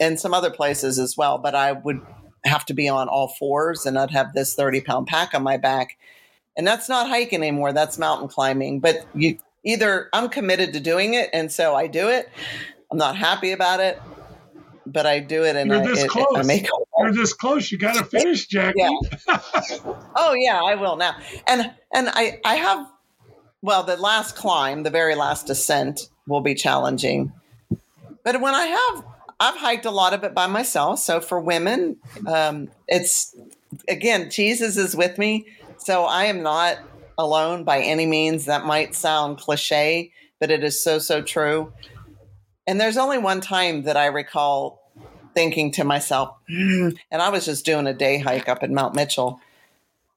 and 0.00 0.18
some 0.18 0.34
other 0.34 0.50
places 0.50 0.98
as 0.98 1.16
well, 1.16 1.38
but 1.38 1.54
I 1.54 1.72
would 1.72 2.00
have 2.44 2.64
to 2.66 2.74
be 2.74 2.88
on 2.88 3.08
all 3.08 3.28
fours 3.28 3.86
and 3.86 3.98
I'd 3.98 4.10
have 4.10 4.32
this 4.32 4.54
30 4.54 4.82
pound 4.82 5.06
pack 5.06 5.34
on 5.34 5.42
my 5.42 5.56
back. 5.56 5.96
And 6.56 6.66
that's 6.66 6.88
not 6.88 7.08
hiking 7.08 7.40
anymore. 7.40 7.72
That's 7.72 7.98
mountain 7.98 8.28
climbing. 8.28 8.80
But 8.80 9.06
you 9.14 9.38
either 9.64 10.08
I'm 10.12 10.28
committed 10.28 10.72
to 10.74 10.80
doing 10.80 11.14
it. 11.14 11.30
And 11.32 11.50
so 11.50 11.74
I 11.74 11.86
do 11.86 12.08
it. 12.08 12.30
I'm 12.90 12.98
not 12.98 13.16
happy 13.16 13.52
about 13.52 13.80
it, 13.80 14.00
but 14.86 15.06
I 15.06 15.18
do 15.20 15.44
it. 15.44 15.56
And 15.56 15.70
You're 15.70 15.82
I, 15.82 15.86
this 15.86 16.04
it, 16.04 16.10
close. 16.10 16.36
I 16.36 16.42
make 16.42 16.68
You're 16.98 17.12
this 17.12 17.32
close. 17.32 17.72
You 17.72 17.78
got 17.78 17.96
to 17.96 18.04
finish, 18.18 18.46
Jackie. 18.46 18.74
Yeah. 18.78 18.90
oh 20.16 20.34
yeah, 20.34 20.60
I 20.62 20.76
will 20.76 20.96
now. 20.96 21.16
And, 21.46 21.72
and 21.92 22.08
I, 22.12 22.40
I 22.44 22.56
have, 22.56 22.86
well, 23.62 23.82
the 23.82 23.96
last 23.96 24.36
climb, 24.36 24.82
the 24.82 24.90
very 24.90 25.14
last 25.14 25.46
descent 25.46 26.08
will 26.28 26.42
be 26.42 26.54
challenging. 26.54 27.32
But 28.22 28.40
when 28.40 28.54
I 28.54 28.66
have 28.66 29.04
I've 29.40 29.56
hiked 29.56 29.84
a 29.84 29.90
lot 29.90 30.14
of 30.14 30.24
it 30.24 30.34
by 30.34 30.46
myself. 30.46 31.00
So 31.00 31.20
for 31.20 31.40
women, 31.40 31.96
um, 32.26 32.68
it's 32.88 33.34
again, 33.88 34.30
Jesus 34.30 34.76
is 34.76 34.96
with 34.96 35.18
me. 35.18 35.46
So 35.78 36.04
I 36.04 36.24
am 36.24 36.42
not 36.42 36.78
alone 37.18 37.64
by 37.64 37.80
any 37.80 38.06
means. 38.06 38.46
That 38.46 38.64
might 38.64 38.94
sound 38.94 39.38
cliche, 39.38 40.12
but 40.40 40.50
it 40.50 40.64
is 40.64 40.82
so, 40.82 40.98
so 40.98 41.22
true. 41.22 41.72
And 42.66 42.80
there's 42.80 42.96
only 42.96 43.18
one 43.18 43.40
time 43.40 43.82
that 43.82 43.96
I 43.96 44.06
recall 44.06 44.90
thinking 45.34 45.72
to 45.72 45.84
myself, 45.84 46.36
mm, 46.48 46.96
and 47.10 47.20
I 47.20 47.28
was 47.28 47.44
just 47.44 47.64
doing 47.64 47.86
a 47.86 47.92
day 47.92 48.18
hike 48.18 48.48
up 48.48 48.62
in 48.62 48.72
Mount 48.72 48.94
Mitchell. 48.94 49.40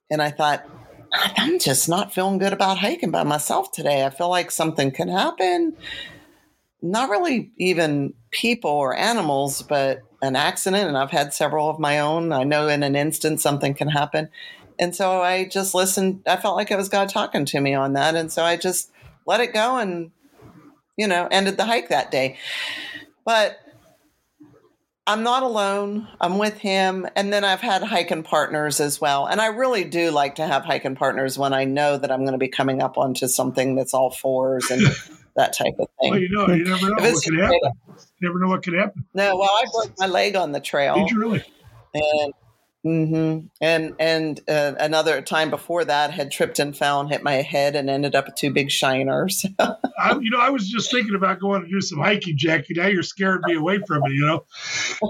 And 0.09 0.21
I 0.21 0.29
thought, 0.29 0.65
I'm 1.11 1.59
just 1.59 1.89
not 1.89 2.13
feeling 2.13 2.37
good 2.37 2.53
about 2.53 2.77
hiking 2.77 3.11
by 3.11 3.23
myself 3.23 3.71
today. 3.71 4.05
I 4.05 4.09
feel 4.09 4.29
like 4.29 4.51
something 4.51 4.91
can 4.91 5.09
happen 5.09 5.75
not 6.81 7.09
really 7.09 7.51
even 7.57 8.13
people 8.31 8.71
or 8.71 8.95
animals, 8.95 9.61
but 9.61 10.01
an 10.21 10.35
accident. 10.35 10.87
And 10.87 10.97
I've 10.97 11.11
had 11.11 11.33
several 11.33 11.69
of 11.69 11.79
my 11.79 11.99
own. 11.99 12.31
I 12.31 12.43
know 12.43 12.67
in 12.67 12.83
an 12.83 12.95
instant 12.95 13.41
something 13.41 13.73
can 13.73 13.89
happen. 13.89 14.29
And 14.79 14.95
so 14.95 15.21
I 15.21 15.45
just 15.45 15.73
listened. 15.73 16.21
I 16.27 16.37
felt 16.37 16.55
like 16.55 16.71
it 16.71 16.77
was 16.77 16.89
God 16.89 17.09
talking 17.09 17.45
to 17.45 17.61
me 17.61 17.73
on 17.73 17.93
that. 17.93 18.15
And 18.15 18.31
so 18.31 18.43
I 18.43 18.57
just 18.57 18.91
let 19.25 19.39
it 19.39 19.53
go 19.53 19.77
and, 19.77 20.11
you 20.97 21.07
know, 21.07 21.27
ended 21.31 21.57
the 21.57 21.65
hike 21.65 21.89
that 21.89 22.11
day. 22.11 22.37
But 23.25 23.57
I'm 25.07 25.23
not 25.23 25.41
alone. 25.41 26.07
I'm 26.19 26.37
with 26.37 26.57
him. 26.57 27.07
And 27.15 27.33
then 27.33 27.43
I've 27.43 27.61
had 27.61 27.81
hiking 27.81 28.23
partners 28.23 28.79
as 28.79 29.01
well. 29.01 29.25
And 29.25 29.41
I 29.41 29.47
really 29.47 29.83
do 29.83 30.11
like 30.11 30.35
to 30.35 30.45
have 30.45 30.65
hiking 30.65 30.95
partners 30.95 31.39
when 31.39 31.53
I 31.53 31.63
know 31.63 31.97
that 31.97 32.11
I'm 32.11 32.21
going 32.21 32.33
to 32.33 32.37
be 32.37 32.49
coming 32.49 32.81
up 32.81 32.97
onto 32.97 33.27
something 33.27 33.75
that's 33.75 33.93
all 33.93 34.11
fours 34.11 34.69
and 34.69 34.83
that 35.37 35.55
type 35.55 35.73
of 35.79 35.87
thing. 36.01 36.11
Well, 36.11 36.19
you 36.19 36.29
know, 36.29 36.47
you 36.47 36.65
never 36.65 36.89
know 36.89 37.11
what 37.11 37.23
can 37.23 37.37
happen. 37.37 37.59
You 38.19 38.27
never 38.27 38.39
know 38.39 38.47
what 38.47 38.63
could 38.63 38.73
happen. 38.73 39.05
No, 39.13 39.37
well, 39.37 39.49
I 39.49 39.65
broke 39.71 39.93
my 39.97 40.07
leg 40.07 40.35
on 40.35 40.51
the 40.51 40.59
trail. 40.59 40.95
Did 40.95 41.09
you 41.09 41.19
really? 41.19 41.43
And 41.93 42.33
Mm-hmm. 42.87 43.47
And 43.59 43.95
and 43.99 44.39
uh, 44.47 44.73
another 44.79 45.21
time 45.21 45.49
before 45.49 45.83
that, 45.85 46.11
had 46.11 46.31
tripped 46.31 46.59
and 46.59 46.77
fell 46.77 47.01
and 47.01 47.09
hit 47.09 47.23
my 47.23 47.33
head 47.33 47.75
and 47.75 47.89
ended 47.89 48.15
up 48.15 48.27
with 48.27 48.35
two 48.35 48.51
big 48.51 48.69
shiners. 48.69 49.45
I, 49.59 50.17
you 50.21 50.29
know, 50.29 50.39
I 50.39 50.49
was 50.49 50.69
just 50.69 50.91
thinking 50.91 51.15
about 51.15 51.39
going 51.39 51.63
to 51.63 51.67
do 51.67 51.81
some 51.81 51.99
hiking, 51.99 52.37
Jackie. 52.37 52.75
Now 52.75 52.87
you're 52.87 53.03
scaring 53.03 53.41
me 53.45 53.55
away 53.55 53.79
from 53.85 54.03
it. 54.05 54.13
You 54.13 54.25
know, 54.25 54.45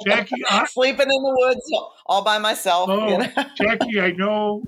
Jackie, 0.05 0.43
I, 0.49 0.65
sleeping 0.69 1.11
in 1.11 1.21
the 1.21 1.36
woods 1.38 1.71
all 2.05 2.23
by 2.23 2.39
myself. 2.39 2.89
Oh, 2.89 3.09
you 3.09 3.17
know? 3.19 3.30
Jackie, 3.57 3.99
I 3.99 4.11
know, 4.11 4.63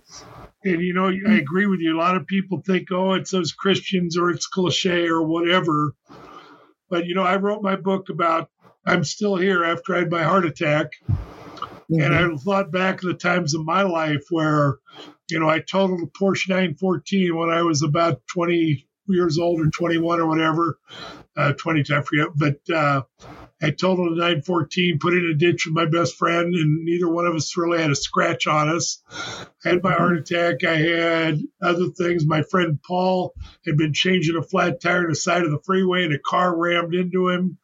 and 0.64 0.82
you 0.82 0.93
know, 0.93 1.07
I 1.07 1.38
agree 1.38 1.66
with 1.66 1.80
you. 1.80 1.95
A 1.95 1.99
lot 1.99 2.16
of 2.16 2.28
people 2.28 2.62
think, 2.66 2.91
oh, 2.91 3.14
it's 3.14 3.32
those 3.32 3.53
Christians 3.53 4.18
or 4.18 4.30
it's 4.30 4.47
cliche 4.47 5.07
or 5.07 5.24
whatever. 5.24 5.95
But 6.89 7.05
you 7.05 7.16
know, 7.16 7.24
I 7.24 7.38
wrote 7.38 7.62
my 7.62 7.76
book 7.76 8.10
about 8.10 8.49
I'm 8.86 9.03
still 9.03 9.36
here 9.36 9.64
after 9.64 9.95
I 9.95 9.99
had 9.99 10.12
my 10.12 10.24
heart 10.24 10.45
attack 10.45 10.93
Mm-hmm. 11.91 12.01
And 12.01 12.16
I 12.16 12.38
thought 12.38 12.72
back 12.72 13.01
to 13.01 13.07
the 13.07 13.16
times 13.16 13.55
of 13.55 13.66
my 13.66 13.82
life 13.82 14.26
where, 14.30 14.78
you 15.30 15.39
know, 15.39 15.49
I 15.49 15.60
totaled 15.60 16.01
a 16.01 16.05
Porsche 16.05 16.49
914 16.49 17.36
when 17.36 17.49
I 17.49 17.64
was 17.64 17.82
about 17.82 18.22
20 18.28 18.88
years 19.07 19.39
old 19.39 19.60
or 19.60 19.70
21 19.72 20.20
or 20.20 20.28
whatever, 20.28 20.78
uh, 21.36 21.53
20, 21.53 21.84
I 21.91 22.01
forget. 22.01 22.28
But 22.36 22.70
uh, 22.70 23.01
I 23.62 23.72
totaled 23.72 24.14
a 24.14 24.16
914, 24.16 24.99
put 24.99 25.14
in 25.14 25.26
a 25.26 25.34
ditch 25.34 25.66
with 25.66 25.76
my 25.76 25.86
best 25.86 26.16
friend, 26.16 26.53
and 26.53 26.86
neither 26.86 27.10
one 27.10 27.26
of 27.26 27.36
us 27.36 27.57
really 27.57 27.82
had 27.82 27.91
a 27.91 27.95
scratch 27.95 28.47
on 28.47 28.70
us. 28.70 29.03
I 29.66 29.70
had 29.70 29.84
my 29.84 29.91
heart 29.91 30.14
mm-hmm. 30.14 30.36
attack. 30.36 30.64
I 30.64 30.78
had 30.78 31.39
other 31.62 31.88
things. 31.89 32.26
My 32.26 32.43
friend 32.43 32.80
Paul 32.82 33.34
had 33.66 33.76
been 33.76 33.93
changing 33.93 34.38
a 34.38 34.43
flat 34.43 34.80
tire 34.80 35.03
on 35.03 35.10
the 35.10 35.16
side 35.16 35.43
of 35.43 35.51
the 35.51 35.60
freeway, 35.66 36.05
and 36.05 36.14
a 36.14 36.20
car 36.20 36.55
rammed 36.55 36.95
into 36.95 37.28
him. 37.28 37.57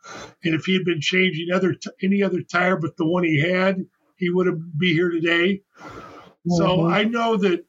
And 0.43 0.53
if 0.53 0.65
he 0.65 0.73
had 0.73 0.83
been 0.83 0.99
changing 0.99 1.47
other 1.53 1.73
t- 1.73 1.89
any 2.03 2.23
other 2.23 2.41
tire 2.41 2.77
but 2.77 2.97
the 2.97 3.05
one 3.05 3.23
he 3.23 3.39
had, 3.39 3.85
he 4.17 4.29
wouldn't 4.29 4.77
be 4.77 4.93
here 4.93 5.11
today. 5.11 5.61
Mm-hmm. 5.79 6.55
So 6.55 6.85
I 6.85 7.05
know 7.05 7.37
that 7.37 7.65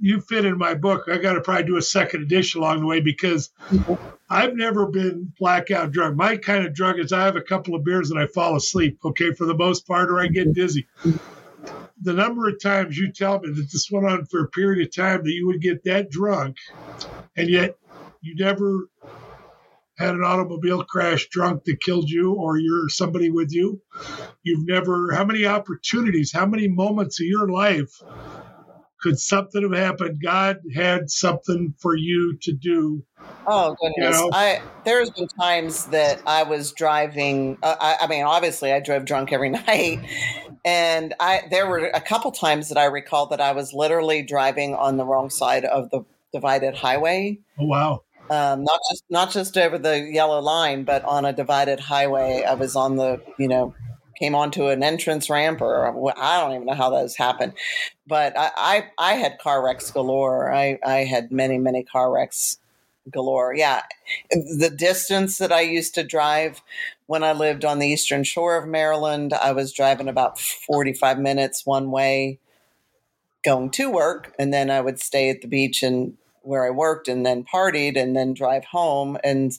you 0.00 0.20
fit 0.20 0.44
in 0.44 0.58
my 0.58 0.74
book. 0.74 1.04
I 1.08 1.18
got 1.18 1.34
to 1.34 1.40
probably 1.40 1.64
do 1.64 1.76
a 1.76 1.82
second 1.82 2.22
edition 2.22 2.60
along 2.60 2.80
the 2.80 2.86
way 2.86 3.00
because. 3.00 3.50
I've 4.30 4.56
never 4.56 4.86
been 4.86 5.32
blackout 5.38 5.92
drunk. 5.92 6.16
My 6.16 6.38
kind 6.38 6.66
of 6.66 6.74
drunk 6.74 6.98
is 6.98 7.12
I 7.12 7.24
have 7.24 7.36
a 7.36 7.42
couple 7.42 7.74
of 7.74 7.84
beers 7.84 8.10
and 8.10 8.18
I 8.18 8.26
fall 8.26 8.56
asleep, 8.56 8.98
okay, 9.04 9.32
for 9.32 9.44
the 9.44 9.54
most 9.54 9.86
part, 9.86 10.10
or 10.10 10.18
I 10.18 10.28
get 10.28 10.54
dizzy. 10.54 10.86
The 12.02 12.12
number 12.12 12.48
of 12.48 12.60
times 12.60 12.96
you 12.96 13.12
tell 13.12 13.38
me 13.38 13.50
that 13.50 13.70
this 13.70 13.90
went 13.90 14.06
on 14.06 14.24
for 14.24 14.40
a 14.42 14.48
period 14.48 14.84
of 14.86 14.94
time 14.94 15.22
that 15.24 15.30
you 15.30 15.46
would 15.46 15.60
get 15.60 15.84
that 15.84 16.10
drunk 16.10 16.56
and 17.36 17.48
yet 17.48 17.76
you 18.22 18.34
never 18.36 18.88
had 19.98 20.14
an 20.14 20.24
automobile 20.24 20.82
crash 20.82 21.28
drunk 21.28 21.64
that 21.64 21.80
killed 21.80 22.10
you 22.10 22.32
or 22.32 22.56
you're 22.58 22.88
somebody 22.88 23.30
with 23.30 23.52
you. 23.52 23.80
You've 24.42 24.66
never, 24.66 25.12
how 25.12 25.24
many 25.24 25.46
opportunities, 25.46 26.32
how 26.32 26.46
many 26.46 26.66
moments 26.66 27.20
of 27.20 27.26
your 27.26 27.48
life 27.48 28.02
could 29.04 29.18
something 29.18 29.62
have 29.62 29.78
happened? 29.78 30.22
God 30.22 30.60
had 30.74 31.10
something 31.10 31.74
for 31.78 31.94
you 31.94 32.38
to 32.40 32.52
do. 32.52 33.04
Oh 33.46 33.76
goodness! 33.78 34.18
You 34.18 34.24
know? 34.24 34.30
I 34.32 34.62
there's 34.84 35.10
been 35.10 35.28
times 35.28 35.84
that 35.86 36.22
I 36.26 36.44
was 36.44 36.72
driving. 36.72 37.58
Uh, 37.62 37.76
I, 37.78 37.96
I, 38.00 38.06
mean, 38.06 38.24
obviously, 38.24 38.72
I 38.72 38.80
drove 38.80 39.04
drunk 39.04 39.30
every 39.30 39.50
night, 39.66 40.00
and 40.64 41.12
I 41.20 41.42
there 41.50 41.66
were 41.66 41.90
a 41.92 42.00
couple 42.00 42.32
times 42.32 42.70
that 42.70 42.78
I 42.78 42.86
recall 42.86 43.26
that 43.26 43.42
I 43.42 43.52
was 43.52 43.74
literally 43.74 44.22
driving 44.22 44.74
on 44.74 44.96
the 44.96 45.04
wrong 45.04 45.28
side 45.28 45.66
of 45.66 45.90
the 45.90 46.02
divided 46.32 46.74
highway. 46.74 47.40
Oh 47.60 47.66
wow! 47.66 48.00
um, 48.30 48.64
not 48.64 48.80
just 48.90 49.04
not 49.10 49.30
just 49.30 49.58
over 49.58 49.76
the 49.76 50.00
yellow 50.00 50.40
line, 50.40 50.84
but 50.84 51.04
on 51.04 51.26
a 51.26 51.32
divided 51.34 51.78
highway. 51.78 52.44
I 52.48 52.54
was 52.54 52.74
on 52.74 52.96
the 52.96 53.20
you 53.38 53.48
know 53.48 53.74
came 54.18 54.34
onto 54.34 54.68
an 54.68 54.82
entrance 54.82 55.28
ramp, 55.30 55.60
or 55.60 55.86
uh, 55.86 56.12
I 56.16 56.40
don't 56.40 56.54
even 56.54 56.66
know 56.66 56.74
how 56.74 56.90
those 56.90 57.16
happened. 57.16 57.54
But 58.06 58.36
I 58.36 58.50
I, 58.56 58.88
I 58.98 59.12
had 59.14 59.38
car 59.38 59.64
wrecks 59.64 59.90
galore. 59.90 60.52
I 60.52 60.78
I 60.84 61.04
had 61.04 61.32
many 61.32 61.58
many 61.58 61.82
car 61.82 62.12
wrecks 62.12 62.58
galore. 63.10 63.54
Yeah, 63.54 63.82
the 64.30 64.70
distance 64.70 65.38
that 65.38 65.52
I 65.52 65.60
used 65.60 65.94
to 65.94 66.04
drive 66.04 66.62
when 67.06 67.22
I 67.22 67.32
lived 67.32 67.64
on 67.64 67.78
the 67.78 67.88
eastern 67.88 68.24
shore 68.24 68.56
of 68.56 68.66
Maryland, 68.66 69.34
I 69.34 69.52
was 69.52 69.72
driving 69.72 70.08
about 70.08 70.40
forty 70.40 70.92
five 70.92 71.18
minutes 71.18 71.66
one 71.66 71.90
way 71.90 72.38
going 73.44 73.70
to 73.70 73.90
work 73.90 74.34
and 74.38 74.52
then 74.52 74.70
I 74.70 74.80
would 74.80 74.98
stay 74.98 75.28
at 75.28 75.42
the 75.42 75.46
beach 75.46 75.82
and 75.82 76.16
where 76.42 76.66
I 76.66 76.70
worked 76.70 77.08
and 77.08 77.24
then 77.24 77.44
partied 77.44 78.00
and 78.00 78.16
then 78.16 78.34
drive 78.34 78.64
home. 78.64 79.18
And, 79.22 79.56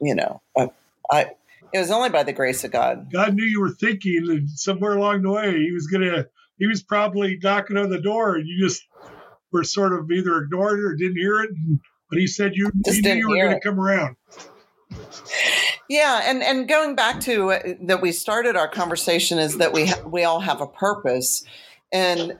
you 0.00 0.14
know, 0.14 0.40
I, 0.56 0.70
I 1.10 1.30
it 1.72 1.78
was 1.78 1.90
only 1.90 2.08
by 2.08 2.22
the 2.22 2.32
grace 2.32 2.64
of 2.64 2.70
God. 2.70 3.08
God 3.12 3.34
knew 3.34 3.44
you 3.44 3.60
were 3.60 3.70
thinking 3.70 4.26
and 4.28 4.50
somewhere 4.50 4.96
along 4.96 5.22
the 5.22 5.30
way 5.30 5.58
he 5.58 5.72
was 5.72 5.86
to, 5.86 6.28
he 6.58 6.66
was 6.66 6.82
probably 6.82 7.38
knocking 7.42 7.76
on 7.76 7.90
the 7.90 8.00
door 8.00 8.36
and 8.36 8.46
you 8.46 8.66
just 8.66 8.82
were 9.52 9.64
sort 9.64 9.92
of 9.92 10.10
either 10.10 10.38
ignored 10.42 10.78
it 10.78 10.84
or 10.84 10.94
didn't 10.94 11.16
hear 11.16 11.40
it. 11.40 11.50
But 12.10 12.18
he 12.18 12.26
said 12.26 12.52
you, 12.54 12.70
he 12.86 13.00
knew 13.00 13.14
you 13.14 13.28
were 13.28 13.36
going 13.36 13.54
to 13.54 13.60
come 13.60 13.78
around. 13.78 14.16
Yeah, 15.88 16.22
and 16.24 16.42
and 16.42 16.68
going 16.68 16.94
back 16.94 17.20
to 17.20 17.52
uh, 17.52 17.74
that, 17.82 18.02
we 18.02 18.12
started 18.12 18.56
our 18.56 18.68
conversation 18.68 19.38
is 19.38 19.56
that 19.58 19.72
we 19.72 19.86
ha- 19.86 20.02
we 20.06 20.24
all 20.24 20.40
have 20.40 20.60
a 20.60 20.66
purpose, 20.66 21.44
and 21.92 22.38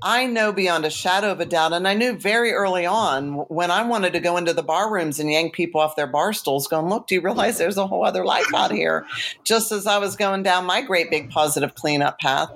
I 0.00 0.26
know 0.26 0.52
beyond 0.52 0.84
a 0.84 0.90
shadow 0.90 1.30
of 1.30 1.40
a 1.40 1.46
doubt, 1.46 1.72
and 1.72 1.86
I 1.86 1.94
knew 1.94 2.14
very 2.14 2.52
early 2.52 2.86
on 2.86 3.34
when 3.48 3.70
I 3.70 3.86
wanted 3.86 4.12
to 4.14 4.20
go 4.20 4.36
into 4.36 4.52
the 4.52 4.62
bar 4.62 4.92
rooms 4.92 5.20
and 5.20 5.30
yank 5.30 5.52
people 5.52 5.80
off 5.80 5.96
their 5.96 6.06
bar 6.06 6.32
stools, 6.32 6.66
going, 6.66 6.88
Look, 6.88 7.06
do 7.06 7.14
you 7.14 7.20
realize 7.20 7.58
there's 7.58 7.76
a 7.76 7.86
whole 7.86 8.04
other 8.04 8.24
life 8.24 8.52
out 8.54 8.72
here? 8.72 9.06
Just 9.44 9.70
as 9.70 9.86
I 9.86 9.98
was 9.98 10.16
going 10.16 10.42
down 10.42 10.64
my 10.64 10.80
great 10.80 11.10
big 11.10 11.30
positive 11.30 11.74
cleanup 11.74 12.18
path, 12.18 12.50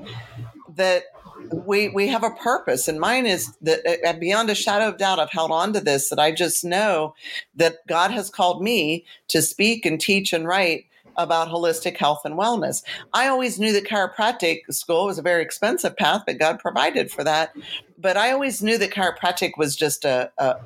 that 0.76 1.04
we 1.52 1.88
we 1.88 2.08
have 2.08 2.24
a 2.24 2.30
purpose 2.30 2.88
and 2.88 2.98
mine 2.98 3.26
is 3.26 3.54
that 3.60 3.80
uh, 4.04 4.12
beyond 4.14 4.50
a 4.50 4.54
shadow 4.54 4.88
of 4.88 4.96
doubt 4.96 5.18
i've 5.18 5.30
held 5.30 5.50
on 5.50 5.72
to 5.72 5.80
this 5.80 6.08
that 6.08 6.18
i 6.18 6.32
just 6.32 6.64
know 6.64 7.14
that 7.54 7.86
god 7.86 8.10
has 8.10 8.30
called 8.30 8.62
me 8.62 9.04
to 9.28 9.40
speak 9.40 9.86
and 9.86 10.00
teach 10.00 10.32
and 10.32 10.46
write 10.48 10.86
about 11.18 11.48
holistic 11.48 11.96
health 11.96 12.22
and 12.24 12.36
wellness. 12.36 12.82
I 13.12 13.28
always 13.28 13.58
knew 13.58 13.72
that 13.72 13.84
chiropractic 13.84 14.60
school 14.70 15.06
was 15.06 15.18
a 15.18 15.22
very 15.22 15.42
expensive 15.42 15.96
path, 15.96 16.22
but 16.26 16.38
God 16.38 16.58
provided 16.58 17.10
for 17.10 17.24
that. 17.24 17.54
But 17.98 18.16
I 18.16 18.32
always 18.32 18.62
knew 18.62 18.78
that 18.78 18.90
chiropractic 18.90 19.52
was 19.56 19.76
just 19.76 20.04
a, 20.04 20.30
a, 20.38 20.56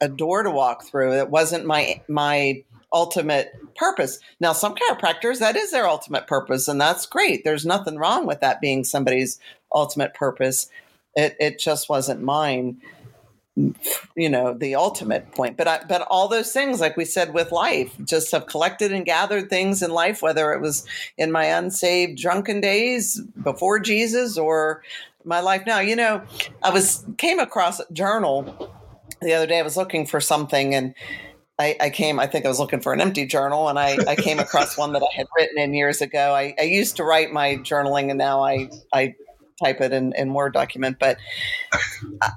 a 0.00 0.08
door 0.08 0.42
to 0.42 0.50
walk 0.50 0.84
through. 0.84 1.14
It 1.14 1.30
wasn't 1.30 1.66
my 1.66 2.02
my 2.08 2.62
ultimate 2.92 3.52
purpose. 3.76 4.18
Now, 4.38 4.52
some 4.52 4.74
chiropractors, 4.74 5.38
that 5.38 5.56
is 5.56 5.70
their 5.70 5.88
ultimate 5.88 6.26
purpose, 6.26 6.68
and 6.68 6.80
that's 6.80 7.06
great. 7.06 7.42
There's 7.42 7.64
nothing 7.64 7.96
wrong 7.96 8.26
with 8.26 8.40
that 8.40 8.60
being 8.60 8.84
somebody's 8.84 9.38
ultimate 9.72 10.14
purpose. 10.14 10.68
It 11.14 11.36
it 11.40 11.58
just 11.58 11.88
wasn't 11.88 12.22
mine 12.22 12.80
you 13.56 14.30
know 14.30 14.54
the 14.54 14.74
ultimate 14.74 15.30
point. 15.32 15.56
But 15.56 15.68
I, 15.68 15.80
but 15.88 16.02
all 16.02 16.28
those 16.28 16.52
things 16.52 16.80
like 16.80 16.96
we 16.96 17.04
said 17.04 17.34
with 17.34 17.52
life 17.52 17.94
just 18.04 18.32
have 18.32 18.46
collected 18.46 18.92
and 18.92 19.04
gathered 19.04 19.50
things 19.50 19.82
in 19.82 19.90
life 19.90 20.22
whether 20.22 20.52
it 20.52 20.60
was 20.60 20.86
in 21.18 21.30
my 21.30 21.44
unsaved 21.44 22.18
drunken 22.18 22.60
days 22.62 23.20
before 23.42 23.78
jesus 23.78 24.38
or 24.38 24.82
my 25.24 25.40
life 25.40 25.64
now. 25.66 25.80
You 25.80 25.96
know 25.96 26.22
i 26.62 26.70
was 26.70 27.04
came 27.18 27.38
across 27.38 27.78
a 27.78 27.92
journal 27.92 28.72
the 29.22 29.34
other 29.34 29.46
day. 29.46 29.58
I 29.58 29.62
was 29.62 29.76
looking 29.76 30.06
for 30.06 30.20
something 30.20 30.74
and 30.74 30.94
I, 31.58 31.76
I, 31.80 31.90
came, 31.90 32.18
I 32.18 32.26
think 32.26 32.44
I 32.44 32.48
was 32.48 32.58
looking 32.58 32.80
for 32.80 32.92
an 32.92 33.00
empty 33.00 33.26
journal 33.26 33.68
and 33.68 33.78
I, 33.78 33.96
I 34.08 34.16
came 34.16 34.38
across 34.38 34.76
one 34.76 34.92
that 34.94 35.02
I 35.02 35.14
had 35.14 35.26
written 35.36 35.58
in 35.58 35.74
years 35.74 36.00
ago. 36.00 36.34
I, 36.34 36.54
I, 36.58 36.62
used 36.62 36.96
to 36.96 37.04
write 37.04 37.30
my 37.30 37.56
journaling 37.56 38.08
and 38.08 38.18
now 38.18 38.42
I, 38.42 38.70
I 38.92 39.14
type 39.62 39.80
it 39.80 39.92
in, 39.92 40.12
in 40.14 40.34
Word 40.34 40.52
document, 40.52 40.98
but 40.98 41.18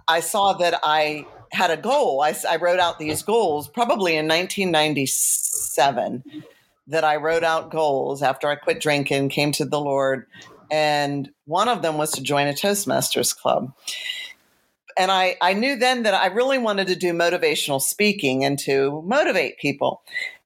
I 0.07 0.19
saw 0.19 0.53
that 0.53 0.79
I 0.83 1.25
had 1.51 1.71
a 1.71 1.77
goal. 1.77 2.21
I, 2.21 2.35
I 2.49 2.57
wrote 2.57 2.79
out 2.79 2.99
these 2.99 3.23
goals 3.23 3.67
probably 3.67 4.15
in 4.15 4.27
1997 4.27 6.23
that 6.87 7.03
I 7.03 7.15
wrote 7.15 7.43
out 7.43 7.71
goals 7.71 8.21
after 8.21 8.47
I 8.47 8.55
quit 8.55 8.79
drinking, 8.79 9.29
came 9.29 9.51
to 9.53 9.65
the 9.65 9.79
Lord. 9.79 10.27
And 10.69 11.29
one 11.45 11.67
of 11.67 11.81
them 11.81 11.97
was 11.97 12.11
to 12.11 12.21
join 12.21 12.47
a 12.47 12.53
Toastmasters 12.53 13.35
club 13.35 13.73
and 14.97 15.11
I, 15.11 15.35
I 15.41 15.53
knew 15.53 15.75
then 15.75 16.03
that 16.03 16.13
I 16.13 16.27
really 16.27 16.57
wanted 16.57 16.87
to 16.87 16.95
do 16.95 17.11
motivational 17.13 17.81
speaking 17.81 18.45
and 18.45 18.57
to 18.59 19.01
motivate 19.05 19.57
people. 19.57 20.01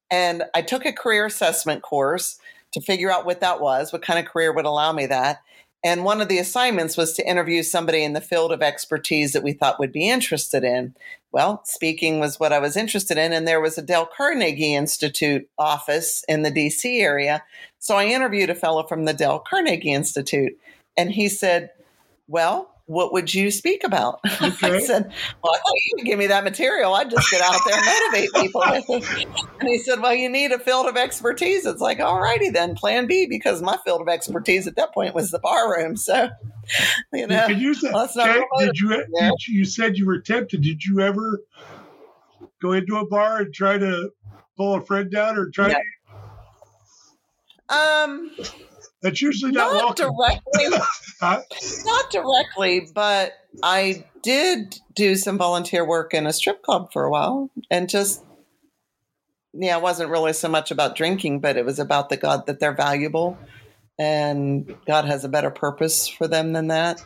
And 0.10 0.44
I 0.56 0.62
took 0.62 0.86
a 0.86 0.94
career 0.94 1.26
assessment 1.26 1.84
course 1.84 2.40
to 2.72 2.82
figure 2.82 3.12
out 3.12 3.26
what 3.26 3.42
that 3.42 3.62
was, 3.62 3.94
what 3.94 4.02
kind 4.02 4.20
of 4.20 4.32
career 4.32 4.54
would 4.54 4.66
allow 4.66 4.92
me 4.92 5.06
that. 5.06 5.42
And 5.84 6.04
one 6.04 6.20
of 6.20 6.28
the 6.28 6.40
assignments 6.40 6.98
was 6.98 7.14
to 7.14 7.28
interview 7.28 7.64
somebody 7.64 8.04
in 8.04 8.14
the 8.14 8.22
field 8.22 8.52
of 8.52 8.62
expertise 8.62 9.32
that 9.32 9.44
we 9.44 9.54
thought 9.54 9.80
would 9.80 9.94
be 9.94 10.10
interested 10.10 10.64
in. 10.64 10.94
Well, 11.32 11.62
speaking 11.64 12.20
was 12.20 12.40
what 12.40 12.52
I 12.52 12.60
was 12.60 12.76
interested 12.76 13.18
in, 13.18 13.32
and 13.32 13.48
there 13.48 13.62
was 13.62 13.78
a 13.78 13.82
Dale 13.82 14.06
Carnegie 14.06 14.76
Institute 14.76 15.48
office 15.58 16.26
in 16.28 16.42
the 16.42 16.52
DC 16.52 17.02
area. 17.02 17.44
So 17.78 17.96
I 17.96 18.06
interviewed 18.06 18.50
a 18.50 18.56
fellow 18.56 18.84
from 18.84 19.06
the 19.06 19.14
Dale 19.14 19.40
Carnegie 19.40 19.94
Institute, 19.94 20.58
and 20.98 21.12
he 21.12 21.30
said, 21.30 21.70
Well, 22.28 22.70
what 22.90 23.14
would 23.14 23.32
you 23.32 23.52
speak 23.52 23.84
about? 23.84 24.20
Okay. 24.42 24.78
I 24.78 24.80
said, 24.80 25.12
Well, 25.44 25.54
I 25.54 25.58
thought 25.58 25.76
you 25.86 25.94
would 25.98 26.06
give 26.06 26.18
me 26.18 26.28
that 26.28 26.44
material. 26.44 26.94
I'd 26.94 27.10
just 27.10 27.30
get 27.30 27.42
out 27.42 27.60
there 27.66 27.78
and 27.78 27.86
motivate 27.86 28.30
people 28.34 28.64
And 29.60 29.70
he 29.70 29.78
said, 29.80 30.02
Well, 30.02 30.14
you 30.14 30.30
need 30.30 30.52
a 30.52 30.60
field 30.60 30.88
of 30.88 30.98
expertise. 30.98 31.66
It's 31.66 31.82
like, 31.82 32.00
all 32.00 32.20
righty 32.20 32.50
then, 32.50 32.76
plan 32.76 33.06
B, 33.06 33.28
because 33.30 33.62
my 33.62 33.78
field 33.86 34.02
of 34.02 34.08
expertise 34.08 34.66
at 34.66 34.76
that 34.78 34.94
point 34.94 35.14
was 35.14 35.30
the 35.30 35.40
bar 35.40 35.72
room. 35.72 35.98
So, 35.98 36.30
you 37.14 37.28
know, 37.28 37.48
you, 37.48 37.74
say, 37.74 37.92
well, 37.92 38.08
did, 38.08 38.68
did, 38.68 38.80
you, 38.80 38.90
did 38.90 39.34
you, 39.48 39.60
you 39.60 39.66
said 39.66 39.98
you 39.98 40.06
were 40.06 40.20
tempted. 40.20 40.62
Did 40.62 40.84
you 40.84 41.02
ever 41.02 41.42
go 42.62 42.72
into 42.72 42.98
a 42.98 43.06
bar 43.06 43.42
and 43.42 43.54
try 43.54 43.78
to 43.78 44.10
pull 44.58 44.76
a 44.76 44.82
friend 44.82 45.12
down 45.12 45.38
or 45.38 45.50
try 45.50 45.70
to? 45.70 45.80
Um, 47.76 48.32
that's 49.02 49.22
usually 49.22 49.52
not, 49.52 49.74
not 49.74 49.96
directly. 49.96 50.66
huh? 51.22 51.42
Not 51.86 52.12
directly, 52.12 52.90
but 52.94 53.34
I 53.64 54.06
did 54.22 54.80
do 54.96 55.16
some 55.16 55.38
volunteer 55.38 55.86
work 55.86 56.14
in 56.14 56.28
a 56.28 56.34
strip 56.34 56.62
club 56.64 56.92
for 56.92 57.06
a 57.06 57.10
while, 57.10 57.50
and 57.72 57.90
just 57.90 58.24
yeah, 59.54 59.78
it 59.78 59.82
wasn't 59.82 60.12
really 60.12 60.34
so 60.34 60.48
much 60.48 60.72
about 60.72 60.96
drinking, 60.96 61.40
but 61.40 61.58
it 61.58 61.66
was 61.66 61.80
about 61.80 62.10
the 62.10 62.18
God 62.18 62.46
that 62.48 62.60
they're 62.60 62.76
valuable, 62.76 63.38
and 63.98 64.76
God 64.86 65.06
has 65.06 65.24
a 65.24 65.30
better 65.30 65.50
purpose 65.50 66.08
for 66.08 66.28
them 66.28 66.54
than 66.54 66.68
that. 66.68 67.02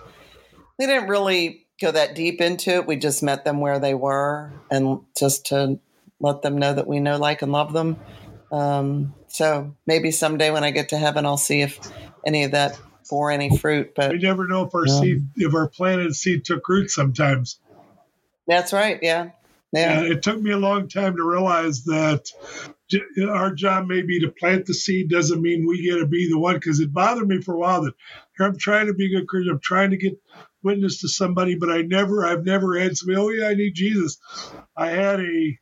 We 0.78 0.86
didn't 0.86 1.10
really 1.10 1.68
go 1.80 1.92
that 1.92 2.16
deep 2.16 2.42
into 2.42 2.72
it. 2.72 2.88
We 2.88 2.98
just 2.98 3.24
met 3.24 3.46
them 3.46 3.60
where 3.60 3.80
they 3.80 3.94
were, 3.94 4.52
and 4.70 5.02
just 5.18 5.48
to 5.48 5.80
let 6.20 6.42
them 6.42 6.58
know 6.58 6.74
that 6.74 6.88
we 6.88 7.00
know, 7.00 7.18
like, 7.18 7.42
and 7.42 7.52
love 7.52 7.74
them. 7.74 7.98
Um, 8.52 9.14
so 9.34 9.76
maybe 9.88 10.12
someday 10.12 10.52
when 10.52 10.64
I 10.64 10.70
get 10.70 10.90
to 10.90 10.98
heaven, 10.98 11.26
I'll 11.26 11.38
see 11.38 11.62
if 11.62 11.80
any 12.26 12.44
of 12.44 12.52
that 12.52 12.80
bore 13.10 13.32
any 13.32 13.58
fruit. 13.58 13.94
But 13.96 14.12
we 14.12 14.20
never 14.20 14.48
know 14.48 14.68
if 14.68 14.76
our 14.76 14.86
yeah. 14.86 15.00
seed, 15.00 15.28
if 15.38 15.56
our 15.56 15.68
planted 15.68 16.16
seed 16.16 16.46
took 16.46 16.70
root. 16.70 16.92
Sometimes. 16.92 17.60
That's 18.48 18.74
right. 18.74 19.00
Yeah. 19.02 19.32
Yeah. 19.72 20.02
And 20.02 20.08
it 20.12 20.22
took 20.22 20.40
me 20.40 20.52
a 20.52 20.58
long 20.58 20.88
time 20.88 21.16
to 21.18 21.28
realize 21.28 21.84
that 21.86 22.30
our 23.28 23.56
job 23.56 23.88
may 23.88 24.04
be 24.04 24.20
to 24.20 24.30
plant 24.30 24.68
the 24.68 24.74
seed 24.76 25.10
doesn't 25.10 25.42
mean 25.42 25.66
we 25.66 25.82
get 25.82 25.98
to 25.98 26.06
be 26.06 26.30
the 26.30 26.38
one 26.38 26.54
because 26.54 26.80
it 26.80 26.94
bothered 26.94 27.28
me 27.28 27.42
for 27.42 27.56
a 27.56 27.58
while 27.58 27.82
that 27.82 27.96
here 28.38 28.46
I'm 28.46 28.58
trying 28.58 28.86
to 28.86 28.94
be 28.94 29.08
a 29.08 29.18
good 29.18 29.28
Christian. 29.28 29.54
I'm 29.54 29.60
trying 29.60 29.90
to 29.90 29.98
get 29.98 30.14
witness 30.62 31.02
to 31.02 31.10
somebody, 31.10 31.56
but 31.56 31.72
I 31.72 31.82
never, 31.82 32.24
I've 32.24 32.46
never 32.46 32.80
had 32.80 32.96
somebody, 32.96 33.18
oh 33.18 33.30
yeah, 33.30 33.48
I 33.48 33.56
need 33.56 33.74
Jesus. 33.74 34.20
I 34.78 34.90
had 34.90 35.22
a 35.22 35.58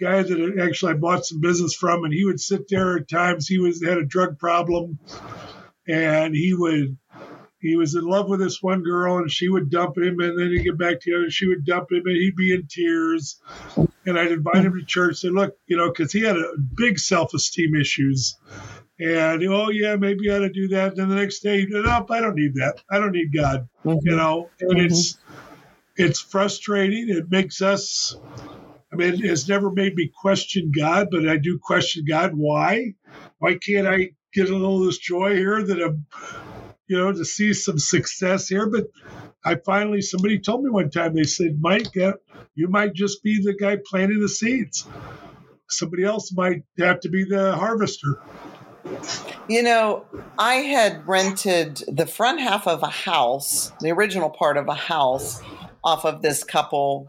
guy 0.00 0.22
that 0.22 0.58
actually 0.62 0.92
I 0.92 0.96
bought 0.96 1.26
some 1.26 1.40
business 1.40 1.74
from, 1.74 2.04
and 2.04 2.12
he 2.12 2.24
would 2.24 2.40
sit 2.40 2.68
there 2.68 2.98
at 2.98 3.08
times. 3.08 3.46
He 3.46 3.58
was 3.58 3.84
had 3.84 3.98
a 3.98 4.04
drug 4.04 4.38
problem, 4.38 4.98
and 5.86 6.34
he 6.34 6.54
would 6.54 6.96
he 7.60 7.76
was 7.76 7.94
in 7.94 8.04
love 8.04 8.28
with 8.28 8.40
this 8.40 8.62
one 8.62 8.82
girl, 8.82 9.18
and 9.18 9.30
she 9.30 9.48
would 9.48 9.70
dump 9.70 9.98
him, 9.98 10.18
and 10.18 10.38
then 10.38 10.48
he'd 10.48 10.64
get 10.64 10.78
back 10.78 11.00
together. 11.00 11.24
And 11.24 11.32
she 11.32 11.46
would 11.46 11.66
dump 11.66 11.92
him, 11.92 12.02
and 12.06 12.16
he'd 12.16 12.36
be 12.36 12.54
in 12.54 12.66
tears. 12.66 13.38
And 14.06 14.18
I'd 14.18 14.32
invite 14.32 14.64
him 14.64 14.78
to 14.78 14.84
church. 14.84 15.18
Say, 15.18 15.28
look, 15.28 15.56
you 15.66 15.76
know, 15.76 15.90
because 15.90 16.10
he 16.10 16.22
had 16.22 16.36
a 16.36 16.54
big 16.74 16.98
self 16.98 17.34
esteem 17.34 17.74
issues. 17.74 18.38
And 18.98 19.42
oh 19.44 19.70
yeah, 19.70 19.96
maybe 19.96 20.30
I 20.30 20.36
ought 20.36 20.40
to 20.40 20.50
do 20.50 20.68
that. 20.68 20.92
And 20.92 20.98
then 20.98 21.08
the 21.08 21.16
next 21.16 21.40
day, 21.40 21.66
nope, 21.68 22.10
I 22.10 22.20
don't 22.20 22.34
need 22.34 22.54
that. 22.54 22.82
I 22.90 22.98
don't 22.98 23.12
need 23.12 23.34
God. 23.34 23.68
Mm-hmm. 23.84 24.08
You 24.08 24.16
know, 24.16 24.50
and 24.60 24.72
mm-hmm. 24.72 24.86
it's 24.86 25.18
it's 25.96 26.20
frustrating. 26.20 27.08
It 27.08 27.30
makes 27.30 27.60
us 27.60 28.16
I 28.92 28.96
mean, 28.96 29.24
it's 29.24 29.48
never 29.48 29.70
made 29.70 29.94
me 29.94 30.10
question 30.20 30.72
God, 30.76 31.08
but 31.10 31.28
I 31.28 31.36
do 31.36 31.58
question 31.58 32.04
God. 32.08 32.32
Why? 32.34 32.94
Why 33.38 33.56
can't 33.56 33.86
I 33.86 34.10
get 34.34 34.50
a 34.50 34.52
little 34.52 34.80
of 34.80 34.86
this 34.86 34.98
joy 34.98 35.36
here 35.36 35.62
that 35.62 35.80
I'm, 35.80 36.06
you 36.88 36.98
know, 36.98 37.12
to 37.12 37.24
see 37.24 37.52
some 37.54 37.78
success 37.78 38.48
here? 38.48 38.68
But 38.68 38.86
I 39.44 39.54
finally, 39.54 40.02
somebody 40.02 40.40
told 40.40 40.64
me 40.64 40.70
one 40.70 40.90
time, 40.90 41.14
they 41.14 41.24
said, 41.24 41.58
Mike, 41.60 41.96
uh, 41.96 42.14
you 42.54 42.68
might 42.68 42.92
just 42.92 43.22
be 43.22 43.40
the 43.40 43.54
guy 43.54 43.78
planting 43.84 44.20
the 44.20 44.28
seeds. 44.28 44.86
Somebody 45.68 46.04
else 46.04 46.32
might 46.32 46.64
have 46.78 47.00
to 47.00 47.08
be 47.08 47.24
the 47.24 47.54
harvester. 47.54 48.20
You 49.48 49.62
know, 49.62 50.04
I 50.36 50.54
had 50.54 51.06
rented 51.06 51.82
the 51.86 52.06
front 52.06 52.40
half 52.40 52.66
of 52.66 52.82
a 52.82 52.88
house, 52.88 53.72
the 53.80 53.92
original 53.92 54.30
part 54.30 54.56
of 54.56 54.68
a 54.68 54.74
house, 54.74 55.40
off 55.84 56.04
of 56.04 56.22
this 56.22 56.44
couple 56.44 57.08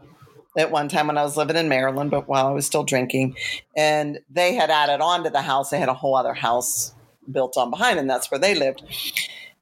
at 0.56 0.70
one 0.70 0.88
time 0.88 1.06
when 1.06 1.18
I 1.18 1.22
was 1.22 1.36
living 1.36 1.56
in 1.56 1.68
Maryland, 1.68 2.10
but 2.10 2.28
while 2.28 2.46
I 2.46 2.52
was 2.52 2.66
still 2.66 2.84
drinking. 2.84 3.36
And 3.76 4.20
they 4.30 4.54
had 4.54 4.70
added 4.70 5.00
on 5.00 5.24
to 5.24 5.30
the 5.30 5.42
house. 5.42 5.70
They 5.70 5.78
had 5.78 5.88
a 5.88 5.94
whole 5.94 6.14
other 6.14 6.34
house 6.34 6.94
built 7.30 7.56
on 7.56 7.70
behind, 7.70 7.98
and 7.98 8.08
that's 8.08 8.30
where 8.30 8.40
they 8.40 8.54
lived. 8.54 8.82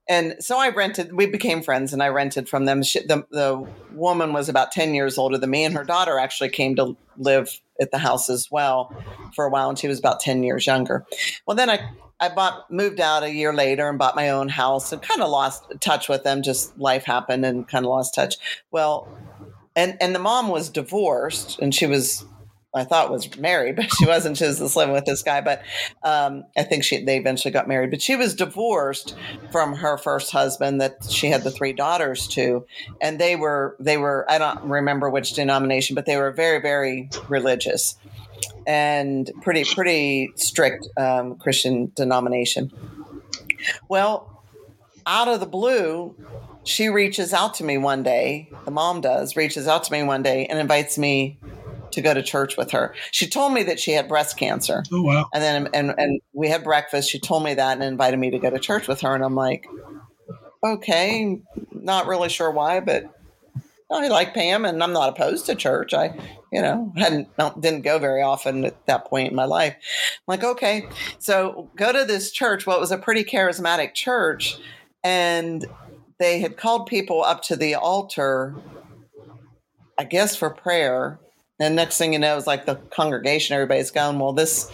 And 0.09 0.35
so 0.41 0.59
I 0.59 0.71
rented, 0.71 1.13
we 1.13 1.27
became 1.27 1.63
friends, 1.63 1.93
and 1.93 2.03
I 2.03 2.09
rented 2.09 2.49
from 2.49 2.65
them. 2.65 2.83
She, 2.83 3.01
the, 3.07 3.25
the 3.31 3.65
woman 3.93 4.33
was 4.33 4.49
about 4.49 4.73
10 4.73 4.93
years 4.93 5.17
older 5.17 5.39
than 5.39 5.51
me, 5.51 5.65
and 5.65 5.75
her 5.75 5.85
daughter 5.85 6.19
actually 6.19 6.49
came 6.49 6.75
to 6.77 6.97
live 7.17 7.61
at 7.81 7.93
the 7.93 7.99
house 7.99 8.29
as 8.29 8.51
well 8.51 8.93
for 9.37 9.45
a 9.45 9.51
while, 9.51 9.69
and 9.69 9.79
she 9.79 9.87
was 9.87 10.01
about 10.01 10.19
10 10.19 10.43
years 10.43 10.67
younger. 10.67 11.07
Well, 11.47 11.57
then 11.57 11.71
I, 11.71 11.91
I 12.19 12.29
bought, 12.29 12.71
moved 12.73 12.99
out 12.99 13.23
a 13.23 13.33
year 13.33 13.55
later 13.55 13.89
and 13.89 13.99
bought 14.01 14.17
my 14.17 14.31
own 14.31 14.49
house 14.49 14.91
and 14.91 15.01
kind 15.01 15.23
of 15.23 15.31
lost 15.31 15.65
touch 15.79 16.09
with 16.09 16.25
them. 16.25 16.43
Just 16.43 16.77
life 16.77 17.05
happened 17.05 17.47
and 17.47 17.69
kind 17.69 17.85
of 17.85 17.91
lost 17.91 18.15
touch. 18.15 18.35
Well, 18.73 19.09
and 19.77 19.97
and 20.01 20.15
the 20.15 20.19
mom 20.19 20.49
was 20.49 20.69
divorced 20.69 21.59
and 21.61 21.75
she 21.75 21.87
was 21.87 22.25
I 22.73 22.85
thought 22.85 23.11
was 23.11 23.37
married, 23.37 23.77
but 23.77 23.91
she 23.93 24.07
wasn't. 24.07 24.37
She 24.37 24.45
was 24.45 24.77
living 24.77 24.95
with 24.95 25.05
this 25.05 25.23
guy. 25.23 25.41
But 25.41 25.63
um, 26.03 26.45
I 26.57 26.63
think 26.63 26.85
she 26.85 27.05
they 27.05 27.19
eventually 27.19 27.53
got 27.53 27.69
married. 27.69 27.91
But 27.91 28.03
she 28.03 28.17
was 28.17 28.35
divorced 28.35 29.17
from 29.51 29.75
her 29.77 29.99
first 29.99 30.31
husband 30.31 30.81
that 30.81 31.05
she 31.11 31.29
had 31.29 31.43
the 31.43 31.51
three 31.51 31.73
daughters 31.73 32.29
to, 32.29 32.65
and 33.01 33.19
they 33.19 33.37
were 33.37 33.77
they 33.81 33.97
were 33.97 34.25
I 34.29 34.39
don't 34.39 34.63
remember 34.65 35.11
which 35.11 35.33
denomination, 35.33 35.95
but 35.95 36.07
they 36.07 36.17
were 36.17 36.31
very 36.31 36.61
very 36.61 37.11
religious 37.29 37.97
and 38.67 39.31
pretty 39.43 39.65
pretty 39.65 40.33
strict 40.37 40.87
um, 40.97 41.37
Christian 41.37 41.91
denomination. 41.97 42.71
Well, 43.89 44.45
out 45.07 45.29
of 45.29 45.41
the 45.41 45.47
blue, 45.47 46.15
she 46.65 46.89
reaches 46.89 47.33
out 47.33 47.55
to 47.55 47.65
me 47.65 47.79
one 47.79 48.03
day, 48.03 48.51
the 48.65 48.71
mom 48.71 49.01
does, 49.01 49.37
reaches 49.37 49.67
out 49.67 49.85
to 49.85 49.93
me 49.93 50.03
one 50.03 50.23
day 50.23 50.47
and 50.47 50.59
invites 50.59 50.99
me 50.99 51.39
to 51.93 52.01
go 52.01 52.15
to 52.15 52.23
church 52.23 52.57
with 52.57 52.71
her. 52.71 52.95
She 53.11 53.27
told 53.27 53.53
me 53.53 53.63
that 53.65 53.81
she 53.81 53.93
had 53.93 54.09
breast 54.09 54.37
cancer. 54.37 54.85
Oh 54.93 55.03
wow. 55.03 55.27
And 55.35 55.43
then 55.43 55.69
and 55.75 55.95
and 55.99 56.21
we 56.33 56.49
had 56.49 56.63
breakfast. 56.63 57.11
She 57.11 57.19
told 57.19 57.43
me 57.43 57.55
that 57.55 57.73
and 57.73 57.83
invited 57.83 58.19
me 58.19 58.31
to 58.31 58.39
go 58.39 58.51
to 58.51 58.59
church 58.59 58.87
with 58.89 59.01
her 59.01 59.15
and 59.15 59.25
I'm 59.25 59.35
like, 59.35 59.67
"Okay, 60.65 61.41
not 61.73 62.07
really 62.07 62.29
sure 62.29 62.51
why, 62.51 62.81
but 62.81 63.05
I 63.91 64.07
like 64.09 64.35
Pam 64.35 64.65
and 64.65 64.83
I'm 64.83 64.93
not 64.93 65.09
opposed 65.09 65.47
to 65.47 65.57
church. 65.57 65.93
I, 65.93 66.15
you 66.53 66.63
know, 66.63 66.93
hadn't 66.97 67.29
didn't 67.61 67.83
go 67.83 67.99
very 67.99 68.23
often 68.23 68.65
at 68.65 68.87
that 68.87 69.07
point 69.07 69.31
in 69.31 69.37
my 69.37 69.47
life. 69.47 69.75
I'm 69.75 70.23
like, 70.29 70.45
okay. 70.45 70.89
So 71.19 71.71
go 71.77 71.93
to 71.93 72.05
this 72.05 72.31
church. 72.31 72.67
Well, 72.67 72.77
it 72.77 72.81
was 72.81 72.93
a 72.93 72.99
pretty 72.99 73.25
charismatic 73.25 73.95
church 73.95 74.59
and 75.03 75.67
they 76.21 76.39
had 76.39 76.59
called 76.59 76.87
people 76.87 77.25
up 77.25 77.43
to 77.45 77.57
the 77.57 77.75
altar, 77.75 78.55
I 79.99 80.05
guess 80.05 80.37
for 80.37 80.51
prayer. 80.51 81.19
And 81.59 81.75
next 81.75 81.97
thing 81.97 82.13
you 82.13 82.19
know, 82.19 82.37
it's 82.37 82.47
like 82.47 82.67
the 82.67 82.77
congregation, 82.77 83.55
everybody's 83.55 83.91
going, 83.91 84.19
well, 84.19 84.35
this 84.35 84.71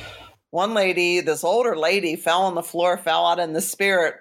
one 0.50 0.74
lady, 0.74 1.20
this 1.20 1.44
older 1.44 1.76
lady, 1.76 2.16
fell 2.16 2.42
on 2.42 2.56
the 2.56 2.62
floor, 2.62 2.98
fell 2.98 3.26
out 3.26 3.38
in 3.38 3.52
the 3.52 3.60
spirit, 3.60 4.16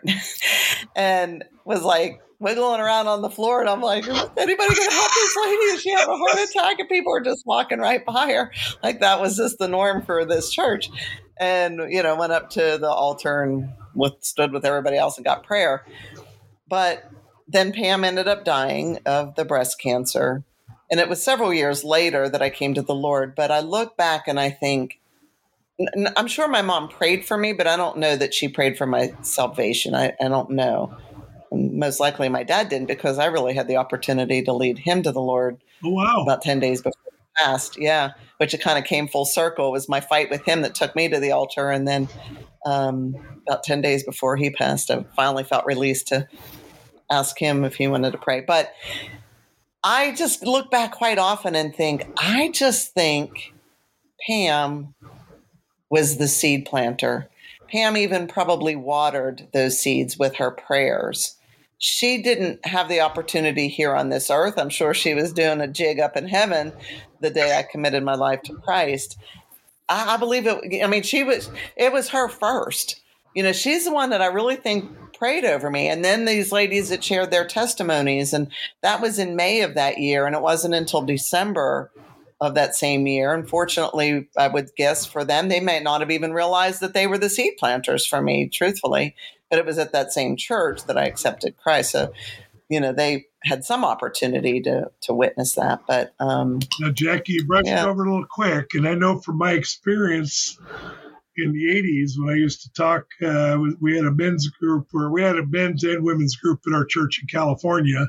and 0.95 1.43
was 1.65 1.81
like 1.83 2.21
wiggling 2.39 2.79
around 2.79 3.07
on 3.07 3.23
the 3.23 3.29
floor. 3.29 3.59
And 3.59 3.69
I'm 3.69 3.81
like, 3.81 4.07
is 4.07 4.29
anybody 4.37 4.75
going 4.75 4.89
to 4.89 4.95
help 4.95 5.11
this 5.11 5.37
lady? 5.45 5.55
Is 5.55 5.81
she 5.81 5.91
having 5.91 6.13
a 6.13 6.17
heart 6.17 6.49
attack? 6.49 6.79
And 6.79 6.89
people 6.89 7.15
are 7.15 7.21
just 7.21 7.43
walking 7.45 7.79
right 7.79 8.05
by 8.05 8.31
her. 8.33 8.51
Like 8.83 8.99
that 8.99 9.19
was 9.19 9.35
just 9.35 9.57
the 9.57 9.67
norm 9.67 10.03
for 10.03 10.25
this 10.25 10.51
church. 10.51 10.89
And, 11.37 11.91
you 11.91 12.03
know, 12.03 12.15
went 12.15 12.33
up 12.33 12.51
to 12.51 12.77
the 12.79 12.89
altar 12.89 13.41
and 13.41 13.69
with, 13.95 14.13
stood 14.21 14.51
with 14.51 14.63
everybody 14.63 14.97
else 14.97 15.17
and 15.17 15.25
got 15.25 15.43
prayer. 15.43 15.85
But 16.67 17.03
then 17.47 17.71
Pam 17.71 18.03
ended 18.03 18.27
up 18.27 18.43
dying 18.43 18.99
of 19.05 19.35
the 19.35 19.45
breast 19.45 19.79
cancer. 19.79 20.43
And 20.89 20.99
it 20.99 21.09
was 21.09 21.23
several 21.23 21.53
years 21.53 21.83
later 21.83 22.29
that 22.29 22.41
I 22.41 22.49
came 22.49 22.73
to 22.75 22.81
the 22.81 22.95
Lord. 22.95 23.35
But 23.35 23.51
I 23.51 23.59
look 23.59 23.97
back 23.97 24.27
and 24.27 24.39
I 24.39 24.49
think, 24.49 24.99
I'm 26.15 26.27
sure 26.27 26.47
my 26.47 26.61
mom 26.61 26.87
prayed 26.87 27.25
for 27.25 27.37
me, 27.37 27.53
but 27.53 27.67
I 27.67 27.75
don't 27.75 27.97
know 27.97 28.15
that 28.15 28.33
she 28.33 28.47
prayed 28.47 28.77
for 28.77 28.85
my 28.85 29.13
salvation. 29.21 29.93
I, 29.93 30.13
I 30.21 30.27
don't 30.27 30.51
know. 30.51 30.95
most 31.51 31.99
likely 31.99 32.29
my 32.29 32.43
dad 32.43 32.69
didn't 32.69 32.87
because 32.87 33.19
I 33.19 33.25
really 33.25 33.53
had 33.53 33.67
the 33.67 33.77
opportunity 33.77 34.41
to 34.43 34.53
lead 34.53 34.79
him 34.79 35.03
to 35.03 35.11
the 35.11 35.21
Lord 35.21 35.57
oh, 35.83 35.89
wow. 35.89 36.21
about 36.21 36.41
10 36.41 36.59
days 36.59 36.81
before 36.81 37.01
he 37.03 37.43
passed. 37.43 37.77
Yeah, 37.77 38.11
which 38.37 38.53
it 38.53 38.61
kind 38.61 38.79
of 38.79 38.85
came 38.85 39.07
full 39.07 39.25
circle. 39.25 39.67
It 39.69 39.71
was 39.71 39.89
my 39.89 40.01
fight 40.01 40.29
with 40.29 40.45
him 40.45 40.61
that 40.61 40.75
took 40.75 40.95
me 40.95 41.09
to 41.09 41.19
the 41.19 41.31
altar. 41.31 41.69
And 41.71 41.87
then 41.87 42.07
um, 42.65 43.15
about 43.47 43.63
10 43.63 43.81
days 43.81 44.03
before 44.03 44.35
he 44.37 44.49
passed, 44.49 44.89
I 44.89 45.03
finally 45.15 45.43
felt 45.43 45.65
released 45.65 46.07
to 46.07 46.27
ask 47.11 47.37
him 47.37 47.63
if 47.63 47.75
he 47.75 47.87
wanted 47.87 48.11
to 48.11 48.17
pray. 48.17 48.41
But 48.41 48.73
I 49.83 50.13
just 50.15 50.43
look 50.43 50.71
back 50.71 50.91
quite 50.93 51.19
often 51.19 51.55
and 51.55 51.75
think, 51.75 52.07
I 52.17 52.49
just 52.51 52.93
think 52.93 53.53
Pam 54.25 54.95
was 55.89 56.17
the 56.17 56.27
seed 56.27 56.65
planter. 56.65 57.29
Pam 57.69 57.97
even 57.97 58.27
probably 58.27 58.75
watered 58.75 59.47
those 59.53 59.79
seeds 59.79 60.17
with 60.17 60.35
her 60.35 60.51
prayers. 60.51 61.35
She 61.77 62.21
didn't 62.21 62.65
have 62.65 62.89
the 62.89 63.01
opportunity 63.01 63.67
here 63.67 63.93
on 63.95 64.09
this 64.09 64.31
earth. 64.31 64.57
I'm 64.57 64.69
sure 64.69 64.93
she 64.93 65.13
was 65.13 65.33
doing 65.33 65.61
a 65.61 65.67
jig 65.67 65.99
up 65.99 66.15
in 66.15 66.27
heaven 66.27 66.71
the 67.19 67.29
day 67.29 67.57
I 67.57 67.63
committed 67.63 68.03
my 68.03 68.15
life 68.15 68.41
to 68.43 68.53
Christ. 68.53 69.17
I, 69.87 70.17
believe 70.17 70.47
it. 70.47 70.83
I 70.83 70.87
mean, 70.87 71.03
she 71.03 71.23
was, 71.23 71.51
it 71.75 71.93
was 71.93 72.09
her 72.09 72.27
first. 72.27 73.01
You 73.35 73.43
know, 73.43 73.51
she's 73.51 73.85
the 73.85 73.93
one 73.93 74.09
that 74.11 74.21
I 74.21 74.27
really 74.27 74.55
think 74.55 74.89
prayed 75.17 75.45
over 75.45 75.69
me. 75.69 75.87
And 75.87 76.03
then 76.03 76.25
these 76.25 76.51
ladies 76.51 76.89
that 76.89 77.03
shared 77.03 77.31
their 77.31 77.45
testimonies, 77.45 78.33
and 78.33 78.51
that 78.81 79.01
was 79.01 79.17
in 79.19 79.35
May 79.35 79.61
of 79.61 79.73
that 79.75 79.97
year. 79.97 80.25
And 80.25 80.35
it 80.35 80.41
wasn't 80.41 80.73
until 80.73 81.01
December 81.01 81.91
of 82.41 82.53
that 82.55 82.75
same 82.75 83.07
year. 83.07 83.33
Unfortunately, 83.33 84.27
I 84.37 84.47
would 84.47 84.69
guess 84.75 85.05
for 85.05 85.23
them, 85.23 85.47
they 85.47 85.59
may 85.59 85.79
not 85.79 86.01
have 86.01 86.11
even 86.11 86.33
realized 86.33 86.81
that 86.81 86.93
they 86.93 87.07
were 87.07 87.17
the 87.17 87.29
seed 87.29 87.53
planters 87.57 88.05
for 88.05 88.21
me, 88.21 88.49
truthfully. 88.49 89.15
But 89.49 89.59
it 89.59 89.65
was 89.65 89.77
at 89.77 89.93
that 89.93 90.11
same 90.11 90.35
church 90.35 90.85
that 90.85 90.97
I 90.97 91.05
accepted 91.05 91.55
Christ. 91.57 91.91
So, 91.91 92.11
you 92.67 92.79
know, 92.79 92.91
they 92.91 93.25
had 93.43 93.63
some 93.63 93.85
opportunity 93.85 94.59
to 94.61 94.91
to 95.01 95.13
witness 95.13 95.53
that. 95.53 95.81
But 95.87 96.13
um, 96.19 96.59
now, 96.79 96.89
Jackie, 96.89 97.33
you 97.33 97.45
brushed 97.45 97.67
yeah. 97.67 97.85
over 97.85 98.03
a 98.03 98.09
little 98.11 98.25
quick, 98.25 98.73
and 98.73 98.87
I 98.87 98.95
know 98.95 99.19
from 99.19 99.37
my 99.37 99.53
experience 99.53 100.59
in 101.37 101.51
the 101.51 101.65
80s 101.65 102.11
when 102.17 102.33
I 102.33 102.37
used 102.37 102.61
to 102.63 102.71
talk, 102.73 103.05
uh, 103.23 103.57
we 103.81 103.95
had 103.95 104.05
a 104.05 104.11
men's 104.11 104.47
group, 104.49 104.87
or 104.93 105.11
we 105.11 105.21
had 105.21 105.37
a 105.37 105.45
men's 105.45 105.83
and 105.83 106.03
women's 106.03 106.35
group 106.35 106.61
in 106.65 106.73
our 106.73 106.85
church 106.85 107.21
in 107.21 107.27
California 107.27 108.07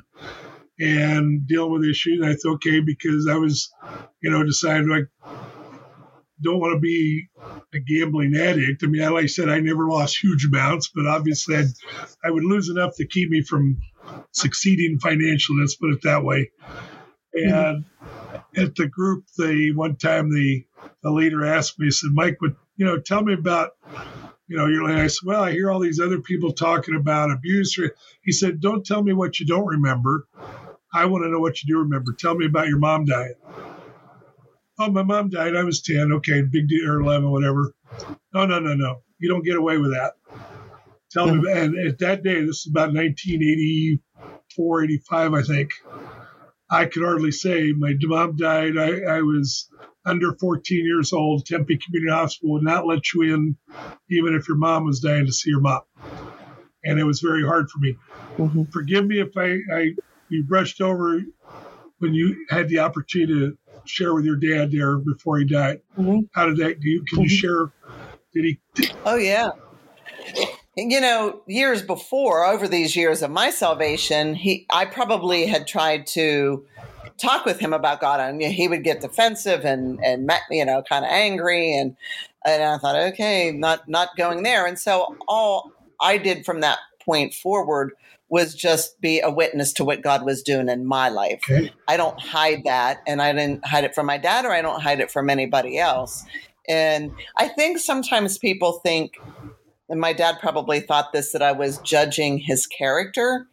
and 0.78 1.46
dealing 1.46 1.72
with 1.72 1.88
issues. 1.88 2.22
I 2.22 2.34
thought, 2.34 2.56
okay, 2.56 2.80
because 2.80 3.26
I 3.28 3.36
was, 3.36 3.72
you 4.22 4.30
know, 4.30 4.44
decided 4.44 4.90
I 4.92 5.30
don't 6.42 6.60
want 6.60 6.76
to 6.76 6.80
be 6.80 7.28
a 7.74 7.78
gambling 7.78 8.36
addict. 8.36 8.82
I 8.84 8.86
mean, 8.86 9.02
like 9.10 9.24
I 9.24 9.26
said, 9.26 9.48
I 9.48 9.60
never 9.60 9.88
lost 9.88 10.22
huge 10.22 10.46
amounts, 10.46 10.90
but 10.94 11.06
obviously 11.06 11.56
I'd, 11.56 11.66
I 12.24 12.30
would 12.30 12.44
lose 12.44 12.68
enough 12.68 12.96
to 12.96 13.06
keep 13.06 13.30
me 13.30 13.42
from 13.42 13.78
succeeding 14.32 14.98
financially. 14.98 15.58
Let's 15.60 15.76
put 15.76 15.92
it 15.92 16.02
that 16.02 16.24
way. 16.24 16.50
And 17.32 17.84
mm-hmm. 17.84 18.62
at 18.62 18.74
the 18.76 18.86
group, 18.86 19.24
the 19.36 19.72
one 19.74 19.96
time 19.96 20.30
the 20.30 20.64
the 21.02 21.10
leader 21.10 21.44
asked 21.44 21.78
me, 21.78 21.86
he 21.86 21.90
said, 21.90 22.10
Mike, 22.12 22.40
would 22.40 22.56
you 22.76 22.86
know, 22.86 22.98
tell 22.98 23.22
me 23.22 23.34
about 23.34 23.72
you 24.48 24.56
know, 24.56 24.66
you're 24.66 24.84
like, 24.84 24.98
I 24.98 25.06
said, 25.08 25.26
well, 25.26 25.42
I 25.42 25.50
hear 25.50 25.70
all 25.70 25.80
these 25.80 26.00
other 26.00 26.20
people 26.20 26.52
talking 26.52 26.94
about 26.94 27.32
abuse. 27.32 27.76
He 28.22 28.32
said, 28.32 28.60
don't 28.60 28.86
tell 28.86 29.02
me 29.02 29.12
what 29.12 29.40
you 29.40 29.46
don't 29.46 29.66
remember. 29.66 30.28
I 30.94 31.06
want 31.06 31.24
to 31.24 31.30
know 31.30 31.40
what 31.40 31.62
you 31.62 31.74
do 31.74 31.80
remember. 31.80 32.12
Tell 32.12 32.34
me 32.34 32.46
about 32.46 32.68
your 32.68 32.78
mom 32.78 33.06
dying. 33.06 33.34
Oh, 34.78 34.90
my 34.90 35.02
mom 35.02 35.30
died. 35.30 35.56
I 35.56 35.64
was 35.64 35.82
10. 35.82 36.12
Okay, 36.12 36.42
big 36.42 36.68
deal, 36.68 36.88
or 36.88 37.00
11, 37.00 37.30
whatever. 37.30 37.74
No, 38.32 38.46
no, 38.46 38.60
no, 38.60 38.74
no. 38.74 39.02
You 39.18 39.28
don't 39.30 39.44
get 39.44 39.56
away 39.56 39.78
with 39.78 39.92
that. 39.92 40.12
Tell 41.10 41.26
me. 41.34 41.50
And 41.50 41.76
at 41.78 41.98
that 41.98 42.22
day, 42.22 42.40
this 42.42 42.66
is 42.66 42.68
about 42.70 42.92
1984, 42.92 44.84
85, 44.84 45.34
I 45.34 45.42
think. 45.42 45.70
I 46.70 46.86
could 46.86 47.02
hardly 47.02 47.32
say 47.32 47.72
my 47.72 47.94
mom 48.02 48.36
died. 48.36 48.76
I, 48.76 49.00
I 49.00 49.22
was 49.22 49.68
under 50.06 50.32
14 50.34 50.84
years 50.84 51.12
old. 51.12 51.44
Tempe 51.44 51.78
Community 51.78 52.12
Hospital 52.12 52.54
would 52.54 52.62
not 52.62 52.86
let 52.86 53.12
you 53.12 53.22
in, 53.22 53.56
even 54.10 54.34
if 54.34 54.48
your 54.48 54.56
mom 54.56 54.86
was 54.86 55.00
dying 55.00 55.26
to 55.26 55.32
see 55.32 55.50
your 55.50 55.60
mom. 55.60 55.82
And 56.84 57.00
it 57.00 57.04
was 57.04 57.20
very 57.20 57.44
hard 57.44 57.68
for 57.68 57.80
me. 57.80 57.96
Mm-hmm. 58.38 58.64
Forgive 58.72 59.04
me 59.04 59.20
if 59.20 59.36
I, 59.36 59.58
I 59.74 59.90
you 60.28 60.44
brushed 60.44 60.80
over 60.80 61.20
when 61.98 62.14
you 62.14 62.46
had 62.48 62.68
the 62.68 62.78
opportunity 62.78 63.34
to 63.34 63.58
share 63.84 64.14
with 64.14 64.24
your 64.24 64.36
dad 64.36 64.70
there 64.70 64.96
before 64.98 65.38
he 65.38 65.44
died. 65.44 65.80
Mm-hmm. 65.98 66.20
How 66.32 66.46
did 66.46 66.58
that? 66.58 66.80
Do 66.80 66.88
you, 66.88 67.04
can 67.04 67.18
mm-hmm. 67.18 67.22
you 67.24 67.28
share? 67.28 67.72
Did 68.32 68.44
he? 68.44 68.60
Did, 68.74 68.92
oh 69.04 69.16
yeah. 69.16 69.50
You 70.76 71.00
know, 71.00 71.40
years 71.46 71.80
before, 71.80 72.44
over 72.44 72.68
these 72.68 72.94
years 72.94 73.22
of 73.22 73.30
my 73.30 73.48
salvation, 73.50 74.34
he 74.34 74.66
I 74.70 74.84
probably 74.84 75.46
had 75.46 75.66
tried 75.66 76.06
to 76.08 76.66
talk 77.18 77.44
with 77.44 77.58
him 77.58 77.72
about 77.72 78.00
God, 78.00 78.20
and 78.20 78.40
he 78.42 78.68
would 78.68 78.84
get 78.84 79.00
defensive 79.00 79.64
and 79.64 80.02
and 80.04 80.30
you 80.50 80.64
know 80.64 80.82
kind 80.82 81.04
of 81.04 81.10
angry, 81.10 81.76
and 81.76 81.96
and 82.44 82.62
I 82.62 82.78
thought, 82.78 82.96
okay, 83.12 83.52
not 83.52 83.88
not 83.88 84.16
going 84.16 84.42
there, 84.42 84.66
and 84.66 84.78
so 84.78 85.16
all 85.28 85.72
I 86.00 86.18
did 86.18 86.44
from 86.44 86.60
that 86.60 86.78
point 87.04 87.34
forward 87.34 87.92
was 88.28 88.54
just 88.54 89.00
be 89.00 89.20
a 89.20 89.30
witness 89.30 89.72
to 89.74 89.84
what 89.84 90.02
God 90.02 90.24
was 90.24 90.42
doing 90.42 90.68
in 90.68 90.84
my 90.84 91.08
life. 91.08 91.40
Okay. 91.48 91.72
I 91.86 91.96
don't 91.96 92.20
hide 92.20 92.62
that, 92.64 92.98
and 93.06 93.22
I 93.22 93.32
didn't 93.32 93.64
hide 93.64 93.84
it 93.84 93.94
from 93.94 94.06
my 94.06 94.18
dad, 94.18 94.44
or 94.44 94.50
I 94.50 94.62
don't 94.62 94.82
hide 94.82 95.00
it 95.00 95.10
from 95.10 95.30
anybody 95.30 95.78
else. 95.78 96.24
And 96.68 97.12
I 97.36 97.48
think 97.48 97.78
sometimes 97.78 98.38
people 98.38 98.80
think, 98.80 99.18
and 99.88 100.00
my 100.00 100.12
dad 100.12 100.38
probably 100.40 100.80
thought 100.80 101.12
this, 101.12 101.30
that 101.32 101.42
I 101.42 101.52
was 101.52 101.78
judging 101.78 102.38
his 102.38 102.66
character. 102.66 103.46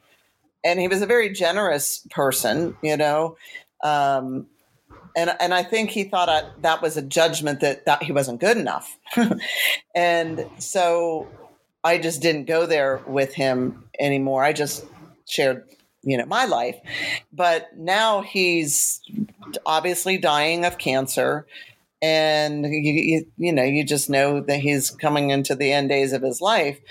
And 0.64 0.80
he 0.80 0.88
was 0.88 1.02
a 1.02 1.06
very 1.06 1.30
generous 1.30 2.06
person, 2.10 2.78
you 2.82 2.98
know. 2.98 3.38
Um, 3.84 4.48
and 5.16 5.36
and 5.40 5.54
I 5.54 5.64
think 5.64 5.92
he 5.92 6.06
thought 6.06 6.30
I, 6.30 6.44
that 6.62 6.82
was 6.82 6.98
a 6.98 7.02
judgment 7.02 7.60
that, 7.60 7.86
that 7.86 8.04
he 8.04 8.12
wasn't 8.12 8.40
good 8.40 8.58
enough. 8.58 8.98
and 9.96 10.48
so 10.58 11.28
I 11.84 11.98
just 11.98 12.22
didn't 12.22 12.46
go 12.46 12.66
there 12.66 13.02
with 13.06 13.34
him 13.34 13.84
anymore. 14.00 14.44
I 14.44 14.54
just 14.54 14.86
shared, 15.28 15.66
you 16.02 16.18
know, 16.18 16.26
my 16.26 16.46
life. 16.46 16.78
But 17.32 17.78
now 17.78 18.22
he's 18.22 19.02
obviously 19.66 20.18
dying 20.18 20.66
of 20.66 20.78
cancer. 20.78 21.46
And 22.04 22.66
you, 22.66 22.92
you, 22.92 23.26
you 23.38 23.54
know, 23.54 23.64
you 23.64 23.86
just 23.86 24.10
know 24.10 24.42
that 24.42 24.60
he's 24.60 24.92
coming 24.92 25.30
into 25.30 25.56
the 25.56 25.72
end 25.72 25.88
days 25.88 26.12
of 26.12 26.22
his 26.22 26.42
life. 26.42 26.82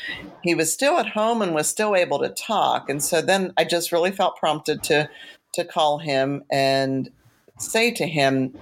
He 0.43 0.55
was 0.55 0.73
still 0.73 0.97
at 0.99 1.09
home 1.09 1.43
and 1.43 1.55
was 1.55 1.69
still 1.69 1.95
able 1.95 2.19
to 2.21 2.31
talk, 2.31 2.89
and 2.89 3.05
so 3.05 3.21
then 3.21 3.53
I 3.59 3.65
just 3.65 3.93
really 3.93 4.11
felt 4.11 4.39
prompted 4.39 4.83
to 4.85 5.11
to 5.53 5.65
call 5.67 5.99
him 5.99 6.45
and 6.51 7.11
say 7.59 7.91
to 7.91 8.07
him, 8.07 8.59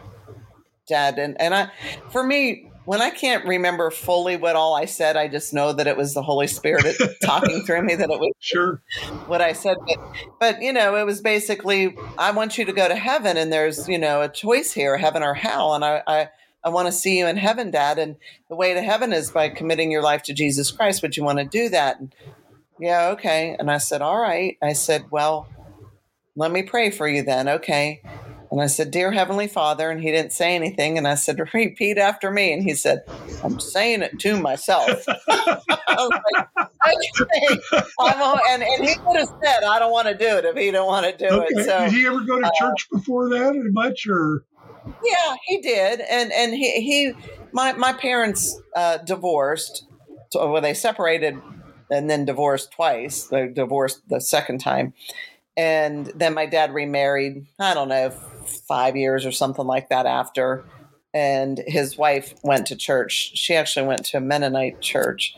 Dad, 0.89 1.21
and 1.21 1.41
and 1.41 1.55
I, 1.55 1.71
for 2.11 2.25
me, 2.25 2.71
when 2.85 3.01
I 3.01 3.11
can't 3.11 3.45
remember 3.45 3.93
fully 3.93 4.37
what 4.37 4.57
all 4.57 4.75
I 4.75 4.87
said, 4.87 5.17
I 5.17 5.29
just 5.29 5.55
know 5.55 5.73
that 5.73 5.87
it 5.87 5.97
was 5.97 6.15
the 6.15 6.23
Holy 6.23 6.49
Spirit 6.49 6.97
talking 7.23 7.63
through 7.63 7.83
me, 7.83 7.95
that 7.95 8.11
it 8.11 8.19
was 8.19 8.33
sure 8.41 8.83
what 9.29 9.41
I 9.41 9.53
said. 9.53 9.77
But, 9.87 9.99
but, 10.41 10.63
you 10.63 10.73
know, 10.73 10.97
it 10.97 11.07
was 11.07 11.21
basically, 11.21 11.97
I 12.19 12.33
want 12.33 12.59
you 12.59 12.65
to 12.65 12.73
go 12.73 12.89
to 12.89 12.97
heaven 12.97 13.37
and 13.37 13.53
there's, 13.53 13.89
you 13.89 13.97
know, 13.97 14.23
a 14.23 14.29
choice 14.29 14.73
here, 14.73 14.97
heaven 14.97 15.23
or 15.23 15.35
hell. 15.35 15.75
And 15.75 15.85
I, 15.85 16.03
I, 16.05 16.29
I 16.63 16.69
want 16.69 16.87
to 16.89 16.93
see 16.93 17.19
you 17.19 17.27
in 17.27 17.37
heaven, 17.37 17.71
Dad. 17.71 17.99
And 17.99 18.17
the 18.49 18.57
way 18.57 18.75
to 18.75 18.83
heaven 18.83 19.13
is 19.13 19.31
by 19.31 19.49
committing 19.49 19.91
your 19.91 20.03
life 20.03 20.23
to 20.25 20.35
Jesus 20.35 20.71
Christ. 20.71 21.03
Would 21.03 21.17
you 21.17 21.25
want 21.25 21.39
to 21.39 21.45
do 21.45 21.69
that? 21.71 22.01
And, 22.01 22.15
yeah, 22.79 23.09
okay. 23.11 23.57
And 23.59 23.71
I 23.71 23.79
said, 23.79 24.03
all 24.03 24.21
right. 24.21 24.57
I 24.63 24.73
said, 24.73 25.07
well, 25.11 25.49
let 26.37 26.51
me 26.51 26.63
pray 26.63 26.91
for 26.91 27.09
you 27.09 27.23
then. 27.23 27.49
Okay. 27.49 28.03
And 28.51 28.61
I 28.61 28.67
said, 28.67 28.91
Dear 28.91 29.13
Heavenly 29.13 29.47
Father. 29.47 29.91
And 29.91 30.01
he 30.01 30.11
didn't 30.11 30.33
say 30.33 30.57
anything. 30.57 30.99
And 30.99 31.07
I 31.07 31.15
said, 31.15 31.39
Repeat 31.55 31.99
after 31.99 32.31
me. 32.31 32.53
And 32.53 32.63
he 32.63 32.75
said, 32.75 33.03
I'm 33.45 33.61
saying 33.61 34.03
it 34.03 34.19
to 34.21 34.41
myself. 34.41 35.05
I 35.09 35.61
was 35.89 36.21
like, 36.33 36.67
okay. 37.21 37.59
I'm 38.01 38.41
and, 38.49 38.63
and 38.63 38.89
he 38.89 38.95
could 38.97 39.17
have 39.17 39.29
said, 39.43 39.65
I 39.65 39.79
don't 39.79 39.93
want 39.93 40.09
to 40.09 40.17
do 40.17 40.37
it 40.37 40.45
if 40.45 40.57
he 40.57 40.67
didn't 40.67 40.87
want 40.87 41.07
to 41.07 41.17
do 41.17 41.35
okay. 41.35 41.47
it. 41.51 41.67
So, 41.67 41.79
did 41.85 41.93
he 41.93 42.07
ever 42.07 42.21
go 42.21 42.41
to 42.41 42.47
uh, 42.47 42.51
church 42.59 42.89
before 42.91 43.29
that 43.31 43.55
much 43.73 44.07
or? 44.09 44.45
Yeah, 45.05 45.35
he 45.47 45.61
did. 45.61 46.01
And, 46.01 46.33
and 46.33 46.55
he, 46.55 46.81
he 46.81 47.15
my, 47.53 47.73
my 47.73 47.93
parents 47.93 48.61
uh, 48.77 48.99
divorced. 48.99 49.85
So, 50.31 50.51
well, 50.51 50.63
they 50.63 50.75
separated 50.75 51.41
and 51.91 52.09
then 52.09 52.25
divorced 52.25 52.71
twice. 52.71 53.25
They 53.25 53.49
divorced 53.49 54.09
the 54.09 54.21
second 54.21 54.59
time. 54.59 54.95
And 55.57 56.07
then 56.15 56.35
my 56.35 56.47
dad 56.47 56.73
remarried, 56.73 57.47
I 57.59 57.75
don't 57.75 57.89
know, 57.89 58.11
five 58.69 58.97
years 58.97 59.27
or 59.27 59.33
something 59.33 59.67
like 59.67 59.89
that 59.89 60.07
after. 60.07 60.65
And 61.13 61.61
his 61.67 61.99
wife 61.99 62.35
went 62.45 62.67
to 62.69 62.77
church. 62.77 63.33
She 63.35 63.55
actually 63.55 63.87
went 63.87 64.05
to 64.07 64.19
a 64.19 64.21
Mennonite 64.21 64.81
church 64.81 65.37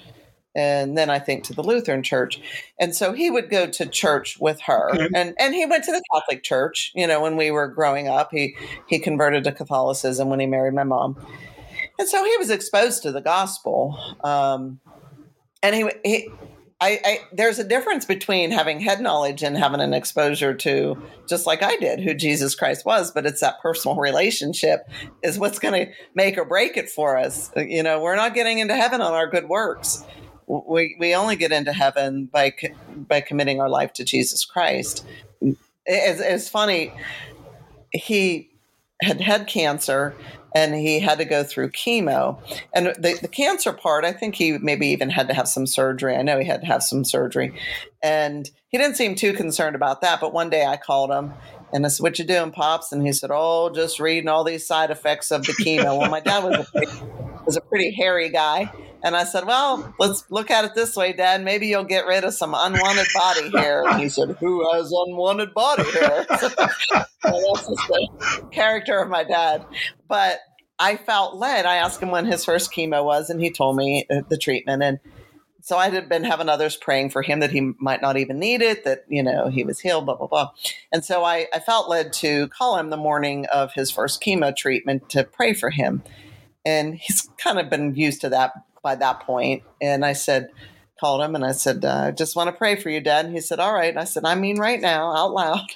and 0.55 0.97
then 0.97 1.11
I 1.11 1.19
think 1.19 1.45
to 1.45 1.55
the 1.55 1.63
Lutheran 1.63 2.03
church. 2.03 2.41
And 2.79 2.95
so 2.95 3.13
he 3.13 3.31
would 3.31 3.49
go 3.51 3.67
to 3.67 3.87
church 3.87 4.39
with 4.39 4.61
her. 4.63 4.91
And 5.15 5.35
and 5.39 5.55
he 5.55 5.67
went 5.67 5.85
to 5.85 5.93
the 5.93 6.03
Catholic 6.13 6.43
church, 6.43 6.93
you 6.95 7.07
know, 7.07 7.21
when 7.21 7.37
we 7.37 7.51
were 7.51 7.69
growing 7.69 8.09
up. 8.09 8.31
He 8.31 8.57
he 8.87 8.99
converted 8.99 9.45
to 9.45 9.53
Catholicism 9.53 10.29
when 10.29 10.41
he 10.41 10.47
married 10.47 10.75
my 10.75 10.85
mom. 10.85 11.17
And 11.99 12.09
so 12.09 12.25
he 12.25 12.37
was 12.39 12.51
exposed 12.51 13.03
to 13.03 13.13
the 13.13 13.21
gospel. 13.21 13.99
Um, 14.25 14.81
and 15.63 15.75
he, 15.75 15.91
he 16.05 16.29
I, 16.83 17.01
I, 17.05 17.19
there's 17.33 17.61
a 17.61 17.65
difference 17.65 18.05
between 18.05 18.51
having 18.51 18.81
head 18.81 19.01
knowledge 19.01 19.45
and 19.45 19.57
having 19.57 19.81
an 19.81 19.95
exposure 19.95 20.53
to 20.53 21.01
just 21.29 21.47
like 21.47 21.63
I 21.63 21.77
did 21.77 22.01
who 22.01 22.13
Jesus 22.13 22.57
Christ 22.57 22.85
was, 22.85 23.13
but 23.13 23.25
it's 23.25 23.41
that 23.41 23.61
personal 23.61 23.97
relationship 23.97 24.91
is 25.23 25.39
what's 25.39 25.61
going 25.61 25.87
to 25.87 25.93
make 26.17 26.37
or 26.37 26.45
break 26.45 26.77
it 26.77 26.91
for 26.91 27.17
us. 27.17 27.53
You 27.57 27.85
know, 27.85 28.03
we're 28.03 28.17
not 28.17 28.35
getting 28.35 28.59
into 28.59 28.75
heaven 28.75 29.01
on 29.01 29.13
our 29.13 29.29
good 29.29 29.49
works. 29.49 30.03
We 30.53 30.97
we 30.99 31.15
only 31.15 31.37
get 31.37 31.53
into 31.53 31.73
heaven 31.73 32.27
by 32.27 32.55
by 32.95 33.21
committing 33.21 33.61
our 33.61 33.69
life 33.69 33.93
to 33.95 34.05
Jesus 34.05 34.45
Christ. 34.45 35.05
It's, 35.41 36.21
it's 36.21 36.49
funny. 36.49 36.93
He 37.93 38.51
had 39.03 39.21
had 39.21 39.47
cancer 39.47 40.15
and 40.55 40.75
he 40.75 41.01
had 41.01 41.19
to 41.19 41.25
go 41.25 41.43
through 41.43 41.71
chemo. 41.71 42.39
And 42.75 42.89
the, 42.99 43.19
the 43.21 43.29
cancer 43.29 43.73
part, 43.73 44.05
I 44.05 44.13
think 44.13 44.35
he 44.35 44.59
maybe 44.59 44.89
even 44.89 45.11
had 45.11 45.29
to 45.29 45.35
have 45.35 45.49
some 45.49 45.67
surgery. 45.67 46.15
I 46.15 46.23
know 46.23 46.39
he 46.39 46.45
had 46.45 46.61
to 46.61 46.67
have 46.67 46.83
some 46.83 47.05
surgery. 47.05 47.59
And 48.03 48.51
he 48.69 48.79
didn't 48.79 48.97
seem 48.97 49.15
too 49.15 49.33
concerned 49.33 49.75
about 49.75 50.03
that. 50.03 50.21
But 50.21 50.33
one 50.33 50.51
day 50.51 50.67
I 50.67 50.77
called 50.77 51.11
him 51.11 51.33
and 51.73 51.87
I 51.87 51.89
said, 51.89 52.03
What 52.03 52.19
you 52.19 52.25
doing, 52.25 52.51
Pops? 52.51 52.93
And 52.93 53.05
he 53.07 53.13
said, 53.13 53.31
Oh, 53.33 53.71
just 53.71 53.99
reading 53.99 54.29
all 54.29 54.45
these 54.45 54.67
side 54.67 54.91
effects 54.91 55.31
of 55.31 55.45
the 55.45 55.53
chemo. 55.53 55.99
well, 55.99 56.11
my 56.11 56.21
dad 56.21 56.45
was 56.45 56.59
a 56.59 56.71
pretty, 56.71 56.93
was 57.47 57.57
a 57.57 57.61
pretty 57.61 57.91
hairy 57.93 58.29
guy. 58.29 58.73
And 59.05 59.17
I 59.17 59.25
said, 59.25 59.47
Well, 59.47 59.95
let's 59.99 60.25
look 60.31 60.51
at 60.51 60.65
it 60.65 60.75
this 60.75 60.95
way, 60.97 61.13
Dad. 61.13 61.43
Maybe 61.43 61.67
you'll 61.67 61.85
get 61.85 62.07
rid 62.07 62.25
of 62.25 62.35
some 62.35 62.55
unwanted 62.57 63.07
body 63.15 63.51
hair. 63.51 63.85
And 63.85 64.01
he 64.01 64.09
said, 64.09 64.37
Who 64.39 64.73
has 64.73 64.93
unwanted 64.93 65.55
body 65.55 65.85
hair? 65.91 66.27
so 66.39 66.49
that's 66.49 66.87
the 67.67 68.09
character 68.53 68.99
of 68.99 69.09
my 69.09 69.25
dad. 69.25 69.65
But 70.09 70.41
I 70.79 70.97
felt 70.97 71.37
led. 71.37 71.67
I 71.67 71.77
asked 71.77 72.01
him 72.01 72.11
when 72.11 72.27
his 72.27 72.45
first 72.45 72.73
chemo 72.73 73.05
was, 73.05 73.31
and 73.31 73.41
he 73.41 73.51
told 73.51 73.77
me 73.77 74.07
uh, 74.11 74.23
the 74.29 74.37
treatment. 74.37 74.83
And 74.83 75.01
so 75.63 75.77
I 75.79 75.91
had 75.91 76.09
been 76.09 76.25
having 76.25 76.49
others 76.49 76.77
praying 76.77 77.11
for 77.11 77.23
him 77.23 77.41
that 77.41 77.53
he 77.53 77.73
might 77.79 78.03
not 78.03 78.17
even 78.17 78.39
need 78.39 78.63
it, 78.63 78.85
that, 78.85 79.05
you 79.09 79.23
know, 79.23 79.49
he 79.49 79.65
was 79.65 79.79
healed, 79.81 80.07
blah, 80.07 80.17
blah, 80.17 80.27
blah. 80.27 80.51
And 80.91 81.05
so 81.05 81.25
I, 81.25 81.47
I 81.55 81.61
felt 81.61 81.89
led 81.89 82.13
to 82.15 82.49
call 82.49 82.79
him 82.79 82.91
the 82.91 82.97
morning 82.97 83.47
of 83.47 83.73
his 83.73 83.91
first 83.91 84.23
chemo 84.23 84.55
treatment 84.55 85.09
to 85.11 85.25
pray 85.25 85.55
for 85.55 85.71
him. 85.71 86.03
And 86.65 86.97
he's 86.97 87.29
kind 87.39 87.59
of 87.59 87.71
been 87.71 87.95
used 87.95 88.21
to 88.23 88.29
that 88.31 88.53
by 88.83 88.97
that 88.97 89.21
point. 89.21 89.63
And 89.81 90.05
I 90.05 90.15
said, 90.15 90.51
called 91.03 91.21
him 91.21 91.35
and 91.35 91.45
I 91.45 91.51
said, 91.51 91.85
uh, 91.85 92.05
I 92.07 92.11
just 92.13 92.37
want 92.37 92.49
to 92.49 92.57
pray 92.57 92.77
for 92.77 92.89
you, 92.89 93.01
Dad. 93.01 93.25
And 93.25 93.35
he 93.35 93.41
said, 93.41 93.59
All 93.59 93.75
right. 93.75 93.91
And 93.91 93.99
I 93.99 94.05
said, 94.05 94.25
I 94.25 94.37
mean, 94.37 94.59
right 94.59 94.81
now, 94.81 95.13
out 95.13 95.33
loud. 95.33 95.67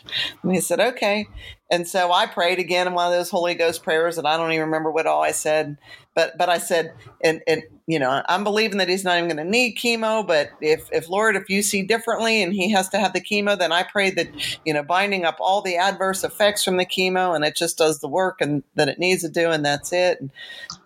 And 0.43 0.53
he 0.53 0.61
said, 0.61 0.79
Okay. 0.79 1.27
And 1.71 1.89
so 1.89 2.13
I 2.13 2.27
prayed 2.27 2.59
again 2.59 2.87
in 2.87 2.95
one 2.95 3.07
of 3.07 3.13
those 3.13 3.31
Holy 3.31 3.55
Ghost 3.55 3.83
prayers, 3.83 4.19
and 4.19 4.27
I 4.27 4.37
don't 4.37 4.53
even 4.53 4.67
remember 4.67 4.91
what 4.91 5.07
all 5.07 5.23
I 5.23 5.33
said. 5.33 5.79
But 6.15 6.39
but 6.39 6.49
I 6.49 6.59
said, 6.59 6.95
and 7.23 7.43
and 7.47 7.63
you 7.87 7.99
know, 7.99 8.23
I'm 8.29 8.45
believing 8.45 8.79
that 8.79 8.89
he's 8.89 9.05
not 9.05 9.17
even 9.17 9.29
going 9.29 9.45
to 9.45 9.51
need 9.51 9.77
chemo. 9.77 10.27
But 10.27 10.51
if 10.61 10.89
if 10.93 11.09
Lord, 11.09 11.37
if 11.37 11.49
you 11.49 11.63
see 11.63 11.83
differently, 11.83 12.43
and 12.43 12.53
he 12.53 12.71
has 12.73 12.89
to 12.91 12.99
have 12.99 13.13
the 13.13 13.21
chemo, 13.21 13.59
then 13.59 13.73
I 13.73 13.83
pray 13.83 14.11
that 14.11 14.29
you 14.65 14.75
know, 14.75 14.83
binding 14.83 15.25
up 15.25 15.37
all 15.41 15.63
the 15.63 15.77
adverse 15.77 16.25
effects 16.25 16.65
from 16.65 16.77
the 16.77 16.87
chemo, 16.87 17.35
and 17.35 17.45
it 17.45 17.57
just 17.57 17.79
does 17.79 18.01
the 18.01 18.09
work 18.09 18.41
and 18.41 18.63
that 18.75 18.89
it 18.89 18.99
needs 18.99 19.23
to 19.23 19.29
do, 19.29 19.51
and 19.51 19.65
that's 19.65 19.93
it. 19.93 20.21
And, 20.21 20.31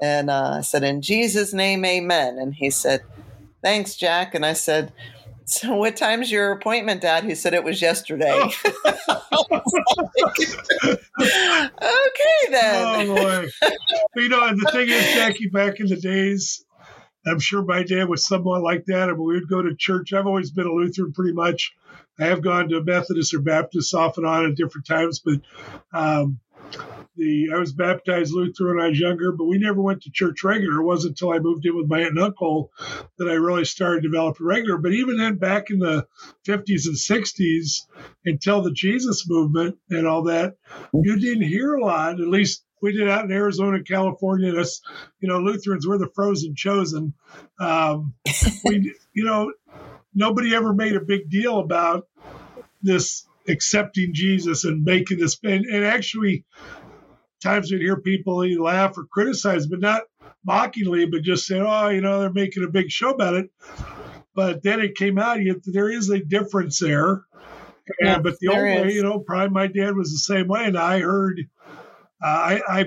and 0.00 0.30
uh, 0.30 0.56
I 0.58 0.60
said, 0.62 0.82
in 0.82 1.02
Jesus' 1.02 1.52
name, 1.52 1.84
Amen. 1.84 2.38
And 2.38 2.54
he 2.54 2.70
said, 2.70 3.02
Thanks, 3.62 3.96
Jack. 3.96 4.34
And 4.34 4.46
I 4.46 4.54
said, 4.54 4.92
so 5.51 5.76
what 5.76 5.96
time's 5.96 6.30
your 6.30 6.53
appointment, 6.53 7.01
Dad? 7.01 7.24
He 7.24 7.34
said 7.34 7.55
it 7.55 7.64
was 7.64 7.82
yesterday. 7.82 8.30
Oh. 8.32 8.51
okay 11.20 12.51
then. 12.51 13.11
Oh 13.11 13.14
boy. 13.14 13.48
you 14.16 14.28
know, 14.28 14.46
and 14.46 14.61
the 14.61 14.70
thing 14.72 14.88
is, 14.88 15.14
Jackie, 15.14 15.48
back 15.48 15.80
in 15.80 15.88
the 15.88 15.96
days, 15.96 16.64
I'm 17.26 17.40
sure 17.40 17.62
my 17.62 17.82
dad 17.82 18.09
was 18.09 18.26
somewhat 18.26 18.62
like 18.62 18.84
that. 18.86 19.09
I 19.09 19.12
mean, 19.12 19.24
we 19.24 19.34
would 19.34 19.48
go 19.48 19.61
to 19.61 19.74
church. 19.76 20.12
I've 20.12 20.26
always 20.26 20.51
been 20.51 20.66
a 20.66 20.72
Lutheran 20.72 21.12
pretty 21.12 21.32
much. 21.32 21.74
I 22.18 22.26
have 22.26 22.42
gone 22.42 22.68
to 22.68 22.82
Methodist 22.82 23.34
or 23.34 23.40
Baptist 23.40 23.94
off 23.94 24.18
and 24.18 24.26
on 24.26 24.46
at 24.46 24.57
different 24.57 24.86
times, 24.86 25.20
but 25.20 25.40
um, 25.92 26.38
the 27.20 27.50
I 27.54 27.58
was 27.58 27.72
baptized 27.72 28.32
Lutheran 28.32 28.76
when 28.76 28.84
I 28.84 28.88
was 28.88 28.98
younger, 28.98 29.30
but 29.30 29.44
we 29.44 29.58
never 29.58 29.80
went 29.80 30.02
to 30.02 30.10
church 30.10 30.42
regular. 30.42 30.80
It 30.80 30.84
wasn't 30.84 31.12
until 31.12 31.32
I 31.32 31.38
moved 31.38 31.66
in 31.66 31.76
with 31.76 31.88
my 31.88 32.00
aunt 32.00 32.10
and 32.10 32.18
uncle 32.18 32.72
that 33.18 33.28
I 33.28 33.34
really 33.34 33.64
started 33.64 34.02
developing 34.02 34.46
regular. 34.46 34.78
But 34.78 34.92
even 34.92 35.18
then, 35.18 35.36
back 35.36 35.70
in 35.70 35.78
the 35.78 36.06
50s 36.46 36.86
and 36.86 36.96
60s, 36.96 37.86
until 38.24 38.62
the 38.62 38.72
Jesus 38.72 39.28
movement 39.28 39.78
and 39.90 40.06
all 40.06 40.24
that, 40.24 40.56
you 40.94 41.18
didn't 41.18 41.46
hear 41.46 41.74
a 41.74 41.84
lot. 41.84 42.20
At 42.20 42.28
least 42.28 42.64
we 42.80 42.92
did 42.92 43.08
out 43.08 43.24
in 43.24 43.32
Arizona 43.32 43.76
and 43.76 43.86
California. 43.86 44.52
That's 44.52 44.80
you 45.20 45.28
know 45.28 45.38
Lutherans 45.38 45.86
were 45.86 45.98
the 45.98 46.10
frozen 46.14 46.54
chosen. 46.56 47.14
Um, 47.58 48.14
we 48.64 48.94
you 49.12 49.24
know 49.24 49.52
nobody 50.14 50.54
ever 50.54 50.72
made 50.72 50.96
a 50.96 51.00
big 51.00 51.30
deal 51.30 51.58
about 51.58 52.08
this 52.82 53.26
accepting 53.48 54.14
Jesus 54.14 54.64
and 54.64 54.84
making 54.84 55.18
this 55.18 55.38
and, 55.42 55.64
and 55.66 55.84
actually 55.84 56.44
times 57.41 57.70
you'd 57.70 57.82
hear 57.82 57.97
people 57.97 58.47
laugh 58.62 58.97
or 58.97 59.05
criticize, 59.05 59.66
but 59.66 59.80
not 59.80 60.03
mockingly, 60.45 61.07
but 61.07 61.22
just 61.22 61.47
saying, 61.47 61.64
"Oh, 61.66 61.88
you 61.88 62.01
know, 62.01 62.20
they're 62.20 62.32
making 62.32 62.64
a 62.64 62.68
big 62.68 62.91
show 62.91 63.11
about 63.11 63.34
it." 63.34 63.51
But 64.34 64.62
then 64.62 64.80
it 64.80 64.95
came 64.95 65.18
out, 65.18 65.41
you, 65.41 65.61
there 65.64 65.91
is 65.91 66.09
a 66.09 66.24
difference 66.24 66.78
there. 66.78 67.24
Yeah, 68.01 68.20
but 68.20 68.38
the 68.38 68.49
old 68.49 68.59
way, 68.59 68.93
you 68.93 69.03
know, 69.03 69.18
probably 69.18 69.51
my 69.51 69.66
dad 69.66 69.97
was 69.97 70.12
the 70.12 70.18
same 70.18 70.47
way, 70.47 70.64
and 70.64 70.78
I 70.78 71.01
heard, 71.01 71.41
uh, 72.22 72.26
I, 72.26 72.62
I, 72.68 72.84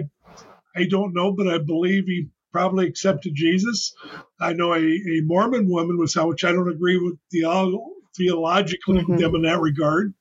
I 0.76 0.86
don't 0.86 1.14
know, 1.14 1.34
but 1.34 1.48
I 1.48 1.58
believe 1.58 2.06
he 2.06 2.30
probably 2.54 2.88
accepted 2.88 3.36
Jesus. 3.36 3.94
I 4.40 4.54
know 4.54 4.74
a, 4.74 4.80
a 4.80 5.22
Mormon 5.26 5.68
woman 5.68 5.98
was 5.98 6.14
how, 6.14 6.28
which 6.28 6.46
I 6.46 6.54
don't 6.54 6.72
agree 6.72 6.98
with 6.98 7.18
theolo- 7.34 7.90
theologically 8.16 9.02
mm-hmm. 9.02 9.18
them 9.18 9.36
in 9.36 9.42
that 9.42 9.60
regard, 9.60 10.14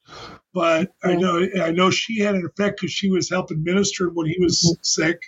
but 0.53 0.93
I 1.03 1.15
know 1.15 1.47
I 1.63 1.71
know 1.71 1.91
she 1.91 2.21
had 2.21 2.35
an 2.35 2.47
effect 2.47 2.81
because 2.81 2.93
she 2.93 3.11
was 3.11 3.31
helping 3.31 3.63
minister 3.63 4.11
when 4.11 4.27
he 4.27 4.37
was 4.39 4.63
mm-hmm. 4.63 4.83
sick, 4.83 5.23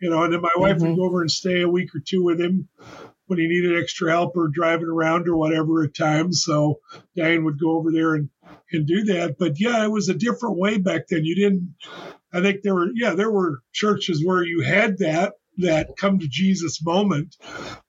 you 0.00 0.10
know. 0.10 0.22
And 0.22 0.32
then 0.32 0.40
my 0.40 0.50
wife 0.56 0.76
mm-hmm. 0.76 0.88
would 0.88 0.96
go 0.96 1.04
over 1.04 1.20
and 1.20 1.30
stay 1.30 1.62
a 1.62 1.68
week 1.68 1.94
or 1.94 2.00
two 2.00 2.24
with 2.24 2.40
him 2.40 2.68
when 3.26 3.38
he 3.38 3.46
needed 3.46 3.80
extra 3.80 4.10
help 4.10 4.36
or 4.36 4.48
driving 4.48 4.88
around 4.88 5.28
or 5.28 5.36
whatever 5.36 5.84
at 5.84 5.94
times. 5.94 6.42
So 6.44 6.80
Diane 7.16 7.44
would 7.44 7.60
go 7.60 7.76
over 7.76 7.92
there 7.92 8.14
and 8.14 8.30
and 8.72 8.86
do 8.86 9.04
that. 9.04 9.36
But 9.38 9.60
yeah, 9.60 9.84
it 9.84 9.90
was 9.90 10.08
a 10.08 10.14
different 10.14 10.58
way 10.58 10.78
back 10.78 11.08
then. 11.08 11.24
You 11.24 11.34
didn't. 11.36 11.74
I 12.32 12.40
think 12.40 12.62
there 12.62 12.74
were 12.74 12.88
yeah 12.94 13.14
there 13.14 13.30
were 13.30 13.60
churches 13.72 14.24
where 14.24 14.42
you 14.42 14.62
had 14.62 14.98
that 14.98 15.34
that 15.58 15.96
come 15.96 16.18
to 16.18 16.28
Jesus 16.28 16.82
moment. 16.82 17.36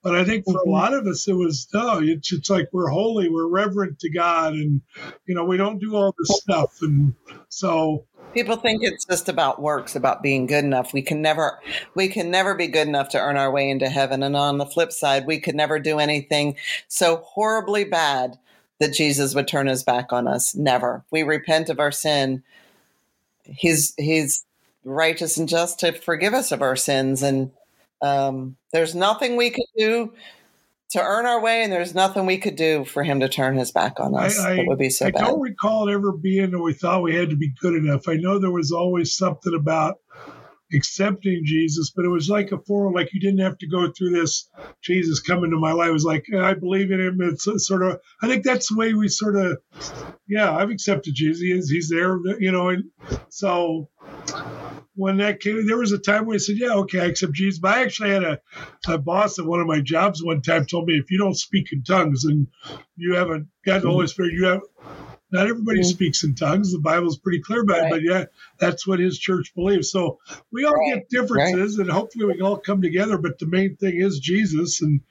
But 0.04 0.16
I 0.16 0.24
think 0.24 0.46
for 0.46 0.52
a 0.52 0.62
mm-hmm. 0.62 0.72
lot 0.72 0.94
of 0.94 1.08
us, 1.08 1.28
it 1.28 1.34
was 1.34 1.68
no, 1.74 2.00
it's, 2.02 2.32
it's 2.32 2.50
like 2.50 2.70
we're 2.72 2.90
holy, 2.90 3.30
we're 3.30 3.48
reverent 3.48 4.00
to 4.00 4.10
God, 4.10 4.54
and 4.54 4.82
you 5.26 5.36
know 5.36 5.46
we 5.46 5.58
don't 5.58 5.80
do 5.80 5.96
all 5.96 6.14
this 6.18 6.40
stuff, 6.40 6.82
and 6.82 7.14
so 7.50 8.06
people 8.34 8.56
think 8.56 8.84
it's 8.84 9.06
just 9.06 9.30
about 9.30 9.62
works, 9.62 9.96
about 9.96 10.22
being 10.22 10.46
good 10.46 10.64
enough. 10.64 10.94
We 10.94 11.02
can 11.02 11.22
never, 11.22 11.60
we 11.96 12.08
can 12.08 12.32
never 12.32 12.56
be 12.56 12.68
good 12.68 12.88
enough 12.88 13.10
to 13.10 13.20
earn 13.20 13.38
our 13.38 13.52
way 13.52 13.70
into 13.70 13.90
heaven. 13.90 14.24
And 14.24 14.36
on 14.36 14.58
the 14.58 14.66
flip 14.66 14.92
side, 14.92 15.26
we 15.26 15.40
could 15.40 15.56
never 15.56 15.80
do 15.80 16.00
anything 16.00 16.56
so 16.88 17.18
horribly 17.18 17.84
bad 17.84 18.38
that 18.80 18.94
Jesus 18.94 19.36
would 19.36 19.48
turn 19.48 19.68
his 19.68 19.84
back 19.84 20.14
on 20.14 20.28
us. 20.28 20.56
Never. 20.56 21.04
We 21.12 21.24
repent 21.24 21.70
of 21.70 21.80
our 21.80 21.92
sin. 21.92 22.44
He's 23.44 23.94
he's 23.98 24.46
righteous 24.86 25.38
and 25.38 25.50
just 25.50 25.80
to 25.80 25.92
forgive 25.92 26.34
us 26.34 26.52
of 26.52 26.62
our 26.62 26.76
sins 26.76 27.22
and 27.22 27.52
um, 28.02 28.58
there's 28.72 28.96
nothing 28.96 29.36
we 29.36 29.50
could 29.50 29.66
do 29.78 30.14
to 30.92 31.02
earn 31.02 31.26
our 31.26 31.42
way, 31.42 31.64
and 31.64 31.72
there's 31.72 31.94
nothing 31.94 32.26
we 32.26 32.38
could 32.38 32.56
do 32.56 32.84
for 32.84 33.04
him 33.04 33.20
to 33.20 33.30
turn 33.30 33.56
his 33.56 33.72
back 33.72 34.00
on 34.00 34.16
us. 34.16 34.40
I, 34.40 34.52
I, 34.52 34.54
it 34.56 34.68
would 34.68 34.80
be 34.80 34.90
so 34.90 35.08
I 35.08 35.12
bad. 35.12 35.26
don't 35.26 35.42
recall 35.42 35.88
it 35.88 35.94
ever 35.94 36.12
being 36.12 36.52
that 36.52 36.62
we 36.62 36.74
thought 36.74 37.04
we 37.04 37.16
had 37.16 37.30
to 37.30 37.36
be 37.36 37.54
good 37.62 37.76
enough. 37.76 38.08
I 38.08 38.16
know 38.16 38.40
there 38.40 38.52
was 38.52 38.72
always 38.72 39.16
something 39.16 39.54
about 39.54 39.98
accepting 40.74 41.42
Jesus, 41.46 41.92
but 41.96 42.06
it 42.06 42.10
was 42.10 42.30
like 42.30 42.52
a 42.52 42.60
form, 42.60 42.94
like 42.94 43.14
you 43.14 43.20
didn't 43.20 43.40
have 43.40 43.58
to 43.60 43.68
go 43.68 43.92
through 43.92 44.12
this. 44.12 44.50
Jesus 44.82 45.20
coming 45.20 45.52
to 45.52 45.58
my 45.58 45.74
life. 45.74 45.90
It 45.90 45.94
was 45.94 46.06
like 46.06 46.26
I 46.36 46.54
believe 46.54 46.92
in 46.92 47.02
him. 47.02 47.18
It's 47.22 47.48
sort 47.68 47.84
of. 47.84 48.00
I 48.22 48.28
think 48.28 48.44
that's 48.44 48.70
the 48.70 48.78
way 48.78 48.94
we 48.94 49.10
sort 49.10 49.36
of. 49.36 49.58
Yeah, 50.28 50.56
I've 50.56 50.70
accepted 50.70 51.16
Jesus. 51.16 51.42
He 51.42 51.52
is, 51.52 51.70
he's 51.70 51.90
there, 51.90 52.18
you 52.40 52.52
know, 52.52 52.70
and 52.70 52.84
so 53.30 53.90
when 55.00 55.18
that 55.18 55.40
came, 55.40 55.66
there 55.66 55.78
was 55.78 55.94
a 55.94 55.98
time 55.98 56.26
where 56.26 56.36
I 56.36 56.40
said, 56.40 56.58
"Yeah, 56.58 56.74
okay, 56.76 57.00
I 57.00 57.06
accept 57.06 57.34
Jesus." 57.34 57.60
But 57.60 57.78
I 57.78 57.84
actually 57.84 58.12
had 58.12 58.24
a, 58.24 58.40
a 58.88 58.98
boss 58.98 59.40
at 59.40 59.46
one 59.46 59.62
of 59.62 59.68
my 59.68 59.82
jobs 59.82 60.24
one 60.24 60.42
time 60.42 60.66
told 60.66 60.88
me, 60.88 60.96
"If 60.96 61.10
you 61.10 61.18
don't 61.18 61.38
speak 61.38 61.72
in 61.72 61.84
tongues 61.84 62.26
and 62.26 62.48
you 62.98 63.16
haven't 63.16 63.48
got 63.66 63.82
the 63.82 63.90
Holy 63.90 64.08
Spirit, 64.08 64.34
you 64.34 64.46
have 64.46 64.62
not 65.32 65.48
everybody 65.48 65.80
mm-hmm. 65.80 65.90
speaks 65.90 66.24
in 66.24 66.36
tongues. 66.36 66.72
The 66.72 66.80
Bible's 66.80 67.18
pretty 67.18 67.40
clear 67.40 67.62
about 67.62 67.82
right. 67.82 67.86
it, 67.86 67.92
but 67.92 68.02
yeah, 68.02 68.26
that's 68.58 68.88
what 68.88 69.00
his 69.00 69.20
church 69.20 69.54
believes. 69.56 69.92
So 69.92 70.20
we 70.52 70.66
all 70.66 70.74
right. 70.74 70.96
get 70.96 71.10
differences, 71.10 71.78
right. 71.78 71.86
and 71.86 71.92
hopefully 71.92 72.26
we 72.26 72.34
can 72.34 72.44
all 72.44 72.58
come 72.58 72.82
together. 72.82 73.18
But 73.18 73.38
the 73.40 73.46
main 73.46 73.76
thing 73.76 73.98
is 73.98 74.20
Jesus, 74.20 74.82
and 74.82 75.02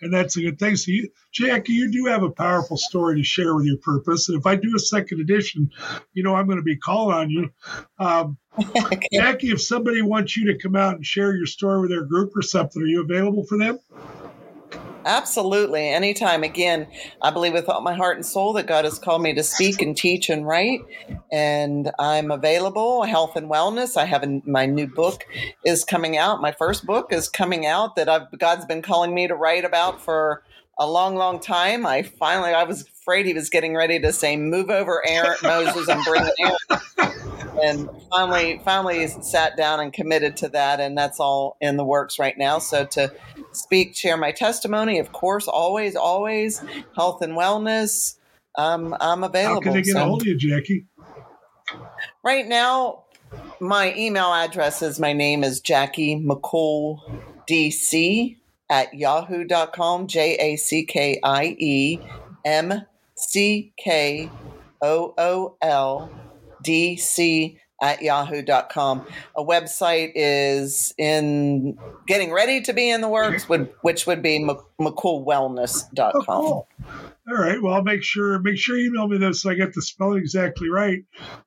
and 0.00 0.12
that's 0.12 0.36
a 0.36 0.42
good 0.42 0.58
thing. 0.58 0.76
So, 0.76 0.90
you, 0.90 1.10
Jackie, 1.32 1.74
you 1.74 1.90
do 1.90 2.06
have 2.06 2.22
a 2.22 2.30
powerful 2.30 2.76
story 2.76 3.16
to 3.16 3.24
share 3.24 3.54
with 3.54 3.66
your 3.66 3.78
purpose. 3.78 4.28
And 4.28 4.38
if 4.38 4.46
I 4.46 4.56
do 4.56 4.74
a 4.74 4.80
second 4.80 5.20
edition, 5.20 5.70
you 6.12 6.22
know 6.22 6.34
I'm 6.34 6.46
going 6.46 6.58
to 6.58 6.62
be 6.62 6.76
calling 6.76 7.16
on 7.16 7.30
you. 7.30 7.50
Um, 7.98 8.36
okay. 8.76 9.08
Jackie, 9.12 9.50
if 9.50 9.62
somebody 9.62 10.02
wants 10.02 10.36
you 10.36 10.52
to 10.52 10.58
come 10.58 10.74
out 10.74 10.96
and 10.96 11.06
share 11.06 11.36
your 11.36 11.46
story 11.46 11.80
with 11.80 11.90
their 11.90 12.04
group 12.04 12.36
or 12.36 12.42
something, 12.42 12.82
are 12.82 12.86
you 12.86 13.02
available 13.02 13.44
for 13.44 13.58
them? 13.58 13.78
Absolutely. 15.08 15.88
Anytime. 15.88 16.42
Again, 16.42 16.86
I 17.22 17.30
believe 17.30 17.54
with 17.54 17.66
all 17.66 17.80
my 17.80 17.94
heart 17.94 18.16
and 18.16 18.26
soul 18.26 18.52
that 18.52 18.66
God 18.66 18.84
has 18.84 18.98
called 18.98 19.22
me 19.22 19.32
to 19.32 19.42
speak 19.42 19.80
and 19.80 19.96
teach 19.96 20.28
and 20.28 20.46
write. 20.46 20.80
And 21.32 21.90
I'm 21.98 22.30
available, 22.30 23.04
health 23.04 23.34
and 23.34 23.50
wellness. 23.50 23.96
I 23.96 24.04
have 24.04 24.22
a, 24.22 24.42
my 24.44 24.66
new 24.66 24.86
book 24.86 25.24
is 25.64 25.82
coming 25.82 26.18
out. 26.18 26.42
My 26.42 26.52
first 26.52 26.84
book 26.84 27.10
is 27.10 27.30
coming 27.30 27.64
out 27.64 27.96
that 27.96 28.10
I've, 28.10 28.30
God's 28.38 28.66
been 28.66 28.82
calling 28.82 29.14
me 29.14 29.26
to 29.26 29.34
write 29.34 29.64
about 29.64 30.04
for 30.04 30.42
a 30.78 30.86
long, 30.86 31.16
long 31.16 31.40
time. 31.40 31.86
I 31.86 32.02
finally, 32.02 32.50
I 32.50 32.64
was 32.64 32.82
afraid 32.82 33.26
he 33.26 33.34
was 33.34 33.50
getting 33.50 33.74
ready 33.74 33.98
to 34.00 34.12
say, 34.12 34.36
move 34.36 34.70
over 34.70 35.02
Aaron, 35.06 35.36
Moses 35.42 35.88
and 35.88 36.04
bring 36.04 36.28
Aaron. 36.40 37.14
and 37.62 37.90
finally, 38.10 38.60
finally 38.64 39.06
sat 39.08 39.56
down 39.56 39.80
and 39.80 39.92
committed 39.92 40.36
to 40.38 40.48
that. 40.50 40.80
And 40.80 40.96
that's 40.96 41.18
all 41.18 41.56
in 41.60 41.76
the 41.76 41.84
works 41.84 42.18
right 42.18 42.36
now. 42.38 42.58
So 42.58 42.84
to, 42.86 43.12
speak, 43.52 43.96
share 43.96 44.16
my 44.16 44.32
testimony. 44.32 44.98
Of 44.98 45.12
course, 45.12 45.48
always, 45.48 45.96
always 45.96 46.62
health 46.94 47.22
and 47.22 47.32
wellness. 47.34 48.16
Um, 48.56 48.96
I'm 49.00 49.24
available. 49.24 49.56
How 49.56 49.60
can 49.60 49.72
they 49.72 49.82
get 49.82 49.92
so, 49.92 50.02
a 50.02 50.04
hold 50.04 50.22
of 50.22 50.28
you, 50.28 50.36
Jackie? 50.36 50.86
Right 52.22 52.46
now, 52.46 53.04
my 53.60 53.94
email 53.96 54.32
address 54.32 54.82
is 54.82 54.98
my 54.98 55.12
name 55.12 55.44
is 55.44 55.60
Jackie 55.60 56.16
McKool 56.16 57.00
DC 57.48 58.36
at 58.70 58.94
yahoo.com. 58.94 60.06
J 60.06 60.36
A 60.36 60.56
C 60.56 60.84
K 60.84 61.20
I 61.22 61.56
E 61.58 61.98
M 62.44 62.82
C 63.16 63.72
K 63.76 64.30
O 64.82 65.14
O 65.18 65.56
L 65.62 66.10
D 66.62 66.96
C 66.96 67.58
at 67.80 68.02
yahoo.com. 68.02 69.06
A 69.36 69.44
website 69.44 70.12
is 70.14 70.92
in 70.98 71.78
getting 72.06 72.32
ready 72.32 72.60
to 72.62 72.72
be 72.72 72.90
in 72.90 73.00
the 73.00 73.08
works, 73.08 73.44
mm-hmm. 73.44 73.52
would, 73.52 73.72
which 73.82 74.06
would 74.06 74.22
be 74.22 74.40
mckoolwellness.com. 74.80 76.12
Oh, 76.28 76.66
cool. 76.66 76.68
All 77.28 77.36
right. 77.36 77.60
Well, 77.60 77.74
I'll 77.74 77.82
make 77.82 78.02
sure 78.02 78.38
make 78.38 78.56
sure 78.56 78.78
you 78.78 78.88
email 78.88 79.06
me 79.06 79.18
this 79.18 79.42
so 79.42 79.50
I 79.50 79.54
get 79.54 79.74
the 79.74 79.82
spelling 79.82 80.18
exactly 80.18 80.70
right. 80.70 81.00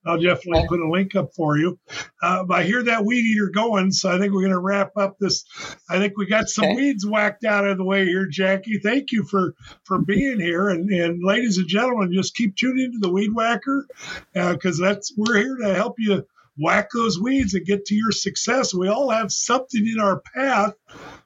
I'll 0.05 0.21
definitely 0.21 0.67
put 0.67 0.79
a 0.79 0.87
link 0.87 1.15
up 1.15 1.33
for 1.35 1.57
you. 1.57 1.79
Uh, 2.21 2.45
I 2.51 2.63
hear 2.63 2.83
that 2.83 3.03
weed 3.03 3.25
eater 3.25 3.49
going, 3.49 3.91
so 3.91 4.11
I 4.11 4.19
think 4.19 4.31
we're 4.31 4.41
going 4.41 4.51
to 4.51 4.59
wrap 4.59 4.91
up 4.95 5.17
this. 5.19 5.43
I 5.89 5.97
think 5.97 6.17
we 6.17 6.27
got 6.27 6.49
some 6.49 6.65
okay. 6.65 6.75
weeds 6.75 7.05
whacked 7.05 7.45
out 7.45 7.65
of 7.65 7.77
the 7.77 7.83
way 7.83 8.05
here, 8.05 8.27
Jackie. 8.27 8.77
Thank 8.77 9.11
you 9.11 9.23
for 9.23 9.55
for 9.83 9.97
being 9.97 10.39
here, 10.39 10.69
and 10.69 10.87
and 10.91 11.23
ladies 11.23 11.57
and 11.57 11.67
gentlemen, 11.67 12.13
just 12.13 12.35
keep 12.35 12.55
tuning 12.55 12.85
into 12.85 12.99
the 12.99 13.11
Weed 13.11 13.33
Whacker 13.33 13.87
because 14.33 14.79
uh, 14.79 14.85
that's 14.85 15.11
we're 15.17 15.37
here 15.37 15.57
to 15.63 15.73
help 15.73 15.95
you 15.97 16.23
whack 16.57 16.89
those 16.93 17.19
weeds 17.19 17.53
and 17.53 17.65
get 17.65 17.85
to 17.85 17.95
your 17.95 18.11
success. 18.11 18.73
We 18.73 18.87
all 18.87 19.09
have 19.09 19.31
something 19.31 19.87
in 19.87 19.99
our 19.99 20.21
path. 20.35 20.73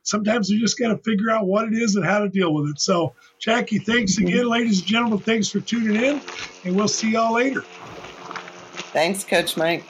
Sometimes 0.06 0.52
we 0.52 0.60
just 0.60 0.78
got 0.78 0.90
to 0.90 0.98
figure 0.98 1.32
out 1.32 1.48
what 1.48 1.66
it 1.66 1.74
is 1.74 1.96
and 1.96 2.06
how 2.06 2.20
to 2.20 2.30
deal 2.30 2.54
with 2.54 2.70
it. 2.70 2.80
So, 2.80 3.16
Jackie, 3.40 3.80
thanks 3.80 4.16
mm-hmm. 4.16 4.28
again, 4.28 4.48
ladies 4.48 4.80
and 4.80 4.88
gentlemen. 4.88 5.18
Thanks 5.18 5.50
for 5.50 5.60
tuning 5.60 5.96
in, 5.96 6.22
and 6.64 6.76
we'll 6.76 6.88
see 6.88 7.12
y'all 7.12 7.34
later. 7.34 7.62
Thanks, 8.94 9.24
Coach 9.24 9.58
Mike. 9.58 9.84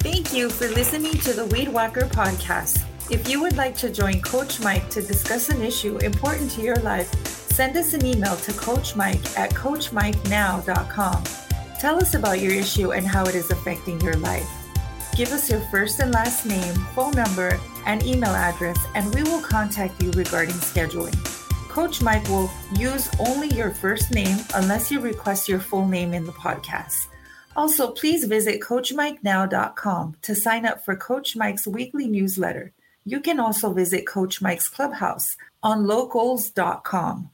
Thank 0.00 0.32
you 0.32 0.48
for 0.48 0.68
listening 0.68 1.12
to 1.18 1.34
the 1.34 1.44
Weed 1.44 1.68
Whacker 1.68 2.06
podcast. 2.06 2.82
If 3.10 3.28
you 3.28 3.42
would 3.42 3.58
like 3.58 3.76
to 3.76 3.90
join 3.90 4.22
Coach 4.22 4.58
Mike 4.60 4.88
to 4.88 5.02
discuss 5.02 5.50
an 5.50 5.60
issue 5.60 5.98
important 5.98 6.50
to 6.52 6.62
your 6.62 6.76
life, 6.76 7.12
send 7.26 7.76
us 7.76 7.92
an 7.92 8.06
email 8.06 8.36
to 8.36 8.52
Coach 8.54 8.96
Mike 8.96 9.38
at 9.38 9.50
CoachMikeNow.com. 9.50 11.24
Tell 11.78 11.96
us 11.98 12.14
about 12.14 12.40
your 12.40 12.52
issue 12.52 12.92
and 12.92 13.06
how 13.06 13.26
it 13.26 13.34
is 13.34 13.50
affecting 13.50 14.00
your 14.00 14.14
life. 14.14 14.61
Give 15.14 15.30
us 15.32 15.50
your 15.50 15.60
first 15.60 16.00
and 16.00 16.10
last 16.12 16.46
name, 16.46 16.74
phone 16.94 17.12
number, 17.12 17.60
and 17.84 18.02
email 18.02 18.30
address, 18.30 18.78
and 18.94 19.14
we 19.14 19.22
will 19.24 19.42
contact 19.42 20.02
you 20.02 20.10
regarding 20.12 20.54
scheduling. 20.54 21.14
Coach 21.68 22.00
Mike 22.00 22.26
will 22.28 22.50
use 22.76 23.10
only 23.18 23.48
your 23.48 23.70
first 23.70 24.10
name 24.10 24.38
unless 24.54 24.90
you 24.90 25.00
request 25.00 25.48
your 25.48 25.60
full 25.60 25.86
name 25.86 26.14
in 26.14 26.24
the 26.24 26.32
podcast. 26.32 27.08
Also, 27.54 27.90
please 27.90 28.24
visit 28.24 28.60
CoachMikeNow.com 28.60 30.16
to 30.22 30.34
sign 30.34 30.64
up 30.64 30.82
for 30.84 30.96
Coach 30.96 31.36
Mike's 31.36 31.66
weekly 31.66 32.08
newsletter. 32.08 32.72
You 33.04 33.20
can 33.20 33.38
also 33.38 33.72
visit 33.72 34.06
Coach 34.06 34.40
Mike's 34.40 34.68
Clubhouse 34.68 35.36
on 35.62 35.86
locals.com. 35.86 37.30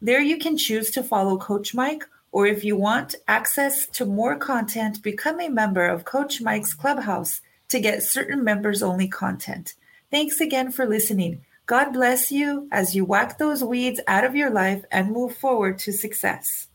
There 0.00 0.20
you 0.20 0.38
can 0.38 0.56
choose 0.56 0.90
to 0.92 1.02
follow 1.02 1.36
Coach 1.36 1.74
Mike 1.74 2.04
or 2.30 2.46
if 2.46 2.64
you 2.64 2.76
want 2.76 3.14
access 3.26 3.86
to 3.88 4.04
more 4.04 4.36
content, 4.36 5.02
become 5.02 5.40
a 5.40 5.48
member 5.48 5.86
of 5.86 6.04
Coach 6.04 6.40
Mike's 6.40 6.74
Clubhouse 6.74 7.40
to 7.68 7.80
get 7.80 8.02
certain 8.02 8.44
members 8.44 8.82
only 8.82 9.08
content. 9.08 9.74
Thanks 10.10 10.40
again 10.40 10.70
for 10.72 10.86
listening. 10.86 11.42
God 11.66 11.92
bless 11.92 12.32
you 12.32 12.66
as 12.72 12.96
you 12.96 13.04
whack 13.04 13.38
those 13.38 13.62
weeds 13.62 14.00
out 14.06 14.24
of 14.24 14.34
your 14.34 14.50
life 14.50 14.84
and 14.90 15.12
move 15.12 15.36
forward 15.36 15.78
to 15.80 15.92
success. 15.92 16.68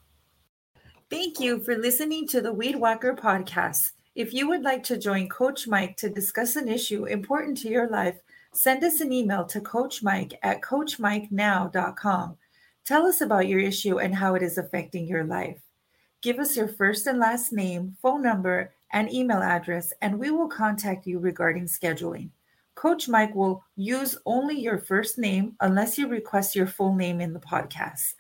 Thank 1.10 1.39
you 1.39 1.64
for 1.64 1.76
listening 1.76 2.28
to 2.28 2.41
the 2.41 2.54
Weed 2.54 2.76
Whacker 2.76 3.16
podcast. 3.16 3.91
If 4.16 4.34
you 4.34 4.47
would 4.47 4.62
like 4.62 4.84
to 4.84 4.97
join 4.97 5.30
Coach 5.30 5.68
Mike 5.68 5.97
to 5.97 6.10
discuss 6.10 6.56
an 6.56 6.68
issue 6.68 7.06
important 7.06 7.58
to 7.60 7.70
your 7.70 7.89
life, 7.89 8.20
send 8.51 8.84
us 8.84 9.01
an 9.01 9.12
email 9.12 9.45
to 9.45 9.62
Coach 9.62 10.04
Mike 10.04 10.38
at 10.43 10.62
CoachMikeNow.com. 10.62 12.38
Tell 12.86 13.05
us 13.05 13.21
about 13.21 13.47
your 13.47 13.59
issue 13.59 13.99
and 13.99 14.13
how 14.13 14.36
it 14.36 14.43
is 14.43 14.57
affecting 14.57 15.07
your 15.07 15.23
life. 15.23 15.61
Give 16.21 16.39
us 16.39 16.57
your 16.57 16.67
first 16.67 17.07
and 17.07 17.19
last 17.19 17.53
name, 17.53 17.95
phone 18.01 18.21
number, 18.21 18.73
and 18.91 19.11
email 19.11 19.41
address, 19.41 19.93
and 20.01 20.19
we 20.19 20.31
will 20.31 20.47
contact 20.47 21.07
you 21.07 21.19
regarding 21.19 21.65
scheduling. 21.65 22.29
Coach 22.75 23.07
Mike 23.07 23.36
will 23.36 23.63
use 23.75 24.17
only 24.25 24.59
your 24.59 24.77
first 24.77 25.17
name 25.17 25.55
unless 25.61 25.97
you 25.97 26.07
request 26.07 26.55
your 26.55 26.67
full 26.67 26.93
name 26.93 27.21
in 27.21 27.34
the 27.34 27.39
podcast. 27.39 28.13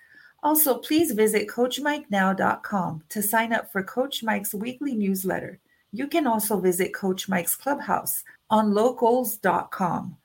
Also, 0.43 0.77
please 0.77 1.11
visit 1.11 1.47
CoachMikeNow.com 1.47 3.03
to 3.09 3.21
sign 3.21 3.53
up 3.53 3.71
for 3.71 3.83
Coach 3.83 4.23
Mike's 4.23 4.53
weekly 4.53 4.93
newsletter. 4.93 5.59
You 5.91 6.07
can 6.07 6.27
also 6.27 6.59
visit 6.59 6.93
Coach 6.93 7.29
Mike's 7.29 7.55
Clubhouse 7.55 8.23
on 8.49 8.73
locals.com. 8.73 10.17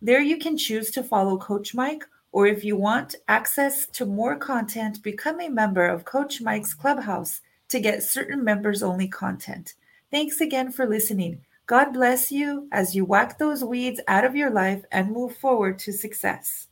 There 0.00 0.20
you 0.20 0.36
can 0.36 0.58
choose 0.58 0.90
to 0.90 1.02
follow 1.02 1.38
Coach 1.38 1.74
Mike 1.74 2.04
or 2.32 2.46
if 2.46 2.64
you 2.64 2.76
want 2.76 3.14
access 3.28 3.86
to 3.86 4.06
more 4.06 4.36
content, 4.36 5.02
become 5.02 5.40
a 5.40 5.48
member 5.48 5.86
of 5.86 6.06
Coach 6.06 6.40
Mike's 6.40 6.74
Clubhouse 6.74 7.42
to 7.68 7.78
get 7.78 8.02
certain 8.02 8.42
members 8.42 8.82
only 8.82 9.06
content. 9.06 9.74
Thanks 10.10 10.40
again 10.40 10.72
for 10.72 10.86
listening. 10.86 11.44
God 11.66 11.92
bless 11.92 12.32
you 12.32 12.68
as 12.72 12.94
you 12.96 13.04
whack 13.04 13.38
those 13.38 13.62
weeds 13.62 14.00
out 14.08 14.24
of 14.24 14.34
your 14.34 14.50
life 14.50 14.84
and 14.90 15.12
move 15.12 15.36
forward 15.36 15.78
to 15.80 15.92
success. 15.92 16.68